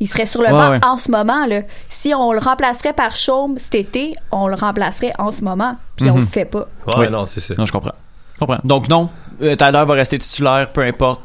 Il 0.00 0.08
serait 0.08 0.26
sur 0.26 0.40
le 0.40 0.46
Ouais, 0.46 0.52
banc 0.52 0.70
ouais. 0.70 0.84
en 0.84 0.96
ce 0.96 1.10
moment, 1.10 1.46
là. 1.46 1.60
Si 1.90 2.12
on 2.14 2.32
le 2.32 2.38
remplacerait 2.38 2.92
par 2.94 3.14
Chaume 3.14 3.58
cet 3.58 3.74
été, 3.74 4.14
on 4.32 4.48
le 4.48 4.54
remplacerait 4.54 5.12
en 5.18 5.30
ce 5.30 5.42
moment, 5.42 5.76
puis 5.94 6.10
on 6.10 6.14
Mhm. 6.14 6.20
le 6.22 6.26
fait 6.26 6.44
pas. 6.46 6.66
Ouais, 6.86 6.94
Oui. 7.06 7.10
non, 7.10 7.26
c'est 7.26 7.40
ça. 7.40 7.54
Non, 7.56 7.66
je 7.66 7.72
comprends. 7.72 7.92
Je 8.34 8.38
comprends. 8.40 8.58
Donc 8.64 8.88
non, 8.88 9.10
euh, 9.42 9.54
Tyler 9.56 9.84
va 9.86 9.92
rester 9.94 10.18
titulaire, 10.18 10.72
peu 10.72 10.80
importe. 10.82 11.20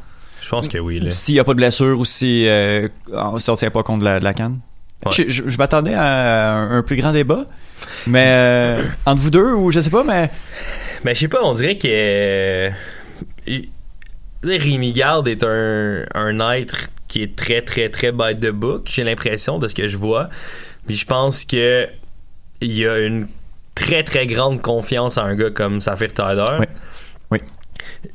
Je 0.50 0.56
pense 0.56 0.68
que 0.68 0.80
oui. 0.80 1.00
S'il 1.12 1.36
n'y 1.36 1.39
a 1.39 1.43
pas 1.43 1.52
de 1.52 1.58
blessure 1.58 2.00
ou 2.00 2.06
si, 2.06 2.47
euh, 2.47 2.88
on 3.14 3.38
tient 3.38 3.70
pas 3.70 3.84
compte 3.84 4.00
de 4.00 4.06
la, 4.06 4.18
de 4.20 4.24
la 4.24 4.34
canne. 4.34 4.60
Ouais. 5.06 5.12
Je, 5.12 5.30
je- 5.30 5.43
je 5.47 5.58
m'attendais 5.60 5.93
à 5.93 6.56
un, 6.56 6.80
un 6.80 6.82
plus 6.82 6.95
grand 6.95 7.12
débat, 7.12 7.45
mais 8.08 8.26
euh, 8.30 8.82
entre 9.06 9.22
vous 9.22 9.30
deux 9.30 9.54
ou 9.54 9.70
je 9.70 9.80
sais 9.80 9.91
pas, 9.91 10.04
mais 10.04 10.32
Ben, 11.06 11.14
je 11.14 11.20
sais 11.20 11.28
pas, 11.28 11.43
on 11.43 11.54
dirait 11.54 11.78
que. 11.78 11.88
euh, 11.88 12.70
Rémi 14.43 14.91
Garde 14.93 15.28
est 15.28 15.43
un, 15.43 16.04
un 16.16 16.52
être 16.54 16.89
qui 17.08 17.22
est 17.22 17.36
très, 17.36 17.62
très, 17.62 17.89
très 17.89 18.12
by 18.12 18.36
the 18.39 18.50
book, 18.50 18.88
j'ai 18.91 19.04
l'impression 19.04 19.60
de 19.60 19.68
ce 19.68 19.76
que 19.76 19.88
je 19.88 19.97
vois. 19.97 20.30
Puis 20.88 20.95
je 20.95 21.06
pense 21.06 21.45
que 21.45 21.88
il 22.62 22.76
y 22.76 22.88
a 22.88 22.97
une 23.00 23.28
très, 23.76 24.04
très 24.04 24.26
grande 24.26 24.62
confiance 24.64 25.18
en 25.20 25.26
un 25.26 25.36
gars 25.36 25.52
comme 25.52 25.80
Safir 25.80 26.12
Tyler. 26.14 26.58
Oui. 26.62 26.66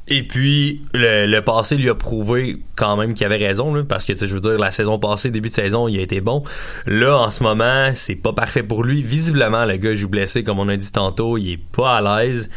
Et 0.08 0.22
puis, 0.22 0.82
le, 0.92 1.26
le 1.26 1.42
passé 1.42 1.76
lui 1.76 1.88
a 1.88 1.94
prouvé 1.94 2.58
quand 2.76 2.96
même 2.96 3.14
qu'il 3.14 3.26
avait 3.26 3.44
raison, 3.44 3.84
parce 3.84 4.04
que, 4.04 4.14
je 4.14 4.34
veux 4.34 4.40
dire, 4.40 4.58
la 4.58 4.70
saison 4.70 4.98
passée, 4.98 5.30
début 5.30 5.48
de 5.48 5.54
saison, 5.54 5.88
il 5.88 5.98
a 5.98 6.02
été 6.02 6.20
bon. 6.20 6.42
Là, 6.86 7.18
en 7.18 7.30
ce 7.30 7.42
moment, 7.42 7.90
c'est 7.94 8.16
pas 8.16 8.32
parfait 8.32 8.62
pour 8.62 8.84
lui. 8.84 9.02
Visiblement, 9.02 9.64
le 9.64 9.76
gars 9.76 9.94
joue 9.94 10.08
blessé, 10.08 10.44
comme 10.44 10.58
on 10.58 10.68
a 10.68 10.76
dit 10.76 10.92
tantôt, 10.92 11.38
il 11.38 11.52
est 11.52 11.60
pas 11.74 11.98
à 11.98 12.22
l'aise. 12.22 12.50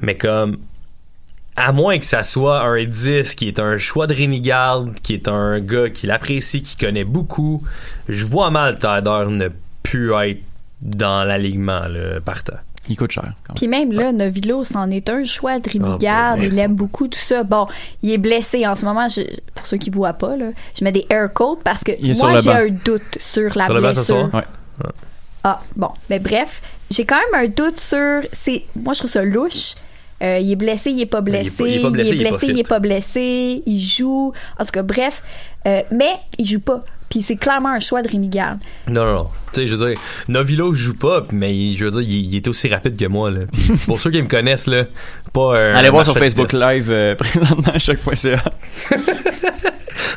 Mais 0.00 0.16
comme, 0.16 0.58
à 1.56 1.72
moins 1.72 1.98
que 1.98 2.06
ça 2.06 2.22
soit 2.22 2.62
un 2.62 2.84
10 2.84 3.34
qui 3.34 3.48
est 3.48 3.60
un 3.60 3.76
choix 3.76 4.06
de 4.06 4.14
Rémi 4.14 4.42
qui 5.02 5.14
est 5.14 5.28
un 5.28 5.60
gars 5.60 5.90
qui 5.90 6.06
l'apprécie, 6.06 6.62
qui 6.62 6.76
connaît 6.76 7.04
beaucoup, 7.04 7.62
je 8.08 8.24
vois 8.24 8.50
mal 8.50 8.78
Tyler 8.78 9.26
ne 9.28 9.48
plus 9.82 10.12
être 10.14 10.42
dans 10.80 11.24
l'alignement, 11.24 11.86
là, 11.88 12.20
partant. 12.20 12.56
Il 12.88 12.96
coûte 12.96 13.12
cher. 13.12 13.22
quand 13.44 13.52
même. 13.52 13.56
Puis 13.56 13.68
même 13.68 13.92
là, 13.92 14.12
Novilo, 14.12 14.64
c'en 14.64 14.90
est 14.90 15.08
un 15.08 15.22
choix 15.24 15.58
de 15.60 15.68
Ribigard. 15.70 16.32
Ah, 16.32 16.36
ben, 16.36 16.50
il 16.52 16.58
aime 16.58 16.74
beaucoup 16.74 17.06
tout 17.08 17.18
ça. 17.18 17.42
Bon, 17.44 17.66
il 18.02 18.10
est 18.12 18.18
blessé 18.18 18.66
en 18.66 18.74
ce 18.74 18.84
moment. 18.84 19.08
je- 19.08 19.22
pour 19.54 19.66
ceux 19.66 19.76
qui 19.76 19.90
voient 19.90 20.12
pas, 20.14 20.36
là, 20.36 20.46
je 20.78 20.82
mets 20.84 20.92
des 20.92 21.06
air 21.10 21.32
coats 21.32 21.58
parce 21.62 21.84
que 21.84 21.92
moi, 22.20 22.40
j'ai 22.40 22.50
un 22.50 22.68
doute 22.68 23.18
sur 23.18 23.56
la 23.56 23.64
Sur 23.66 23.74
le 23.74 23.80
banc 23.82 23.90
ce 23.92 23.94
blessure. 23.96 24.04
soir? 24.30 24.34
Ouais. 24.34 24.90
Ah, 25.44 25.60
bon. 25.76 25.90
Mais 26.08 26.18
bref, 26.18 26.62
j'ai 26.90 27.04
quand 27.04 27.16
même 27.32 27.44
un 27.44 27.48
doute 27.48 27.78
sur. 27.80 28.20
C'est, 28.32 28.64
moi, 28.76 28.92
je 28.94 28.98
trouve 29.00 29.10
ça 29.10 29.22
louche. 29.22 29.74
Euh, 30.22 30.38
il 30.38 30.52
est 30.52 30.56
blessé, 30.56 30.90
il 30.90 31.00
est 31.00 31.06
pas 31.06 31.22
Mais 31.22 31.30
il 31.30 31.46
est 31.46 31.50
blessé. 31.50 31.64
il 31.70 31.76
est 31.78 31.80
pas 31.80 31.90
blessé, 31.90 32.10
il 32.14 32.20
est 32.26 32.30
pas 32.30 32.36
il 32.42 32.52
fit. 32.54 32.60
est 32.60 32.68
pas 32.68 32.78
blessé. 32.78 33.62
Il 33.64 33.80
joue. 33.80 34.32
En 34.58 34.64
tout 34.64 34.70
cas, 34.70 34.82
bref. 34.82 35.22
Euh, 35.66 35.80
mais 35.92 36.10
il 36.38 36.46
joue 36.46 36.60
pas. 36.60 36.84
Puis 37.10 37.22
c'est 37.22 37.36
clairement 37.36 37.68
un 37.70 37.80
choix 37.80 38.00
de 38.02 38.08
Rémi 38.08 38.28
Garde. 38.28 38.60
Non, 38.88 39.04
non, 39.04 39.12
non. 39.14 39.26
Tu 39.52 39.60
sais, 39.62 39.66
je 39.66 39.74
veux 39.76 39.88
dire, 39.90 40.00
Novilo 40.28 40.72
joue 40.72 40.94
pas, 40.94 41.24
mais 41.32 41.54
il- 41.54 41.76
je 41.76 41.84
veux 41.84 41.90
dire, 41.90 42.00
il, 42.02 42.26
il 42.32 42.36
est 42.36 42.46
aussi 42.48 42.68
rapide 42.68 42.96
que 42.96 43.04
moi, 43.06 43.30
là. 43.30 43.40
Puis 43.52 43.72
pour 43.86 44.00
ceux 44.00 44.10
qui 44.12 44.22
me 44.22 44.28
connaissent, 44.28 44.66
là, 44.68 44.84
pas 45.32 45.58
un. 45.58 45.74
Allez 45.74 45.90
voir 45.90 46.04
sur 46.04 46.16
Facebook. 46.16 46.52
Live 46.52 46.86
euh, 46.90 47.14
présentement 47.18 47.72
à 47.74 47.78
choc.ca. 47.78 48.36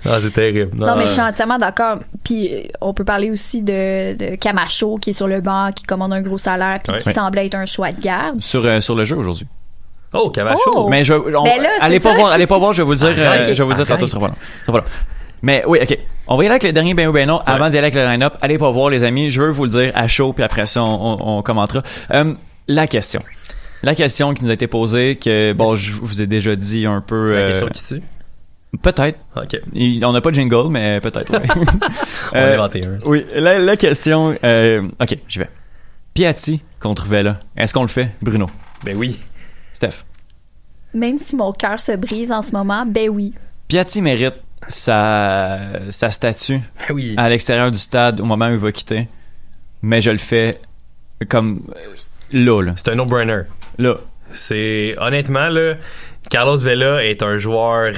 Non, 0.06 0.18
c'est 0.20 0.32
terrible. 0.32 0.76
Non, 0.78 0.96
mais 0.98 1.04
je 1.04 1.10
suis 1.10 1.22
entièrement 1.22 1.58
d'accord. 1.58 2.00
Puis 2.24 2.54
euh, 2.54 2.62
on 2.82 2.94
peut 2.94 3.06
parler 3.06 3.32
aussi 3.32 3.62
de, 3.62 4.16
de 4.16 4.36
Camacho 4.36 4.98
qui 4.98 5.12
est 5.12 5.14
sur 5.14 5.28
le 5.30 5.39
banc, 5.39 5.72
qui 5.74 5.84
commande 5.86 6.12
un 6.14 6.22
gros 6.22 6.38
salaire, 6.38 6.80
puis 6.84 6.91
Ouais. 6.94 7.00
qui 7.00 7.08
Ouais. 7.08 7.14
semblait 7.14 7.46
être 7.46 7.56
un 7.56 7.66
choix 7.66 7.91
de 7.91 8.02
garde. 8.02 8.41
sur, 8.41 8.66
euh, 8.66 8.82
sur 8.82 8.96
le 8.96 9.06
jeu 9.06 9.16
aujourd'hui. 9.16 9.48
Oh, 10.14 10.30
Camacho. 10.30 10.60
Oh! 10.76 10.88
Mais 10.89 11.04
je, 11.06 11.14
on- 11.14 11.44
Ben 11.44 11.62
là, 11.62 11.70
allez 11.82 12.00
pas 12.02 12.14
voir, 12.16 12.32
allez 12.34 12.48
pas 12.48 12.58
voir, 12.58 12.74
je 12.74 12.82
vais 12.82 12.86
vous 12.86 12.91
le 12.91 12.98
dire, 12.98 13.08
Arrête. 13.28 13.48
euh, 13.48 13.54
je 13.54 13.58
vais 13.60 13.64
vous 13.64 13.70
le 13.70 13.76
dire 13.76 13.86
tantôt, 13.88 14.04
Arrête. 14.06 14.10
Ce 14.10 14.20
sera 14.20 14.28
pas 14.74 14.78
long. 14.80 14.84
Mais 15.44 15.64
oui, 15.68 15.78
ok. 15.82 15.98
On 16.28 16.38
va 16.38 16.44
y 16.44 16.46
aller 16.48 16.54
avec 16.54 16.64
le 16.64 16.72
dernier 16.74 16.94
ben 16.96 17.08
ou 17.10 17.12
ben 17.12 17.28
non. 17.28 17.38
Avant 17.46 17.70
d'y 17.70 17.78
aller 17.78 17.88
avec 17.88 17.96
le 17.96 18.04
line-up, 18.06 18.34
allez 18.41 18.58
pas 18.58 18.72
voir 18.72 18.89
les 18.89 19.04
amis. 19.04 19.30
Je 19.30 19.41
veux 19.41 19.52
vous 19.52 19.66
le 19.66 19.70
dire 19.70 19.91
à 19.94 20.08
chaud, 20.08 20.34
puis 20.34 20.44
après 20.44 20.66
ça, 20.66 20.84
on, 20.84 20.88
on- 21.20 21.38
on 21.38 21.41
commentera. 21.44 21.84
Euh, 22.12 22.34
la 22.68 22.88
question. 22.88 23.22
La 23.84 23.94
question 23.94 24.34
qui 24.34 24.44
nous 24.46 24.50
a 24.50 24.54
été 24.54 24.68
posée, 24.68 25.18
que 25.18 25.52
bon, 25.54 25.76
je 25.76 25.91
vous 25.91 26.22
ai 26.22 26.28
déjà 26.28 26.56
dit 26.56 26.86
un 26.86 27.02
peu. 27.02 27.34
La 27.34 27.39
euh, 27.39 27.48
question 27.50 27.68
qui 27.68 27.84
tue? 27.84 28.02
Peut-être. 28.82 29.20
Ok. 29.36 29.60
Il- 29.74 30.04
on 30.06 30.14
n'a 30.14 30.22
pas 30.22 30.30
de 30.32 30.36
jingle, 30.36 30.70
mais 30.70 31.00
peut-être. 31.02 31.30
ouais. 31.34 31.46
On 32.32 32.36
va 32.36 32.39
Euh, 32.39 32.54
inventer 32.56 32.86
un. 32.86 32.98
Oui, 33.06 33.26
la, 33.36 33.60
la 33.60 33.76
question. 33.78 34.36
euh, 34.46 34.82
ok, 35.02 35.18
j'y 35.28 35.39
vais. 35.39 35.50
Piatti 36.14 36.62
contre 36.80 37.06
Vela. 37.08 37.38
Est-ce 37.58 37.74
qu'on 37.74 37.82
le 37.82 37.88
fait, 37.89 38.12
Bruno? 38.22 38.50
Ben 38.86 38.96
oui. 38.98 39.20
Steph? 39.74 40.06
Même 40.94 41.18
si 41.18 41.36
mon 41.36 41.52
cœur 41.52 41.82
se 41.82 41.91
brise 41.98 42.32
en 42.32 42.41
ce 42.41 42.52
moment, 42.54 42.86
ben 42.86 43.10
oui. 43.10 43.34
Piatti 43.68 44.02
mérite 44.02 44.36
sa, 44.68 45.59
sa 45.89 46.09
statue 46.09 46.59
Ben 46.88 46.93
oui. 46.95 47.14
à 47.18 47.30
l'extérieur 47.30 47.72
du 47.72 47.78
stade 47.78 48.20
au 48.22 48.26
moment 48.26 48.47
où 48.47 48.51
il 48.53 48.57
va 48.57 48.72
quitter. 48.72 49.07
Mais 49.82 50.01
je 50.01 50.11
le 50.11 50.18
fais 50.18 50.59
comme 51.30 51.61
là, 52.32 52.61
là. 52.61 52.74
C'est 52.76 52.89
un 52.89 52.95
no-brainer. 52.95 53.41
Là. 53.78 53.95
C'est 54.32 54.95
honnêtement 54.97 55.47
là, 55.49 55.76
Carlos 56.30 56.57
Vela 56.57 57.03
est 57.03 57.22
un 57.22 57.38
joueur 57.38 57.93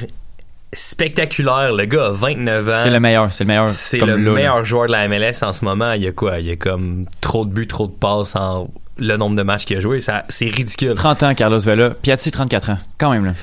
spectaculaire. 0.74 1.72
Le 1.74 1.86
gars 1.86 2.08
a 2.08 2.10
29 2.12 2.70
ans. 2.70 2.80
C'est 2.84 2.90
le 2.90 3.00
meilleur, 3.00 3.32
c'est 3.34 3.44
le 3.44 3.48
meilleur. 3.48 3.70
C'est 3.70 4.00
le 4.00 4.06
là, 4.08 4.18
là. 4.18 4.32
meilleur 4.34 4.66
joueur 4.66 4.88
de 4.88 4.92
la 4.92 5.08
MLS 5.08 5.44
en 5.44 5.54
ce 5.54 5.64
moment. 5.64 5.94
Il 5.94 6.04
y 6.04 6.08
a 6.08 6.12
quoi? 6.12 6.40
Il 6.40 6.48
y 6.48 6.52
a 6.52 6.56
comme 6.56 7.06
trop 7.22 7.46
de 7.46 7.52
buts, 7.52 7.68
trop 7.68 7.88
de 7.88 7.94
passes 7.94 8.36
en 8.36 8.70
le 8.98 9.18
nombre 9.18 9.36
de 9.36 9.44
matchs 9.44 9.66
qu'il 9.66 9.78
a 9.78 9.82
joué. 9.82 10.00
Ça, 10.00 10.24
c'est 10.30 10.48
ridicule. 10.50 10.94
30 10.94 11.24
ans, 11.24 11.36
Carlos 11.36 11.60
Vela. 11.60 11.90
Piatti, 11.92 12.32
34 12.32 12.70
ans. 12.72 12.78
Quand 12.98 13.12
même, 13.12 13.26
là. 13.26 13.34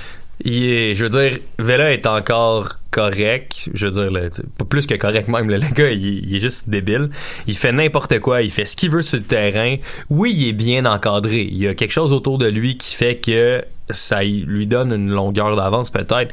Il 0.44 0.64
est- 0.64 0.94
je 0.94 1.04
veux 1.04 1.10
dire, 1.10 1.38
Vela 1.58 1.92
est 1.92 2.06
encore 2.06 2.76
correct. 2.92 3.68
Je 3.74 3.88
veux 3.88 4.08
dire, 4.10 4.30
pas 4.56 4.64
plus 4.64 4.86
que 4.86 4.94
correct 4.94 5.26
même. 5.26 5.50
là. 5.50 5.58
le 5.58 5.74
gars, 5.74 5.90
il, 5.90 6.06
est- 6.06 6.20
il 6.22 6.36
est 6.36 6.38
juste 6.38 6.68
débile. 6.70 7.10
Il 7.48 7.56
fait 7.56 7.72
n'importe 7.72 8.20
quoi. 8.20 8.42
Il 8.42 8.52
fait 8.52 8.64
ce 8.66 8.76
qu'il 8.76 8.90
veut 8.90 9.02
sur 9.02 9.18
le 9.18 9.24
terrain. 9.24 9.76
Oui, 10.10 10.32
il 10.36 10.48
est 10.48 10.52
bien 10.52 10.84
encadré. 10.84 11.42
Il 11.42 11.58
y 11.58 11.66
a 11.66 11.74
quelque 11.74 11.90
chose 11.92 12.12
autour 12.12 12.38
de 12.38 12.46
lui 12.46 12.76
qui 12.78 12.94
fait 12.94 13.16
que 13.16 13.64
ça 13.90 14.22
lui 14.22 14.66
donne 14.68 14.92
une 14.92 15.10
longueur 15.10 15.56
d'avance 15.56 15.90
peut-être. 15.90 16.32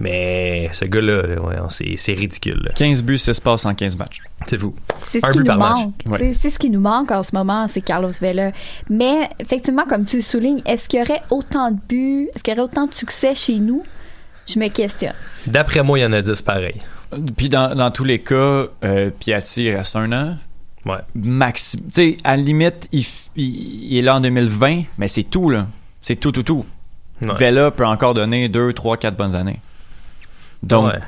Mais 0.00 0.70
ce 0.72 0.84
gars-là, 0.86 1.22
là, 1.26 1.40
ouais, 1.40 1.56
c'est, 1.68 1.94
c'est 1.96 2.14
ridicule. 2.14 2.60
là. 2.64 2.72
15 2.74 3.04
buts, 3.04 3.18
6 3.18 3.40
passes 3.40 3.66
en 3.66 3.74
15 3.74 3.96
matchs. 3.98 4.18
C'est 4.46 4.58
fou. 4.58 4.74
C'est 5.08 5.20
ce 5.20 5.26
Un 5.26 5.30
qui 5.30 5.38
but 5.38 5.44
nous 5.44 5.46
par 5.46 5.58
match. 5.58 5.78
manque. 5.78 5.94
Ouais. 6.20 6.34
C'est 6.40 6.50
ce 6.50 6.58
qui 6.58 6.70
nous 6.70 6.80
manque 6.80 7.10
en 7.10 7.22
ce 7.22 7.34
moment, 7.36 7.68
c'est 7.68 7.82
Carlos 7.82 8.10
Vela. 8.20 8.52
Mais 8.88 9.28
effectivement, 9.38 9.84
comme 9.84 10.04
tu 10.04 10.16
le 10.16 10.22
soulignes, 10.22 10.62
est-ce 10.66 10.88
qu'il 10.88 10.98
y 10.98 11.02
aurait 11.02 11.22
autant 11.30 11.70
de 11.70 11.76
buts, 11.88 12.28
est-ce 12.34 12.42
qu'il 12.42 12.54
y 12.54 12.56
aurait 12.58 12.68
autant 12.68 12.86
de 12.86 12.94
succès 12.94 13.34
chez 13.34 13.58
nous? 13.58 13.82
Je 14.46 14.58
me 14.58 14.68
questionne. 14.68 15.14
D'après 15.46 15.82
moi, 15.82 15.98
il 15.98 16.02
y 16.02 16.04
en 16.04 16.12
a 16.12 16.22
10 16.22 16.42
pareils. 16.42 16.80
Puis 17.36 17.48
dans, 17.48 17.74
dans 17.74 17.90
tous 17.90 18.04
les 18.04 18.20
cas, 18.20 18.64
euh, 18.84 19.10
Piatti 19.18 19.70
reste 19.74 19.96
un 19.96 20.10
an. 20.12 20.36
Ouais. 20.84 20.96
Maxi. 21.14 21.76
Tu 21.76 21.84
sais, 21.92 22.16
à 22.24 22.36
la 22.36 22.42
limite, 22.42 22.88
il, 22.92 23.04
il- 23.36 23.92
il 23.92 23.98
est 23.98 24.02
là 24.02 24.16
en 24.16 24.20
2020, 24.20 24.82
mais 24.98 25.08
c'est 25.08 25.22
tout, 25.24 25.48
là. 25.50 25.66
C'est 26.00 26.16
tout, 26.16 26.32
tout, 26.32 26.42
tout. 26.42 26.66
Ouais. 27.20 27.28
Vela 27.34 27.70
peut 27.70 27.86
encore 27.86 28.14
donner 28.14 28.48
2, 28.48 28.72
3, 28.72 28.96
4 28.96 29.16
bonnes 29.16 29.34
années. 29.36 29.60
Donc, 30.64 30.88
Ouais. 30.88 30.98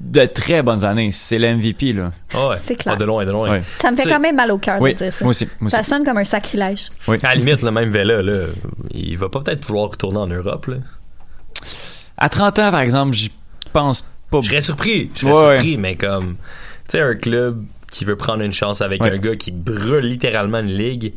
de 0.00 0.24
très 0.26 0.62
bonnes 0.62 0.84
années. 0.84 1.10
C'est 1.12 1.38
le 1.38 1.54
MVP, 1.56 1.92
là. 1.94 2.12
Ah 2.34 2.48
ouais. 2.48 2.56
C'est 2.60 2.74
clair. 2.76 2.94
Ah, 2.96 2.98
de 2.98 3.04
loin, 3.06 3.24
de 3.24 3.30
loin. 3.30 3.50
Ouais. 3.50 3.62
Ça 3.80 3.90
me 3.90 3.96
fait 3.96 4.08
quand 4.08 4.20
même 4.20 4.36
mal 4.36 4.50
au 4.50 4.58
cœur 4.58 4.80
Oui, 4.82 4.92
de 4.92 4.98
dire 4.98 5.12
ça. 5.12 5.24
moi 5.24 5.30
aussi, 5.30 5.48
moi 5.60 5.70
ça 5.70 5.80
aussi. 5.80 5.90
sonne 5.90 6.04
comme 6.04 6.18
un 6.18 6.24
sacrilège. 6.24 6.88
Oui. 7.08 7.16
À 7.22 7.28
la 7.28 7.34
limite, 7.36 7.62
le 7.62 7.70
même 7.70 7.90
Vela, 7.90 8.20
là, 8.22 8.46
il 8.92 9.16
va 9.16 9.28
pas 9.30 9.40
peut-être 9.40 9.64
vouloir 9.66 9.90
retourner 9.90 10.18
en 10.18 10.26
Europe, 10.26 10.66
là. 10.66 10.76
À 12.18 12.28
30 12.28 12.58
ans, 12.58 12.70
par 12.70 12.80
exemple, 12.80 13.12
j'y 13.14 13.30
pense 13.72 14.02
pas. 14.30 14.40
Je 14.42 14.48
serais 14.48 14.60
surpris. 14.62 15.10
Je 15.14 15.20
serais 15.20 15.32
Ouais, 15.32 15.40
surpris, 15.54 15.76
mais 15.76 15.96
comme, 15.96 16.36
tu 16.88 16.92
sais, 16.92 17.00
un 17.00 17.14
club 17.14 17.64
qui 17.90 18.04
veut 18.04 18.16
prendre 18.16 18.42
une 18.42 18.52
chance 18.52 18.80
avec 18.82 19.02
Ouais. 19.02 19.12
un 19.12 19.18
gars 19.18 19.36
qui 19.36 19.52
brûle 19.52 20.04
littéralement 20.06 20.58
une 20.60 20.76
ligue, 20.76 21.12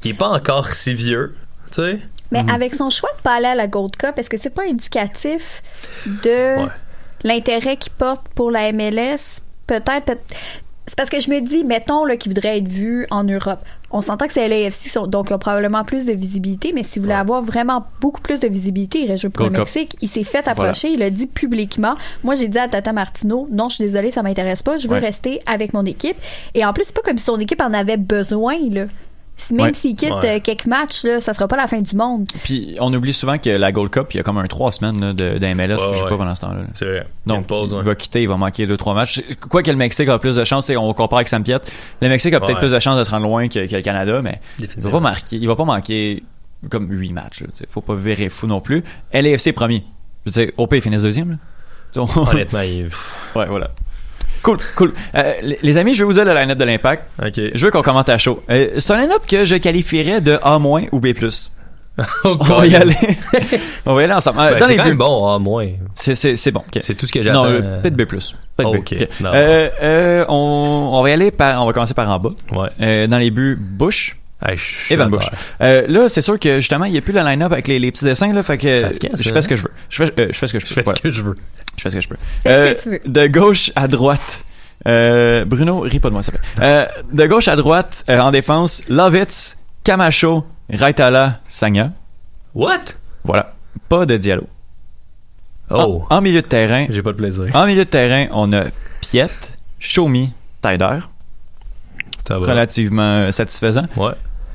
qui 0.00 0.10
est 0.10 0.14
pas 0.14 0.28
encore 0.28 0.70
si 0.70 0.94
vieux, 0.94 1.34
tu 1.70 1.76
sais. 1.82 1.98
Mais 2.32 2.42
Mhm. 2.42 2.50
avec 2.50 2.74
son 2.74 2.90
choix 2.90 3.10
de 3.16 3.22
pas 3.22 3.34
aller 3.36 3.46
à 3.46 3.54
la 3.54 3.68
Gold 3.68 3.96
Cup, 3.96 4.14
est-ce 4.16 4.28
que 4.28 4.36
c'est 4.38 4.50
pas 4.50 4.64
indicatif 4.64 5.62
de 6.06 6.62
Ouais. 6.64 6.68
l'intérêt 7.22 7.76
qu'il 7.76 7.92
porte 7.92 8.26
pour 8.34 8.50
la 8.50 8.68
MLS? 8.72 9.40
Peut-être. 9.66 10.04
peut- 10.06 10.18
c'est 10.86 10.96
parce 10.96 11.10
que 11.10 11.20
je 11.20 11.30
me 11.30 11.40
dis, 11.40 11.64
mettons 11.64 12.04
là, 12.04 12.16
qu'il 12.16 12.30
voudrait 12.32 12.58
être 12.58 12.68
vu 12.68 13.06
en 13.10 13.24
Europe. 13.24 13.60
On 13.90 14.00
s'entend 14.00 14.26
que 14.26 14.32
c'est 14.32 14.48
LAFC, 14.48 14.98
donc 15.08 15.28
ils 15.30 15.34
ont 15.34 15.38
probablement 15.38 15.84
plus 15.84 16.06
de 16.06 16.12
visibilité, 16.12 16.72
mais 16.74 16.82
s'il 16.82 17.02
voulait 17.02 17.14
avoir 17.14 17.40
vraiment 17.42 17.86
beaucoup 18.00 18.20
plus 18.20 18.40
de 18.40 18.48
visibilité, 18.48 19.00
il 19.08 19.16
jouer 19.16 19.30
pour 19.30 19.44
Gold 19.46 19.56
le 19.58 19.64
Cup. 19.64 19.74
Mexique. 19.74 19.96
Il 20.02 20.08
s'est 20.08 20.24
fait 20.24 20.46
approcher, 20.48 20.88
il 20.88 21.02
a 21.02 21.10
dit 21.10 21.26
publiquement. 21.28 21.94
Moi, 22.24 22.34
j'ai 22.34 22.48
dit 22.48 22.58
à 22.58 22.68
Tata 22.68 22.92
Martino, 22.92 23.48
non, 23.50 23.68
je 23.68 23.76
suis 23.76 23.84
désolée, 23.84 24.10
ça 24.10 24.22
m'intéresse 24.22 24.62
pas, 24.62 24.78
je 24.78 24.88
veux 24.88 24.94
Ouais. 24.94 25.00
rester 25.00 25.40
avec 25.46 25.72
mon 25.72 25.84
équipe. 25.84 26.16
Et 26.54 26.64
en 26.64 26.72
plus, 26.72 26.84
c'est 26.86 26.94
pas 26.96 27.02
comme 27.02 27.18
si 27.18 27.24
son 27.24 27.38
équipe 27.38 27.60
en 27.62 27.72
avait 27.72 27.96
besoin, 27.96 28.56
là. 28.70 28.86
Même 29.50 29.66
Ouais. 29.66 29.72
s'il 29.74 29.94
quitte 29.94 30.10
Ouais. 30.12 30.36
euh, 30.36 30.40
quelques 30.42 30.66
matchs, 30.66 31.04
là, 31.04 31.20
ça 31.20 31.34
sera 31.34 31.46
pas 31.46 31.56
la 31.56 31.66
fin 31.66 31.80
du 31.80 31.94
monde. 31.94 32.26
Puis 32.42 32.74
on 32.80 32.92
oublie 32.92 33.12
souvent 33.12 33.38
que 33.38 33.50
la 33.50 33.70
Gold 33.70 33.90
Cup, 33.90 34.06
il 34.12 34.16
y 34.16 34.20
a 34.20 34.22
comme 34.22 34.38
un 34.38 34.46
trois 34.46 34.72
semaines 34.72 35.00
là, 35.00 35.12
de, 35.12 35.38
de 35.38 35.46
MLS 35.54 35.74
Ouais, 35.74 35.76
qui 35.92 35.98
joue 35.98 36.04
ouais. 36.04 36.10
pas 36.10 36.16
pendant 36.16 36.34
ce 36.34 36.40
temps-là. 36.40 36.60
là. 36.62 36.66
C'est 36.72 36.84
vrai. 36.86 37.06
Donc, 37.26 37.46
pause, 37.46 37.70
il 37.72 37.76
ouais. 37.78 37.84
va 37.84 37.94
quitter, 37.94 38.22
il 38.22 38.28
va 38.28 38.36
manquer 38.36 38.66
deux 38.66 38.76
trois 38.76 38.94
matchs. 38.94 39.22
Quoi 39.50 39.62
que 39.62 39.70
le 39.70 39.76
Mexique 39.76 40.08
a 40.08 40.18
plus 40.18 40.36
de 40.36 40.44
chance, 40.44 40.66
tu 40.66 40.72
sais, 40.72 40.76
on 40.76 40.92
compare 40.94 41.18
avec 41.18 41.28
Sampiet. 41.28 41.58
Le 42.00 42.08
Mexique 42.08 42.32
a 42.34 42.40
peut-être 42.40 42.54
Ouais. 42.54 42.60
plus 42.60 42.72
de 42.72 42.78
chance 42.78 42.98
de 42.98 43.04
se 43.04 43.10
rendre 43.10 43.26
loin 43.26 43.46
que, 43.48 43.66
que 43.68 43.76
le 43.76 43.82
Canada, 43.82 44.20
mais 44.22 44.40
il 44.58 44.66
va 44.82 44.90
pas 44.90 45.00
marquer, 45.00 45.36
il 45.36 45.46
va 45.46 45.54
pas 45.56 45.64
manquer 45.64 46.22
comme 46.70 46.90
huit 46.90 47.12
matchs. 47.12 47.42
Là, 47.42 47.48
tu 47.48 47.58
sais. 47.58 47.66
faut 47.68 47.82
pas 47.82 47.94
virer 47.94 48.28
fou 48.30 48.46
non 48.46 48.60
plus. 48.60 48.82
LAFC 49.12 49.52
premier. 49.52 49.84
Je 50.24 50.30
veux 50.32 50.44
dire, 50.46 50.52
au 50.56 50.66
pays, 50.66 50.78
ils 50.80 50.82
finissent 50.82 51.02
deuxième. 51.02 51.30
Là. 51.32 51.36
Donc- 51.94 52.16
Honnêtement, 52.16 52.60
il... 52.62 52.86
ouais, 53.36 53.46
voilà. 53.46 53.70
Cool, 54.46 54.58
cool. 54.76 54.92
Euh, 55.16 55.32
les, 55.42 55.58
les 55.60 55.76
amis, 55.78 55.92
je 55.94 55.98
vais 55.98 56.04
vous 56.04 56.12
dire 56.12 56.24
le 56.24 56.32
line-up 56.32 56.56
de 56.56 56.64
l'Impact. 56.64 57.02
Je 57.34 57.64
veux 57.64 57.72
qu'on 57.72 57.82
commente 57.82 58.08
à 58.08 58.16
chaud. 58.16 58.44
Euh, 58.48 58.78
c'est 58.78 58.92
un 58.92 59.00
line-up 59.00 59.22
que 59.26 59.44
je 59.44 59.56
qualifierais 59.56 60.20
de 60.20 60.38
A- 60.40 60.58
ou 60.92 61.00
B+. 61.00 61.12
on 62.24 62.34
va 62.36 62.66
y 62.66 62.76
aller. 62.76 62.94
on 63.86 63.94
va 63.94 64.02
y 64.02 64.04
aller 64.04 64.12
ensemble. 64.14 64.38
Euh, 64.38 64.50
Ben, 64.52 64.58
dans 64.60 64.66
c'est 64.66 64.72
les 64.72 64.76
quand 64.76 64.82
buts- 64.84 64.88
même 64.90 64.98
bon, 64.98 65.38
moins. 65.40 65.66
C'est, 65.94 66.14
c'est, 66.14 66.36
c'est 66.36 66.52
bon. 66.52 66.60
ok. 66.60 66.78
C'est 66.80 66.94
tout 66.94 67.06
ce 67.08 67.12
que 67.12 67.22
j'attends. 67.22 67.44
Non, 67.44 67.50
euh, 67.50 67.80
peut-être 67.80 67.96
B+. 67.96 68.04
Peut-être 68.04 68.22
B. 68.72 68.76
Ok. 68.76 68.94
Ok. 69.00 69.08
Non. 69.22 69.30
Euh, 69.34 69.68
euh, 69.82 70.24
on, 70.28 70.90
on 70.92 71.02
va 71.02 71.10
y 71.10 71.12
aller 71.12 71.30
par, 71.32 71.60
on 71.62 71.66
va 71.66 71.72
commencer 71.72 71.94
par 71.94 72.08
en 72.08 72.18
bas. 72.20 72.30
Ouais. 72.52 72.68
Euh, 72.82 73.06
dans 73.08 73.18
les 73.18 73.30
buts, 73.32 73.56
Bush. 73.58 74.16
Je 74.50 74.54
suis 74.56 74.94
Evan 74.94 75.10
d'accord. 75.10 75.30
Bush. 75.30 75.38
Euh, 75.62 75.86
là, 75.88 76.08
c'est 76.08 76.20
sûr 76.20 76.38
que 76.38 76.60
justement, 76.60 76.84
il 76.84 76.92
n'y 76.92 76.98
a 76.98 77.00
plus 77.00 77.12
le 77.14 77.20
line-up 77.22 77.52
avec 77.52 77.68
les, 77.68 77.78
les 77.78 77.90
petits 77.90 78.04
dessins, 78.04 78.32
là, 78.32 78.42
fait 78.42 78.58
que 78.58 78.82
Fatigant, 78.82 79.14
je 79.16 79.22
ça, 79.22 79.32
fais 79.32 79.40
ce 79.42 79.46
hein? 79.46 79.48
que 79.50 79.56
je 79.56 79.62
veux. 79.62 79.70
Je 79.88 80.04
fais, 80.04 80.12
euh, 80.20 80.28
je 80.30 80.38
fais 80.38 80.46
ce 80.46 80.52
que 80.52 80.58
je 80.58 80.66
peux. 80.66 80.74
Je 80.74 80.74
fais 80.82 80.84
ce 80.96 81.00
que 81.02 81.10
je 81.10 81.22
veux. 81.22 81.36
Je 81.76 81.82
fais 81.82 81.90
ce 81.90 81.94
que 81.96 82.00
je 82.02 82.08
peux. 82.08 82.16
Fais 82.42 82.48
ce 82.48 82.48
Euh, 82.48 82.74
que 82.74 82.82
tu 82.82 82.90
veux. 82.90 83.00
De 83.06 83.26
gauche 83.26 83.70
à 83.76 83.88
droite. 83.88 84.44
Euh, 84.86 85.44
Bruno, 85.46 85.80
ris 85.80 85.98
pas 86.00 86.08
de 86.08 86.12
moi, 86.14 86.22
s'il 86.22 86.34
te 86.34 86.38
plaît. 86.38 86.48
Euh, 86.62 86.86
de 87.12 87.26
gauche 87.26 87.48
à 87.48 87.56
droite, 87.56 88.04
euh, 88.10 88.18
en 88.20 88.30
défense, 88.30 88.82
Lovitz, 88.88 89.58
Camacho, 89.84 90.44
Raitala, 90.70 91.40
Sagna. 91.48 91.92
What? 92.54 92.94
Voilà. 93.24 93.54
Pas 93.88 94.04
de 94.06 94.16
Diallo. 94.16 94.46
Oh. 95.70 96.04
En, 96.10 96.16
en 96.16 96.20
milieu 96.20 96.42
de 96.42 96.46
terrain. 96.46 96.86
J'ai 96.90 97.02
pas 97.02 97.12
de 97.12 97.16
plaisir. 97.16 97.46
En 97.54 97.66
milieu 97.66 97.84
de 97.84 97.90
terrain, 97.90 98.28
on 98.32 98.52
a 98.52 98.64
Piet, 99.00 99.28
Shomi, 99.78 100.32
Tider. 100.62 100.98
Relativement 102.34 103.02
euh, 103.02 103.32
satisfaisant. 103.32 103.86
Ouais. 103.96 104.12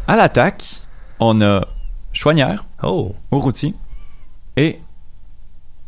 À 0.07 0.15
l'attaque, 0.15 0.63
on 1.19 1.41
a 1.41 1.61
Chouanière, 2.13 2.65
Oh. 2.83 3.15
Et 4.57 4.79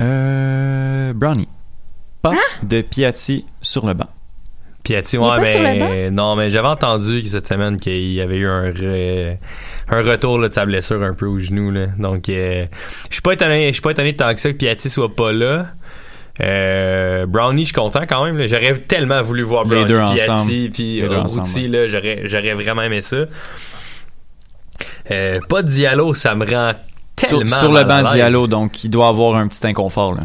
euh, 0.01 1.13
Brownie. 1.13 1.47
Pas 2.21 2.31
de 2.63 2.81
Piatti 2.81 3.45
sur 3.61 3.85
le 3.85 3.93
banc. 3.93 4.07
Piatti, 4.83 5.17
ouais, 5.17 5.25
mais 5.79 6.11
non, 6.11 6.35
mais 6.35 6.51
j'avais 6.51 6.67
entendu 6.67 7.21
que 7.21 7.27
cette 7.27 7.47
semaine 7.47 7.79
qu'il 7.79 8.11
y 8.11 8.19
avait 8.21 8.35
eu 8.37 8.47
un, 8.47 8.69
re- 8.71 9.37
un 9.89 10.01
retour 10.03 10.37
là, 10.37 10.49
de 10.49 10.53
sa 10.53 10.65
blessure 10.65 11.01
un 11.01 11.13
peu 11.13 11.25
au 11.25 11.39
genou. 11.39 11.71
Là. 11.71 11.87
Donc, 11.97 12.27
euh, 12.27 12.65
je 13.09 13.13
suis 13.15 13.21
pas 13.21 13.33
étonné, 13.33 13.67
je 13.67 13.73
suis 13.73 13.81
pas 13.81 13.91
étonné 13.91 14.13
tant 14.15 14.33
que 14.33 14.41
ça 14.41 14.51
que 14.51 14.57
Piatti 14.57 14.89
soit 14.89 15.13
pas 15.15 15.31
là. 15.31 15.67
Euh, 16.41 17.25
Brownie, 17.27 17.61
je 17.63 17.67
suis 17.67 17.73
content 17.75 18.01
quand 18.07 18.23
même. 18.25 18.47
J'aurais 18.47 18.73
tellement 18.79 19.21
voulu 19.21 19.43
voir 19.43 19.63
Les 19.65 19.69
Brownie, 19.69 19.85
deux 19.85 19.99
Piatti, 20.15 20.29
ensemble. 20.31 20.51
puis 20.71 21.01
Les 21.01 21.07
deux 21.07 21.15
ensemble, 21.15 21.67
là, 21.67 21.87
j'aurais, 21.87 22.21
j'aurais 22.25 22.53
vraiment 22.53 22.81
aimé 22.81 23.01
ça. 23.01 23.17
Euh, 25.11 25.39
pas 25.47 25.61
de 25.61 25.67
Diallo, 25.67 26.13
ça 26.13 26.33
me 26.35 26.45
rend 26.45 26.73
Sur, 27.19 27.39
tellement 27.39 27.55
sur 27.55 27.67
le 27.67 27.85
mal 27.85 27.91
à 27.91 28.03
banc. 28.03 28.11
Diallo, 28.13 28.47
donc 28.47 28.83
il 28.83 28.89
doit 28.89 29.07
avoir 29.09 29.35
un 29.35 29.47
petit 29.47 29.65
inconfort. 29.67 30.15
Là. 30.15 30.21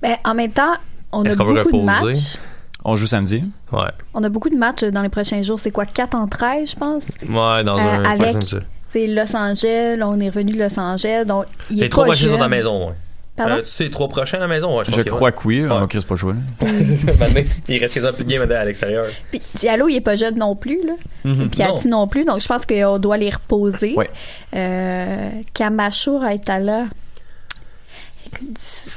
Ben, 0.00 0.16
en 0.24 0.34
même 0.34 0.52
temps, 0.52 0.74
on 1.12 1.24
a 1.24 1.34
beaucoup 1.34 1.52
de 1.78 1.82
matchs. 1.84 2.38
On 2.84 2.96
joue 2.96 3.06
samedi. 3.06 3.44
Ouais. 3.70 3.80
On 4.12 4.22
a 4.24 4.28
beaucoup 4.28 4.48
de 4.50 4.56
matchs 4.56 4.82
dans 4.84 5.02
les 5.02 5.08
prochains 5.08 5.42
jours. 5.42 5.58
C'est 5.58 5.70
quoi, 5.70 5.86
4 5.86 6.14
en 6.16 6.26
13, 6.26 6.70
je 6.70 6.76
pense? 6.76 7.04
Ouais, 7.28 7.62
dans 7.64 7.78
Euh, 7.78 7.80
un 7.80 8.04
avec-. 8.04 8.56
C'est 8.90 9.06
Los 9.06 9.36
Angeles. 9.36 9.98
On 10.02 10.18
est 10.20 10.28
revenu 10.28 10.52
de 10.54 10.58
Los 10.58 10.78
Angeles. 10.78 11.24
Donc, 11.24 11.46
il 11.70 11.78
est 11.78 11.82
Les 11.82 11.88
trois 11.88 12.04
pas 12.04 12.10
prochains 12.10 12.28
sont 12.28 12.36
à 12.36 12.40
la 12.40 12.48
maison, 12.48 12.88
ouais. 12.88 12.94
Pardon? 13.36 13.54
Euh, 13.54 13.60
tu 13.62 13.66
sais, 13.68 13.84
les 13.84 13.90
trois 13.90 14.08
prochains 14.08 14.36
à 14.36 14.40
la 14.40 14.46
maison, 14.46 14.76
ouais, 14.76 14.84
je, 14.84 14.90
Je, 14.90 14.96
pense 14.96 15.04
qu'il 15.04 15.12
crois 15.12 15.32
que 15.32 15.48
oui. 15.48 15.62
On 15.62 15.80
ne 15.80 15.86
pas. 15.86 16.66
Maintenant, 17.18 17.42
il 17.68 17.78
reste 17.78 17.94
quasiment 17.94 18.12
plus 18.12 18.24
de 18.24 18.30
game 18.30 18.50
à 18.50 18.64
l'extérieur. 18.64 19.06
Puis 19.30 19.40
Diallo, 19.58 19.88
il 19.88 19.96
est 19.96 20.00
pas 20.02 20.16
jeune 20.16 20.36
non 20.36 20.54
plus, 20.54 20.84
là. 20.84 20.92
Mhm. 21.24 21.48
Piatti 21.48 21.88
non. 21.88 22.06
plus. 22.08 22.24
Donc, 22.26 22.40
je 22.40 22.46
pense 22.46 22.66
qu'on 22.66 22.98
doit 22.98 23.16
les 23.16 23.30
reposer. 23.30 23.94
Ouais. 23.94 24.10
Euh, 24.54 25.30
Camacho, 25.54 26.18
Raitala. 26.18 26.88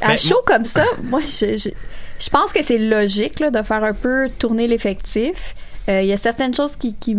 À 0.02 0.08
Ben, 0.08 0.18
chaud 0.18 0.42
comme 0.46 0.66
ça, 0.66 0.84
moi, 1.04 1.20
je, 1.22 1.58
je, 1.58 1.70
je 2.20 2.30
pense 2.30 2.52
que 2.52 2.64
c'est 2.64 2.78
logique 2.78 3.40
là, 3.40 3.52
de 3.52 3.62
faire 3.64 3.84
un 3.84 3.94
peu 3.94 4.30
tourner 4.38 4.68
l'effectif. 4.68 5.56
Euh, 5.88 6.02
Il 6.02 6.08
y 6.08 6.14
a 6.14 6.18
certaines 6.18 6.54
choses 6.54 6.76
qui, 6.76 6.94
qui 6.96 7.16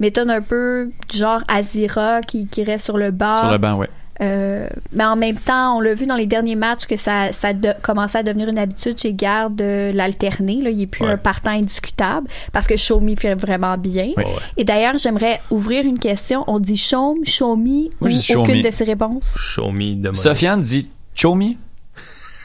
m'étonnent 0.00 0.30
un 0.30 0.42
peu, 0.42 0.90
du 1.08 1.18
genre 1.18 1.42
Azira 1.48 2.22
qui, 2.22 2.46
qui 2.46 2.64
reste 2.64 2.84
sur 2.84 2.98
le 2.98 3.12
banc. 3.12 3.38
Sur 3.38 3.50
le 3.50 3.58
banc, 3.58 3.76
ouais. 3.76 3.88
Euh, 4.22 4.68
mais 4.92 5.04
en 5.04 5.16
même 5.16 5.36
temps, 5.36 5.76
on 5.78 5.80
l'a 5.80 5.94
vu 5.94 6.06
dans 6.06 6.14
les 6.14 6.26
derniers 6.26 6.54
matchs 6.56 6.86
que 6.86 6.96
ça, 6.96 7.32
ça 7.32 7.52
de- 7.54 7.72
commençait 7.82 8.18
à 8.18 8.22
devenir 8.22 8.48
une 8.48 8.58
habitude 8.58 8.98
chez 8.98 9.14
Garde 9.14 9.56
de 9.56 9.90
l'alterner. 9.94 10.60
Là. 10.60 10.70
Il 10.70 10.76
n'est 10.78 10.86
plus 10.86 11.04
Ouais. 11.04 11.12
un 11.12 11.16
partant 11.16 11.52
indiscutable 11.52 12.28
parce 12.52 12.66
que 12.66 12.76
Shomi 12.76 13.16
fait 13.16 13.34
vraiment 13.34 13.78
bien. 13.78 14.10
Ouais. 14.16 14.26
Et 14.58 14.64
d'ailleurs, 14.64 14.98
j'aimerais 14.98 15.40
ouvrir 15.50 15.84
une 15.86 15.98
question. 15.98 16.44
On 16.48 16.58
dit 16.58 16.76
Chaume, 16.76 17.18
Moi, 17.40 17.88
ou 18.00 18.06
aucune 18.40 18.62
de 18.62 18.70
ces 18.70 18.84
réponses? 18.84 19.32
Show 19.36 19.70
me 19.70 19.94
de 19.94 20.14
Sofiane 20.14 20.60
dit. 20.60 20.90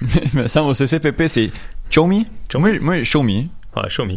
Il 0.02 0.40
me 0.40 0.48
semble 0.48 0.70
au 0.70 0.74
CCPP, 0.74 1.28
c'est 1.28 1.52
Chomi. 1.90 2.28
Moi, 2.54 2.80
moi. 2.80 2.96
Ouais, 2.96 3.04
show 3.04 3.22
me. 3.24 3.44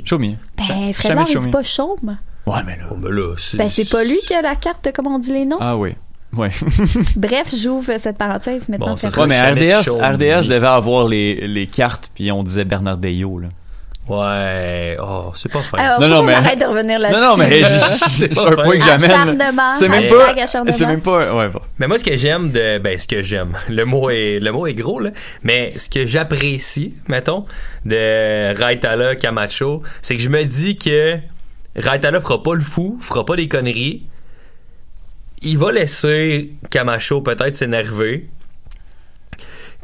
Chomi. 0.04 0.36
Ben, 0.56 0.92
Frédéric, 0.92 1.28
il 1.34 1.40
dit 1.40 1.48
pas 1.50 1.62
Chaume. 1.62 2.18
Ouais, 2.46 2.54
mais 2.66 2.76
là. 2.76 2.84
Oh, 2.90 2.94
ben 2.96 3.10
là, 3.10 3.34
c'est. 3.38 3.56
Ben, 3.56 3.68
c'est 3.70 3.88
pas 3.88 4.04
lui 4.04 4.18
qui 4.26 4.34
a 4.34 4.42
la 4.42 4.56
carte 4.56 4.84
de 4.84 4.90
comment 4.90 5.16
on 5.16 5.18
dit 5.18 5.32
les 5.32 5.44
noms? 5.44 5.58
Ah 5.60 5.76
oui. 5.76 5.94
Ouais. 6.36 6.50
Bref, 7.16 7.54
j'ouvre 7.56 7.92
cette 7.98 8.18
parenthèse 8.18 8.68
maintenant. 8.68 8.88
Bon, 8.88 8.96
ça 8.96 9.08
sera 9.10 9.22
ouais, 9.22 9.28
mais 9.28 9.40
RDS. 9.50 9.88
RDS 9.90 10.46
devait 10.48 10.66
avoir 10.66 11.08
les, 11.08 11.46
les 11.46 11.66
cartes, 11.66 12.10
puis 12.14 12.30
on 12.30 12.42
disait 12.42 12.64
Bernardello. 12.64 13.38
Là. 13.38 13.48
Ouais. 14.08 14.96
Oh, 15.02 15.32
c'est 15.34 15.50
pas 15.52 15.60
fin. 15.60 15.76
Alors, 15.78 16.00
Non, 16.00 16.06
faut 16.06 16.12
non, 16.14 16.20
qu'on 16.20 16.26
mais- 16.26 16.34
arrête 16.34 16.60
de 16.60 16.64
revenir 16.64 16.98
là-dessus. 16.98 17.20
Non, 17.20 17.28
non, 17.30 17.36
mais 17.36 17.62
c'est 17.88 18.38
un 18.38 18.52
point 18.52 18.78
que 18.78 18.84
j'amène. 18.84 19.38
C'est 19.78 19.88
même 19.88 20.04
pas. 20.08 20.72
C'est 20.72 20.86
même 20.86 21.00
pas. 21.02 21.34
Ouais, 21.34 21.48
bon. 21.48 21.60
Mais 21.78 21.86
moi, 21.86 21.98
ce 21.98 22.04
que 22.04 22.16
j'aime 22.16 22.50
de. 22.50 22.78
Ben, 22.78 22.98
ce 22.98 23.06
que 23.06 23.22
j'aime. 23.22 23.52
Le 23.68 23.84
mot 23.84 24.08
est, 24.10 24.38
le 24.40 24.50
mot 24.52 24.66
est 24.66 24.74
gros, 24.74 24.98
là. 25.00 25.10
Mais 25.42 25.74
ce 25.78 25.90
que 25.90 26.06
j'apprécie, 26.06 26.94
mettons, 27.08 27.44
de 27.84 28.54
Raitala 28.58 29.14
Camacho, 29.16 29.82
c'est 30.02 30.16
que 30.16 30.22
je 30.22 30.28
me 30.30 30.44
dis 30.44 30.76
que 30.76 31.16
Raitala 31.76 32.20
fera 32.20 32.42
pas 32.42 32.54
le 32.54 32.62
fou, 32.62 32.98
fera 33.00 33.24
pas 33.26 33.36
des 33.36 33.48
conneries. 33.48 34.04
Il 35.42 35.58
va 35.58 35.72
laisser 35.72 36.50
Camacho 36.70 37.20
peut-être 37.20 37.54
s'énerver. 37.54 38.28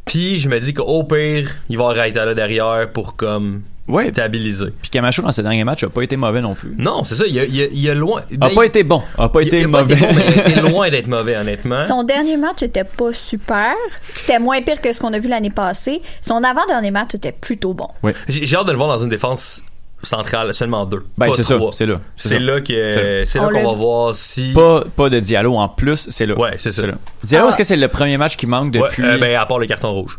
Puis 0.05 0.39
je 0.39 0.49
me 0.49 0.59
dis 0.61 0.75
qu'au 0.75 1.03
pire, 1.05 1.51
il 1.71 1.77
va 1.79 1.85
avoir 1.85 1.97
Raitala 1.97 2.35
derrière 2.35 2.91
pour 2.93 3.17
comme 3.17 3.63
Ouais. 3.87 4.09
stabiliser. 4.11 4.69
Puis 4.81 4.91
Camacho, 4.91 5.21
dans 5.23 5.31
ses 5.33 5.43
derniers 5.43 5.65
matchs, 5.65 5.85
a 5.85 5.91
pas 5.91 6.01
été 6.03 6.17
mauvais 6.17 6.41
non 6.41 6.55
plus. 6.55 6.75
Non, 6.79 7.05
c'est 7.05 7.15
ça. 7.17 7.25
Il 7.27 7.39
a, 7.39 7.45
il 7.45 7.63
a- 7.63 7.67
il 7.71 7.91
a 7.91 7.95
loin. 7.95 8.23
A 8.23 8.49
ben, 8.49 8.55
pas 8.55 8.65
été 8.65 8.83
bon. 8.83 9.03
A 9.19 9.29
pas 9.29 9.43
il- 9.43 9.47
été 9.49 9.61
il 9.61 9.65
a 9.67 9.69
pas 9.69 9.83
mauvais. 9.83 9.97
bon, 9.97 10.07
mais 10.15 10.25
il 10.27 10.41
a 10.41 10.49
été 10.49 10.61
loin 10.61 10.91
d'être 10.91 11.07
mauvais, 11.07 11.37
honnêtement. 11.37 11.87
Son 11.87 12.03
dernier 12.03 12.37
match 12.39 12.63
était 12.63 12.85
pas 12.85 13.13
super. 13.13 13.75
C'était 14.03 14.39
moins 14.39 14.61
pire 14.63 14.81
que 14.81 14.91
ce 14.93 15.01
qu'on 15.01 15.13
a 15.13 15.19
vu 15.19 15.29
l'année 15.29 15.51
passée. 15.51 16.01
Son 16.27 16.43
avant-dernier 16.43 16.91
match 16.91 17.15
était 17.15 17.33
plutôt 17.33 17.75
bon. 17.75 17.89
J'ai 18.29 18.47
j'ai 18.47 18.57
hâte 18.57 18.67
de 18.67 18.73
le 18.73 18.77
voir 18.79 18.89
dans 18.89 18.99
une 19.05 19.11
défense 19.11 19.63
centrale, 20.05 20.53
seulement 20.55 20.85
deux. 20.87 21.05
Ben, 21.19 21.33
c'est 21.33 21.43
ça. 21.43 21.59
C'est 21.73 21.87
là. 21.87 22.01
C'est 22.17 22.39
là 22.39 22.61
que 22.61 23.25
c'est 23.27 23.39
là 23.39 23.49
qu'on 23.49 23.67
va 23.67 23.75
voir 23.75 24.17
si. 24.17 24.53
Pas, 24.53 24.85
pas 24.97 25.09
de 25.11 25.21
Diallo 25.21 25.55
en 25.57 25.69
plus, 25.69 26.09
c'est 26.11 26.27
là. 26.27 26.35
Ouais, 26.39 26.53
c'est 26.57 26.73
ça. 26.73 26.87
là. 26.87 26.95
Diallo, 27.23 27.47
Ah. 27.47 27.49
est-ce 27.49 27.59
que 27.59 27.65
c'est 27.65 27.77
le 27.77 27.89
premier 27.89 28.17
match 28.19 28.37
qui 28.37 28.47
manque 28.47 28.75
Ouais, 28.75 28.81
depuis? 28.81 29.03
euh, 29.05 29.19
ben, 29.19 29.37
à 29.37 29.47
part 29.47 29.59
le 29.59 29.67
carton 29.67 29.93
rouge. 29.93 30.19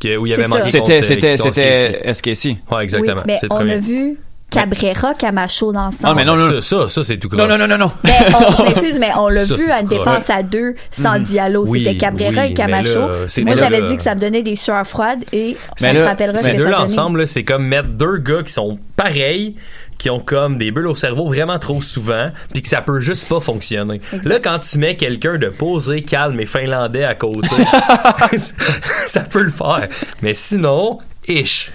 que- 0.00 0.16
où 0.16 0.24
il 0.26 0.32
avait 0.32 0.44
C'est 0.44 0.48
manqué 0.48 0.70
C'était, 0.70 0.98
euh, 0.98 1.02
c'était, 1.02 1.36
contre 1.36 1.54
c'était 1.54 2.08
SKC. 2.14 2.56
Ouais, 2.70 2.82
exactement. 2.84 3.16
Oui, 3.18 3.22
mais 3.26 3.38
le 3.42 3.48
on 3.50 3.54
premier. 3.56 3.72
a 3.74 3.78
vu 3.78 4.18
Cabrera, 4.50 5.14
Camacho 5.14 5.72
dans 5.72 5.86
le 5.86 5.92
centre. 5.92 6.04
Ah, 6.04 6.14
mais 6.14 6.24
non, 6.24 6.36
non, 6.36 6.60
Ça, 6.60 6.62
ça, 6.62 6.88
ça, 6.88 7.02
c'est 7.02 7.18
tout 7.18 7.28
non, 7.32 7.46
croche. 7.46 7.48
non, 7.50 7.58
non, 7.58 7.66
non, 7.68 7.78
non. 7.78 7.92
Mais 8.04 8.12
on, 8.34 8.56
je 8.56 8.62
m'excuse, 8.64 8.98
mais 8.98 9.10
on 9.16 9.28
l'a 9.28 9.46
Ça, 9.46 9.54
vu 9.56 9.70
à 9.70 9.80
une 9.80 9.86
défense 9.88 10.28
à 10.28 10.42
deux 10.42 10.74
sans 10.90 11.18
Mhm. 11.18 11.24
Diallo. 11.24 11.64
Oui, 11.68 11.84
C'était 11.84 11.96
Cabrera 11.96 12.42
oui, 12.42 12.50
et 12.50 12.54
Camacho. 12.54 12.98
mais 13.00 13.06
là, 13.08 13.42
Moi, 13.44 13.54
j'avais 13.56 13.82
dit 13.88 13.96
que 13.96 14.02
ça 14.02 14.14
me 14.14 14.20
donnait 14.20 14.42
des 14.42 14.56
sueurs 14.56 14.86
froides 14.86 15.20
et 15.32 15.56
Mais 15.80 15.90
on 15.90 15.94
se 15.94 15.98
rappellera 16.00 16.38
ce 16.38 16.44
mais 16.44 16.52
que 16.52 16.56
deux 16.58 16.64
ça 16.64 16.70
donnait. 16.70 16.82
ensemble, 16.82 17.20
là, 17.20 17.26
c'est 17.26 17.44
comme 17.44 17.64
mettre 17.66 17.88
deux 17.88 18.16
gars 18.18 18.42
qui 18.44 18.52
sont 18.52 18.78
pareils, 18.96 19.54
qui 19.98 20.08
ont 20.10 20.18
comme 20.20 20.56
des 20.56 20.70
bulles 20.70 20.86
au 20.88 20.94
cerveau 20.94 21.26
vraiment 21.26 21.58
trop 21.58 21.82
souvent, 21.82 22.30
puis 22.52 22.62
que 22.62 22.68
ça 22.68 22.80
peut 22.80 23.00
juste 23.00 23.28
pas 23.28 23.38
fonctionner. 23.40 24.00
Là, 24.24 24.38
quand 24.42 24.58
tu 24.60 24.78
mets 24.78 24.96
quelqu'un 24.96 25.36
de 25.36 25.48
posé, 25.48 26.02
calme 26.02 26.40
et 26.40 26.46
finlandais 26.46 27.04
à 27.04 27.14
côté, 27.14 27.48
ça 29.06 29.20
peut 29.20 29.42
le 29.42 29.50
faire. 29.50 29.88
Mais 30.22 30.34
sinon, 30.34 30.98
ish. 31.28 31.70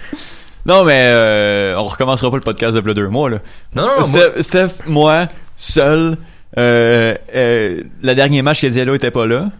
Non, 0.66 0.84
mais 0.84 1.02
euh, 1.06 1.74
on 1.78 1.84
recommencera 1.84 2.30
pas 2.30 2.36
le 2.36 2.42
podcast 2.42 2.74
de 2.76 2.80
plus 2.80 2.94
deux 2.94 3.08
mois, 3.08 3.30
là. 3.30 3.38
Non, 3.74 3.86
non, 3.98 4.02
Steph, 4.04 4.42
Steph, 4.42 4.68
moi, 4.86 5.26
seul, 5.56 6.16
euh, 6.58 7.14
euh, 7.34 7.82
le 8.02 8.14
dernier 8.14 8.42
match 8.42 8.64
Diallo 8.64 8.94
était 8.94 9.10
pas 9.10 9.26
là. 9.26 9.50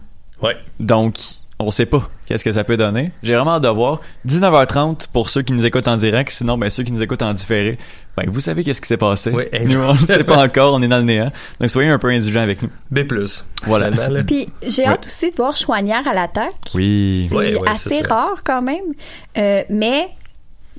Ouais. 0.41 0.57
Donc, 0.79 1.15
on 1.59 1.71
sait 1.71 1.85
pas 1.87 2.07
qu'est-ce 2.27 2.43
que 2.45 2.51
ça 2.51 2.63
peut 2.63 2.77
donner. 2.77 3.11
J'ai 3.23 3.33
vraiment 3.33 3.55
hâte 3.55 3.63
de 3.63 3.69
voir. 3.69 4.01
19h30 4.27 5.07
pour 5.11 5.29
ceux 5.29 5.41
qui 5.41 5.53
nous 5.53 5.65
écoutent 5.65 5.87
en 5.87 5.97
direct. 5.97 6.29
Sinon, 6.31 6.57
ben, 6.57 6.69
ceux 6.69 6.83
qui 6.83 6.91
nous 6.91 7.01
écoutent 7.01 7.23
en 7.23 7.33
différé, 7.33 7.79
ben, 8.15 8.25
vous 8.29 8.39
savez 8.39 8.63
qu'est-ce 8.63 8.81
qui 8.81 8.87
s'est 8.87 8.97
passé. 8.97 9.31
Oui, 9.31 9.45
nous, 9.65 9.79
on 9.79 9.93
ne 9.93 9.97
sait 9.97 10.23
pas 10.23 10.37
encore. 10.45 10.75
On 10.75 10.81
est 10.83 10.87
dans 10.87 10.97
le 10.97 11.03
néant. 11.03 11.31
Donc, 11.59 11.69
soyez 11.69 11.89
un 11.89 11.97
peu 11.97 12.09
indulgents 12.09 12.41
avec 12.41 12.61
nous. 12.61 12.69
B+. 12.91 13.01
Voilà. 13.63 13.89
Puis 14.23 14.49
j'ai 14.67 14.83
Ouais. 14.83 14.89
hâte 14.89 15.05
aussi 15.05 15.31
de 15.31 15.35
voir 15.35 15.55
Chouanière 15.55 16.07
à 16.07 16.13
l'attaque. 16.13 16.53
Oui. 16.75 17.27
C'est 17.31 17.69
assez 17.69 18.01
rare 18.01 18.43
quand 18.45 18.61
même. 18.61 18.83
Euh, 19.37 19.63
mais 19.69 20.09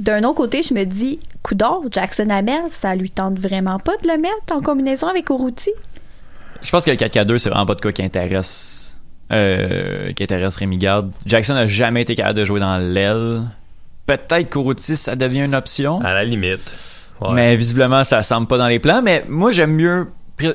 d'un 0.01 0.23
autre 0.25 0.35
côté, 0.35 0.63
je 0.63 0.75
me 0.75 0.85
dis, 0.85 1.19
Coudor, 1.43 1.85
Jackson 1.91 2.29
Hamel, 2.29 2.63
ça 2.69 2.95
lui 2.95 3.11
tente 3.11 3.39
vraiment 3.39 3.79
pas 3.79 3.97
de 3.97 4.09
le 4.09 4.19
mettre 4.19 4.53
en 4.53 4.61
combinaison 4.61 5.09
avec 5.09 5.29
Urruti? 5.31 5.71
Je 6.63 6.71
pense 6.71 6.85
que 6.85 6.91
le 6.91 6.97
4K2, 6.97 7.39
c'est 7.39 7.51
vraiment 7.51 7.67
pas 7.67 7.75
de 7.75 7.81
quoi 7.81 7.93
qui 7.93 8.03
intéresse, 8.03 8.99
euh, 9.33 10.13
qui 10.13 10.23
intéresse 10.23 10.57
Rémi 10.57 10.79
Garde. 10.79 11.13
Jackson 11.27 11.55
n'a 11.55 11.67
jamais 11.67 12.03
été 12.03 12.15
capable 12.15 12.39
de 12.39 12.45
jouer 12.45 12.61
dans 12.61 12.79
l'aile. 12.79 13.43
Peut-être 14.07 14.51
qu'Ourouti, 14.51 14.97
ça 14.97 15.17
devient 15.17 15.45
une 15.45 15.55
option. 15.55 16.01
À 16.01 16.15
la 16.15 16.25
limite. 16.25 16.73
Ouais. 17.21 17.33
Mais 17.33 17.57
visiblement, 17.57 18.05
ça 18.05 18.23
semble 18.23 18.47
pas 18.47 18.59
dans 18.59 18.67
les 18.67 18.79
plans. 18.79 19.03
Mais 19.03 19.25
moi, 19.29 19.53
j'aime 19.53 19.75
mieux. 19.75 20.09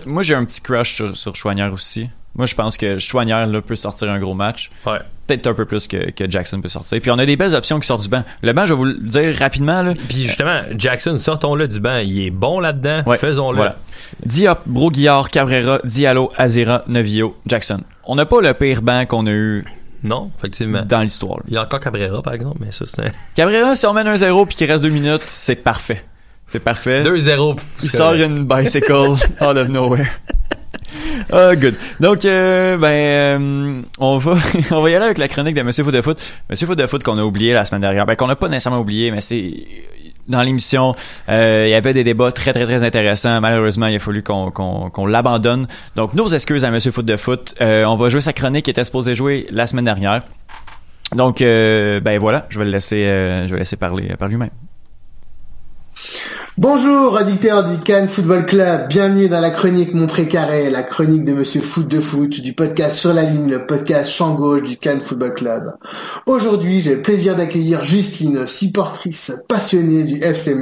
Moi, 0.06 0.24
j'ai 0.24 0.34
un 0.34 0.46
petit 0.46 0.62
crush 0.62 0.96
sur, 0.96 1.16
sur 1.16 1.36
Chouanière 1.36 1.72
aussi. 1.72 2.10
Moi, 2.36 2.48
je 2.48 2.56
pense 2.56 2.78
que 2.78 2.98
Chouanière 2.98 3.46
là, 3.46 3.62
peut 3.62 3.76
sortir 3.76 4.10
un 4.10 4.20
gros 4.20 4.34
match. 4.34 4.72
Ouais. 4.88 4.98
Peut-être 5.28 5.48
un 5.48 5.54
peu 5.54 5.66
plus 5.66 5.88
que, 5.88 6.10
que 6.12 6.30
Jackson 6.30 6.60
peut 6.62 6.68
sortir. 6.70 7.00
Puis 7.00 7.12
on 7.12 7.20
a 7.20 7.26
des 7.26 7.38
belles 7.38 7.54
options 7.56 7.80
qui 7.80 7.88
sortent 7.88 8.02
du 8.02 8.10
banc. 8.10 8.24
Le 8.42 8.54
banc, 8.54 8.66
je 8.66 8.74
vais 8.74 8.78
vous 8.78 8.86
le 8.86 8.96
dire 8.96 9.38
rapidement. 9.38 9.82
Là. 9.84 9.94
Puis 10.10 10.26
justement, 10.28 10.62
Jackson, 10.78 11.18
sortons-le 11.20 11.68
du 11.68 11.80
banc. 11.80 11.98
Il 12.04 12.20
est 12.26 12.30
bon 12.32 12.60
là-dedans. 12.60 13.04
Ouais, 13.06 13.18
Faisons-le. 13.18 13.58
Voilà. 13.58 13.76
Diop, 14.26 14.62
Broguillard, 14.66 15.30
Cabrera, 15.30 15.80
Diallo, 15.84 16.32
Azera, 16.38 16.82
Novio, 16.88 17.38
Jackson. 17.46 17.82
On 18.06 18.16
n'a 18.16 18.26
pas 18.26 18.42
le 18.42 18.54
pire 18.54 18.82
banc 18.82 19.06
qu'on 19.06 19.28
a 19.28 19.32
eu 19.32 19.64
Non, 20.04 20.30
effectivement. 20.40 20.82
dans 20.86 21.02
l'histoire. 21.02 21.40
Il 21.48 21.54
y 21.54 21.58
a 21.58 21.62
encore 21.64 21.80
Cabrera, 21.80 22.22
par 22.22 22.34
exemple, 22.34 22.58
mais 22.60 22.72
ça, 22.72 22.86
c'est. 22.86 23.14
Cabrera, 23.36 23.76
si 23.76 23.86
on 23.86 23.94
mène 23.94 24.08
un 24.08 24.18
0 24.18 24.46
puis 24.48 24.58
qu'il 24.58 24.70
reste 24.70 24.84
deux 24.84 24.90
minutes, 24.90 25.24
c'est 25.28 25.56
parfait. 25.56 26.04
C'est 26.48 26.60
parfait. 26.60 27.04
2-0. 27.04 27.58
Il 27.84 27.90
sort 27.90 28.14
une 28.14 28.44
bicycle 28.46 28.92
out 29.40 29.58
of 29.58 29.70
nowhere. 29.70 30.08
Ah, 31.32 31.56
good. 31.56 31.76
Donc, 32.00 32.26
euh, 32.26 32.78
ben, 32.78 32.88
euh, 32.88 33.82
on 34.00 34.18
va, 34.18 34.38
on 34.72 34.82
va 34.82 34.90
y 34.90 34.96
aller 34.96 35.06
avec 35.06 35.18
la 35.18 35.28
chronique 35.28 35.56
de 35.56 35.62
Monsieur 35.62 35.84
Foot 35.84 35.94
de 35.94 36.02
Foot. 36.02 36.22
Monsieur 36.50 36.68
Foot 36.68 36.78
de 36.78 36.88
Foot 36.88 37.04
qu'on 37.04 37.18
a 37.18 37.24
oublié 37.24 37.54
la 37.54 37.66
semaine 37.66 37.82
dernière. 37.82 38.06
Ben, 38.06 38.16
qu'on 38.16 38.28
n'a 38.28 38.36
pas 38.36 38.50
nécessairement 38.50 38.80
oublié, 38.80 39.12
mais 39.12 39.22
c'est, 39.22 39.54
dans 40.28 40.42
l'émission, 40.42 40.96
euh, 41.30 41.66
il 41.68 41.72
y 41.72 41.76
avait 41.76 41.94
des 41.94 42.04
débats 42.04 42.32
très, 42.32 42.54
très, 42.54 42.66
très 42.66 42.84
intéressants. 42.84 43.42
Malheureusement, 43.42 43.88
il 43.88 43.96
a 43.96 44.00
fallu 44.00 44.24
qu'on, 44.24 44.52
qu'on, 44.52 45.06
l'abandonne. 45.06 45.68
Donc, 45.96 46.14
nos 46.14 46.28
excuses 46.28 46.66
à 46.66 46.72
Monsieur 46.72 46.92
Foot 46.92 47.06
de 47.06 47.18
Foot. 47.18 47.56
On 47.60 47.96
va 47.96 48.10
jouer 48.10 48.22
sa 48.22 48.34
chronique 48.34 48.66
qui 48.66 48.72
était 48.72 48.86
supposée 48.86 49.16
jouer 49.16 49.48
la 49.52 49.68
semaine 49.68 49.86
dernière. 49.86 50.24
Donc, 51.16 51.40
ben 51.40 52.20
voilà, 52.20 52.48
je 52.50 52.60
vais 52.60 52.66
le 52.66 52.72
laisser, 52.72 53.06
je 53.06 53.44
vais 53.44 53.52
le 53.52 53.58
laisser 53.58 53.76
parler 53.76 54.16
par 54.18 54.28
lui-même. 54.28 54.50
Bonjour, 56.60 57.14
auditeurs 57.14 57.64
du 57.64 57.82
Cannes 57.82 58.08
Football 58.08 58.46
Club. 58.46 58.88
Bienvenue 58.88 59.28
dans 59.28 59.42
la 59.42 59.50
chronique 59.50 59.96
Mon 59.96 60.06
Précaré, 60.06 60.70
la 60.70 60.84
chronique 60.84 61.24
de 61.24 61.34
Monsieur 61.34 61.62
Foot 61.62 61.88
de 61.88 62.00
Foot, 62.00 62.42
du 62.42 62.54
podcast 62.54 62.96
Sur 62.96 63.12
la 63.12 63.24
ligne, 63.24 63.50
le 63.50 63.66
podcast 63.66 64.12
champ 64.12 64.36
gauche 64.36 64.62
du 64.62 64.78
Cannes 64.78 65.02
Football 65.02 65.34
Club. 65.34 65.74
Aujourd'hui, 66.28 66.80
j'ai 66.80 66.94
le 66.94 67.02
plaisir 67.02 67.36
d'accueillir 67.36 67.84
Justine, 67.84 68.46
supportrice 68.46 69.32
passionnée 69.48 70.04
du 70.04 70.22
FC. 70.22 70.56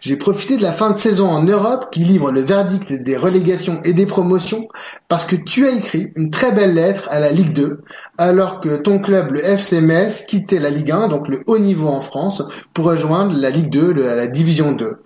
J'ai 0.00 0.16
profité 0.16 0.56
de 0.56 0.62
la 0.62 0.72
fin 0.72 0.90
de 0.90 0.98
saison 0.98 1.28
en 1.30 1.42
Europe 1.42 1.88
qui 1.90 2.00
livre 2.00 2.30
le 2.30 2.42
verdict 2.42 2.92
des 2.92 3.16
relégations 3.16 3.80
et 3.84 3.92
des 3.92 4.06
promotions 4.06 4.68
parce 5.08 5.24
que 5.24 5.36
tu 5.36 5.66
as 5.66 5.70
écrit 5.72 6.12
une 6.16 6.30
très 6.30 6.52
belle 6.52 6.74
lettre 6.74 7.08
à 7.10 7.20
la 7.20 7.30
Ligue 7.32 7.52
2 7.52 7.82
alors 8.18 8.60
que 8.60 8.76
ton 8.76 8.98
club, 8.98 9.32
le 9.32 9.44
FC 9.44 9.80
Metz, 9.80 10.24
quittait 10.26 10.58
la 10.58 10.70
Ligue 10.70 10.90
1, 10.90 11.08
donc 11.08 11.28
le 11.28 11.42
haut 11.46 11.58
niveau 11.58 11.88
en 11.88 12.00
France, 12.00 12.42
pour 12.74 12.86
rejoindre 12.86 13.34
la 13.36 13.50
Ligue 13.50 13.70
2, 13.70 13.92
le- 13.92 14.14
la 14.14 14.26
Division 14.26 14.72
2. 14.72 14.98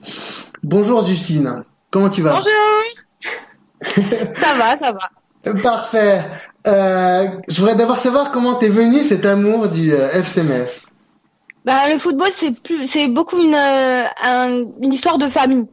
Bonjour 0.63 1.05
Justine, 1.07 1.63
comment 1.91 2.09
tu 2.11 2.23
vas? 2.23 2.43
Ça 4.35 4.55
va, 4.59 4.77
ça 4.79 4.93
va. 4.93 5.53
Parfait. 5.63 6.21
Euh, 6.67 7.27
je 7.49 7.59
voudrais 7.61 7.75
d'abord 7.75 7.99
savoir 7.99 8.31
comment 8.31 8.55
t'es 8.55 8.69
venu 8.69 9.03
cet 9.03 9.25
amour 9.25 9.69
du 9.69 9.95
euh, 9.95 10.11
FC 10.13 10.43
Metz. 10.43 10.87
Bah, 11.65 11.91
le 11.93 11.99
football, 11.99 12.31
c'est 12.33 12.53
plus, 12.53 12.87
c'est 12.87 13.09
beaucoup 13.09 13.39
une, 13.39 13.55
euh, 13.55 14.05
un- 14.23 14.65
une 14.83 14.93
histoire 14.95 15.19
de 15.19 15.29
famille. 15.29 15.67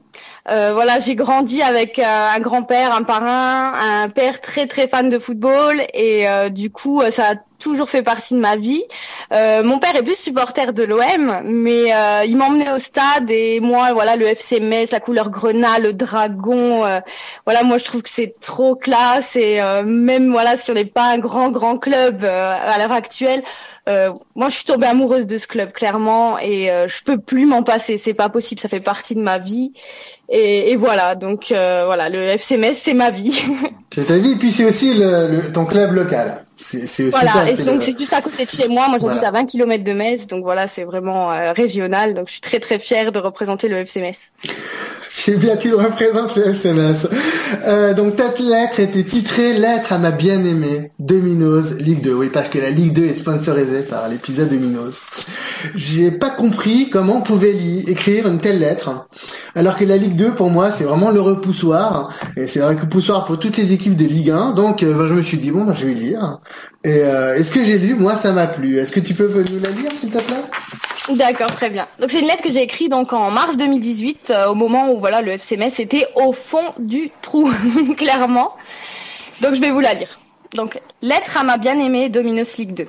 Euh, 0.49 0.71
voilà, 0.73 0.99
j'ai 0.99 1.15
grandi 1.15 1.61
avec 1.61 1.97
euh, 1.99 2.03
un 2.05 2.39
grand-père, 2.39 2.93
un 2.95 3.03
parrain, 3.03 3.73
un 4.03 4.09
père 4.09 4.41
très 4.41 4.67
très 4.67 4.87
fan 4.87 5.09
de 5.09 5.19
football 5.19 5.81
et 5.93 6.27
euh, 6.27 6.49
du 6.49 6.69
coup, 6.71 7.01
ça 7.11 7.31
a 7.31 7.35
toujours 7.59 7.89
fait 7.89 8.03
partie 8.03 8.33
de 8.33 8.39
ma 8.39 8.55
vie. 8.55 8.83
Mon 9.31 9.79
père 9.79 9.95
est 9.95 10.03
plus 10.03 10.15
supporter 10.17 10.73
de 10.73 10.83
l'OM, 10.83 11.41
mais 11.43 11.91
il 12.27 12.37
m'emmenait 12.37 12.71
au 12.71 12.79
stade 12.79 13.29
et 13.31 13.59
moi, 13.59 13.93
voilà, 13.93 14.15
le 14.15 14.33
FC 14.33 14.59
Metz, 14.59 14.91
la 14.91 14.99
couleur 14.99 15.29
grenat, 15.31 15.79
le 15.79 15.93
dragon, 15.93 16.83
voilà, 17.45 17.63
moi 17.63 17.77
je 17.79 17.83
trouve 17.85 18.03
que 18.03 18.09
c'est 18.09 18.35
trop 18.41 18.75
classe 18.75 19.35
et 19.35 19.59
même 19.85 20.31
voilà, 20.31 20.55
si 20.57 20.69
on 20.71 20.75
n'est 20.75 20.85
pas 20.85 21.05
un 21.05 21.17
grand 21.17 21.49
grand 21.49 21.77
club 21.77 22.23
à 22.23 22.77
l'heure 22.77 22.91
actuelle. 22.91 23.43
Euh, 23.87 24.11
moi, 24.35 24.49
je 24.49 24.55
suis 24.55 24.65
tombée 24.65 24.87
amoureuse 24.87 25.25
de 25.25 25.37
ce 25.37 25.47
club, 25.47 25.71
clairement, 25.71 26.37
et 26.39 26.69
euh, 26.69 26.87
je 26.87 27.03
peux 27.03 27.17
plus 27.17 27.45
m'en 27.45 27.63
passer. 27.63 27.97
C'est 27.97 28.13
pas 28.13 28.27
possible, 28.29 28.59
ça 28.59 28.67
fait 28.67 28.81
partie 28.81 29.15
de 29.15 29.21
ma 29.21 29.37
vie. 29.37 29.71
Et, 30.29 30.71
et 30.71 30.75
voilà, 30.75 31.15
donc 31.15 31.53
euh, 31.53 31.83
voilà, 31.85 32.09
le 32.09 32.17
FC 32.19 32.57
Metz, 32.57 32.77
c'est 32.83 32.93
ma 32.93 33.11
vie. 33.11 33.41
C'est 33.93 34.05
ta 34.05 34.17
vie, 34.17 34.35
puis 34.35 34.51
c'est 34.51 34.65
aussi 34.65 34.93
le, 34.93 35.27
le- 35.27 35.51
ton 35.53 35.65
club 35.65 35.93
local. 35.93 36.45
C'est 36.57 36.83
aussi 36.83 37.03
voilà, 37.09 37.31
ça. 37.31 37.49
et 37.49 37.55
donc 37.63 37.79
le- 37.79 37.85
c'est 37.85 37.97
juste 37.97 38.11
à 38.13 38.21
côté 38.21 38.43
de 38.45 38.49
chez 38.49 38.67
moi. 38.67 38.89
Moi, 38.89 38.99
j'habite 38.99 39.19
Voilà. 39.21 39.29
à 39.29 39.31
20 39.31 39.45
km 39.45 39.83
de 39.83 39.93
Metz, 39.93 40.27
donc 40.27 40.43
voilà, 40.43 40.67
c'est 40.67 40.83
vraiment 40.83 41.31
euh, 41.31 41.53
régional. 41.53 42.13
Donc 42.13 42.27
je 42.27 42.33
suis 42.33 42.41
très 42.41 42.59
très 42.59 42.77
fière 42.79 43.11
de 43.13 43.17
représenter 43.17 43.69
le 43.69 43.77
FC 43.77 44.01
Metz. 44.01 44.31
C'est 45.27 45.35
bien, 45.35 45.57
tu 45.57 45.69
le 45.71 45.75
représentes 45.75 46.37
le 46.37 46.51
FC 46.51 46.71
Metz. 46.71 47.05
Euh, 47.65 47.93
donc 47.93 48.15
ta 48.15 48.31
lettre 48.41 48.79
était 48.79 49.03
titrée 49.03 49.51
Lettre 49.51 49.91
à 49.91 49.97
ma 49.97 50.11
bien-aimée 50.11 50.93
Domino's 50.99 51.73
Ligue 51.73 51.99
2. 51.99 52.13
Oui, 52.13 52.29
parce 52.31 52.47
que 52.47 52.59
la 52.59 52.69
Ligue 52.69 52.93
2 52.93 53.07
est 53.07 53.13
sponsorisée 53.13 53.81
par 53.81 54.07
l'épisode 54.07 54.47
Domino's. 54.47 55.01
J'ai 55.75 56.11
pas 56.11 56.29
compris 56.29 56.89
comment 56.89 57.17
on 57.17 57.21
pouvait 57.21 57.53
écrire 57.87 58.25
une 58.25 58.37
telle 58.37 58.59
lettre. 58.59 59.09
Alors 59.53 59.75
que 59.75 59.83
la 59.83 59.97
Ligue 59.97 60.15
2, 60.15 60.31
pour 60.31 60.49
moi, 60.49 60.71
c'est 60.71 60.85
vraiment 60.85 61.11
le 61.11 61.19
repoussoir. 61.19 62.13
Et 62.37 62.47
c'est 62.47 62.59
le 62.59 62.67
repoussoir 62.67 63.25
pour 63.25 63.37
toutes 63.37 63.57
les 63.57 63.73
équipes 63.73 63.97
de 63.97 64.05
Ligue 64.05 64.31
1. 64.31 64.51
Donc, 64.51 64.81
euh, 64.81 64.93
ben, 64.93 65.07
je 65.09 65.13
me 65.13 65.21
suis 65.21 65.39
dit, 65.39 65.51
bon, 65.51 65.65
ben, 65.65 65.73
je 65.73 65.87
vais 65.87 65.93
lire. 65.93 66.39
Et 66.85 67.01
euh, 67.01 67.35
est-ce 67.35 67.51
que 67.51 67.65
j'ai 67.65 67.77
lu? 67.77 67.95
Moi, 67.95 68.15
ça 68.15 68.31
m'a 68.31 68.47
plu. 68.47 68.79
Est-ce 68.79 68.93
que 68.93 69.01
tu 69.01 69.13
peux 69.13 69.27
nous 69.27 69.59
la 69.59 69.71
lire, 69.71 69.91
s'il 69.93 70.09
te 70.09 70.19
plaît? 70.19 70.43
D'accord, 71.09 71.55
très 71.55 71.69
bien. 71.69 71.87
Donc 71.99 72.11
c'est 72.11 72.19
une 72.19 72.27
lettre 72.27 72.43
que 72.43 72.51
j'ai 72.51 72.61
écrite 72.61 72.91
donc 72.91 73.13
en 73.13 73.31
mars 73.31 73.55
2018, 73.55 74.29
euh, 74.29 74.47
au 74.49 74.55
moment 74.55 74.91
où 74.91 74.99
voilà 74.99 75.16
le 75.21 75.31
FC 75.31 75.57
était 75.79 76.07
au 76.15 76.33
fond 76.33 76.73
du 76.77 77.11
trou, 77.21 77.51
clairement. 77.97 78.55
Donc 79.41 79.55
je 79.55 79.61
vais 79.61 79.71
vous 79.71 79.79
la 79.79 79.93
lire. 79.93 80.19
Donc 80.53 80.79
lettre 81.01 81.37
à 81.37 81.43
ma 81.43 81.57
bien-aimée 81.57 82.09
Dominos 82.09 82.57
League 82.57 82.73
2. 82.73 82.85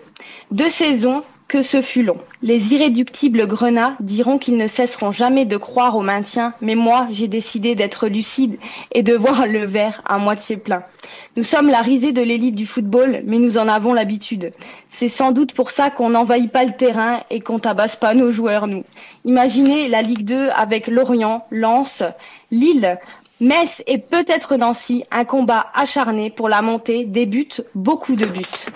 Deux 0.51 0.71
saisons 0.71 1.23
que 1.49 1.63
ce 1.63 1.81
fut 1.81 2.03
long. 2.03 2.19
Les 2.43 2.75
irréductibles 2.75 3.47
grenats 3.47 3.97
diront 4.01 4.37
qu'ils 4.37 4.59
ne 4.59 4.69
cesseront 4.69 5.11
jamais 5.11 5.47
de 5.47 5.57
croire 5.57 5.97
au 5.97 6.03
maintien, 6.03 6.53
mais 6.61 6.75
moi 6.75 7.09
j'ai 7.11 7.27
décidé 7.27 7.75
d'être 7.75 8.07
lucide 8.07 8.59
et 8.93 9.03
de 9.03 9.15
voir 9.17 9.47
le 9.47 9.65
verre 9.65 10.03
à 10.07 10.19
moitié 10.19 10.59
plein. 10.59 10.83
Nous 11.37 11.43
sommes 11.43 11.69
la 11.69 11.81
risée 11.81 12.13
de 12.13 12.21
l'élite 12.21 12.55
du 12.55 12.67
football, 12.67 13.23
mais 13.25 13.39
nous 13.39 13.57
en 13.57 13.67
avons 13.67 13.95
l'habitude. 13.95 14.53
C'est 14.91 15.09
sans 15.09 15.33
doute 15.33 15.55
pour 15.55 15.71
ça 15.71 15.89
qu'on 15.89 16.11
n'envahit 16.11 16.51
pas 16.51 16.65
le 16.65 16.73
terrain 16.73 17.21
et 17.31 17.41
qu'on 17.41 17.59
tabasse 17.59 17.97
pas 17.97 18.13
nos 18.13 18.31
joueurs, 18.31 18.67
nous. 18.67 18.85
Imaginez 19.25 19.89
la 19.89 20.03
Ligue 20.03 20.25
2 20.25 20.51
avec 20.55 20.87
Lorient, 20.87 21.47
Lens, 21.51 22.03
Lille, 22.51 22.99
Metz 23.41 23.83
et 23.87 23.99
peut-être 23.99 24.57
Nancy, 24.57 25.05
un 25.13 25.25
combat 25.25 25.69
acharné 25.75 26.29
pour 26.29 26.49
la 26.49 26.61
montée, 26.61 27.05
des 27.05 27.25
buts, 27.25 27.49
beaucoup 27.75 28.17
de 28.17 28.27
buts. 28.27 28.67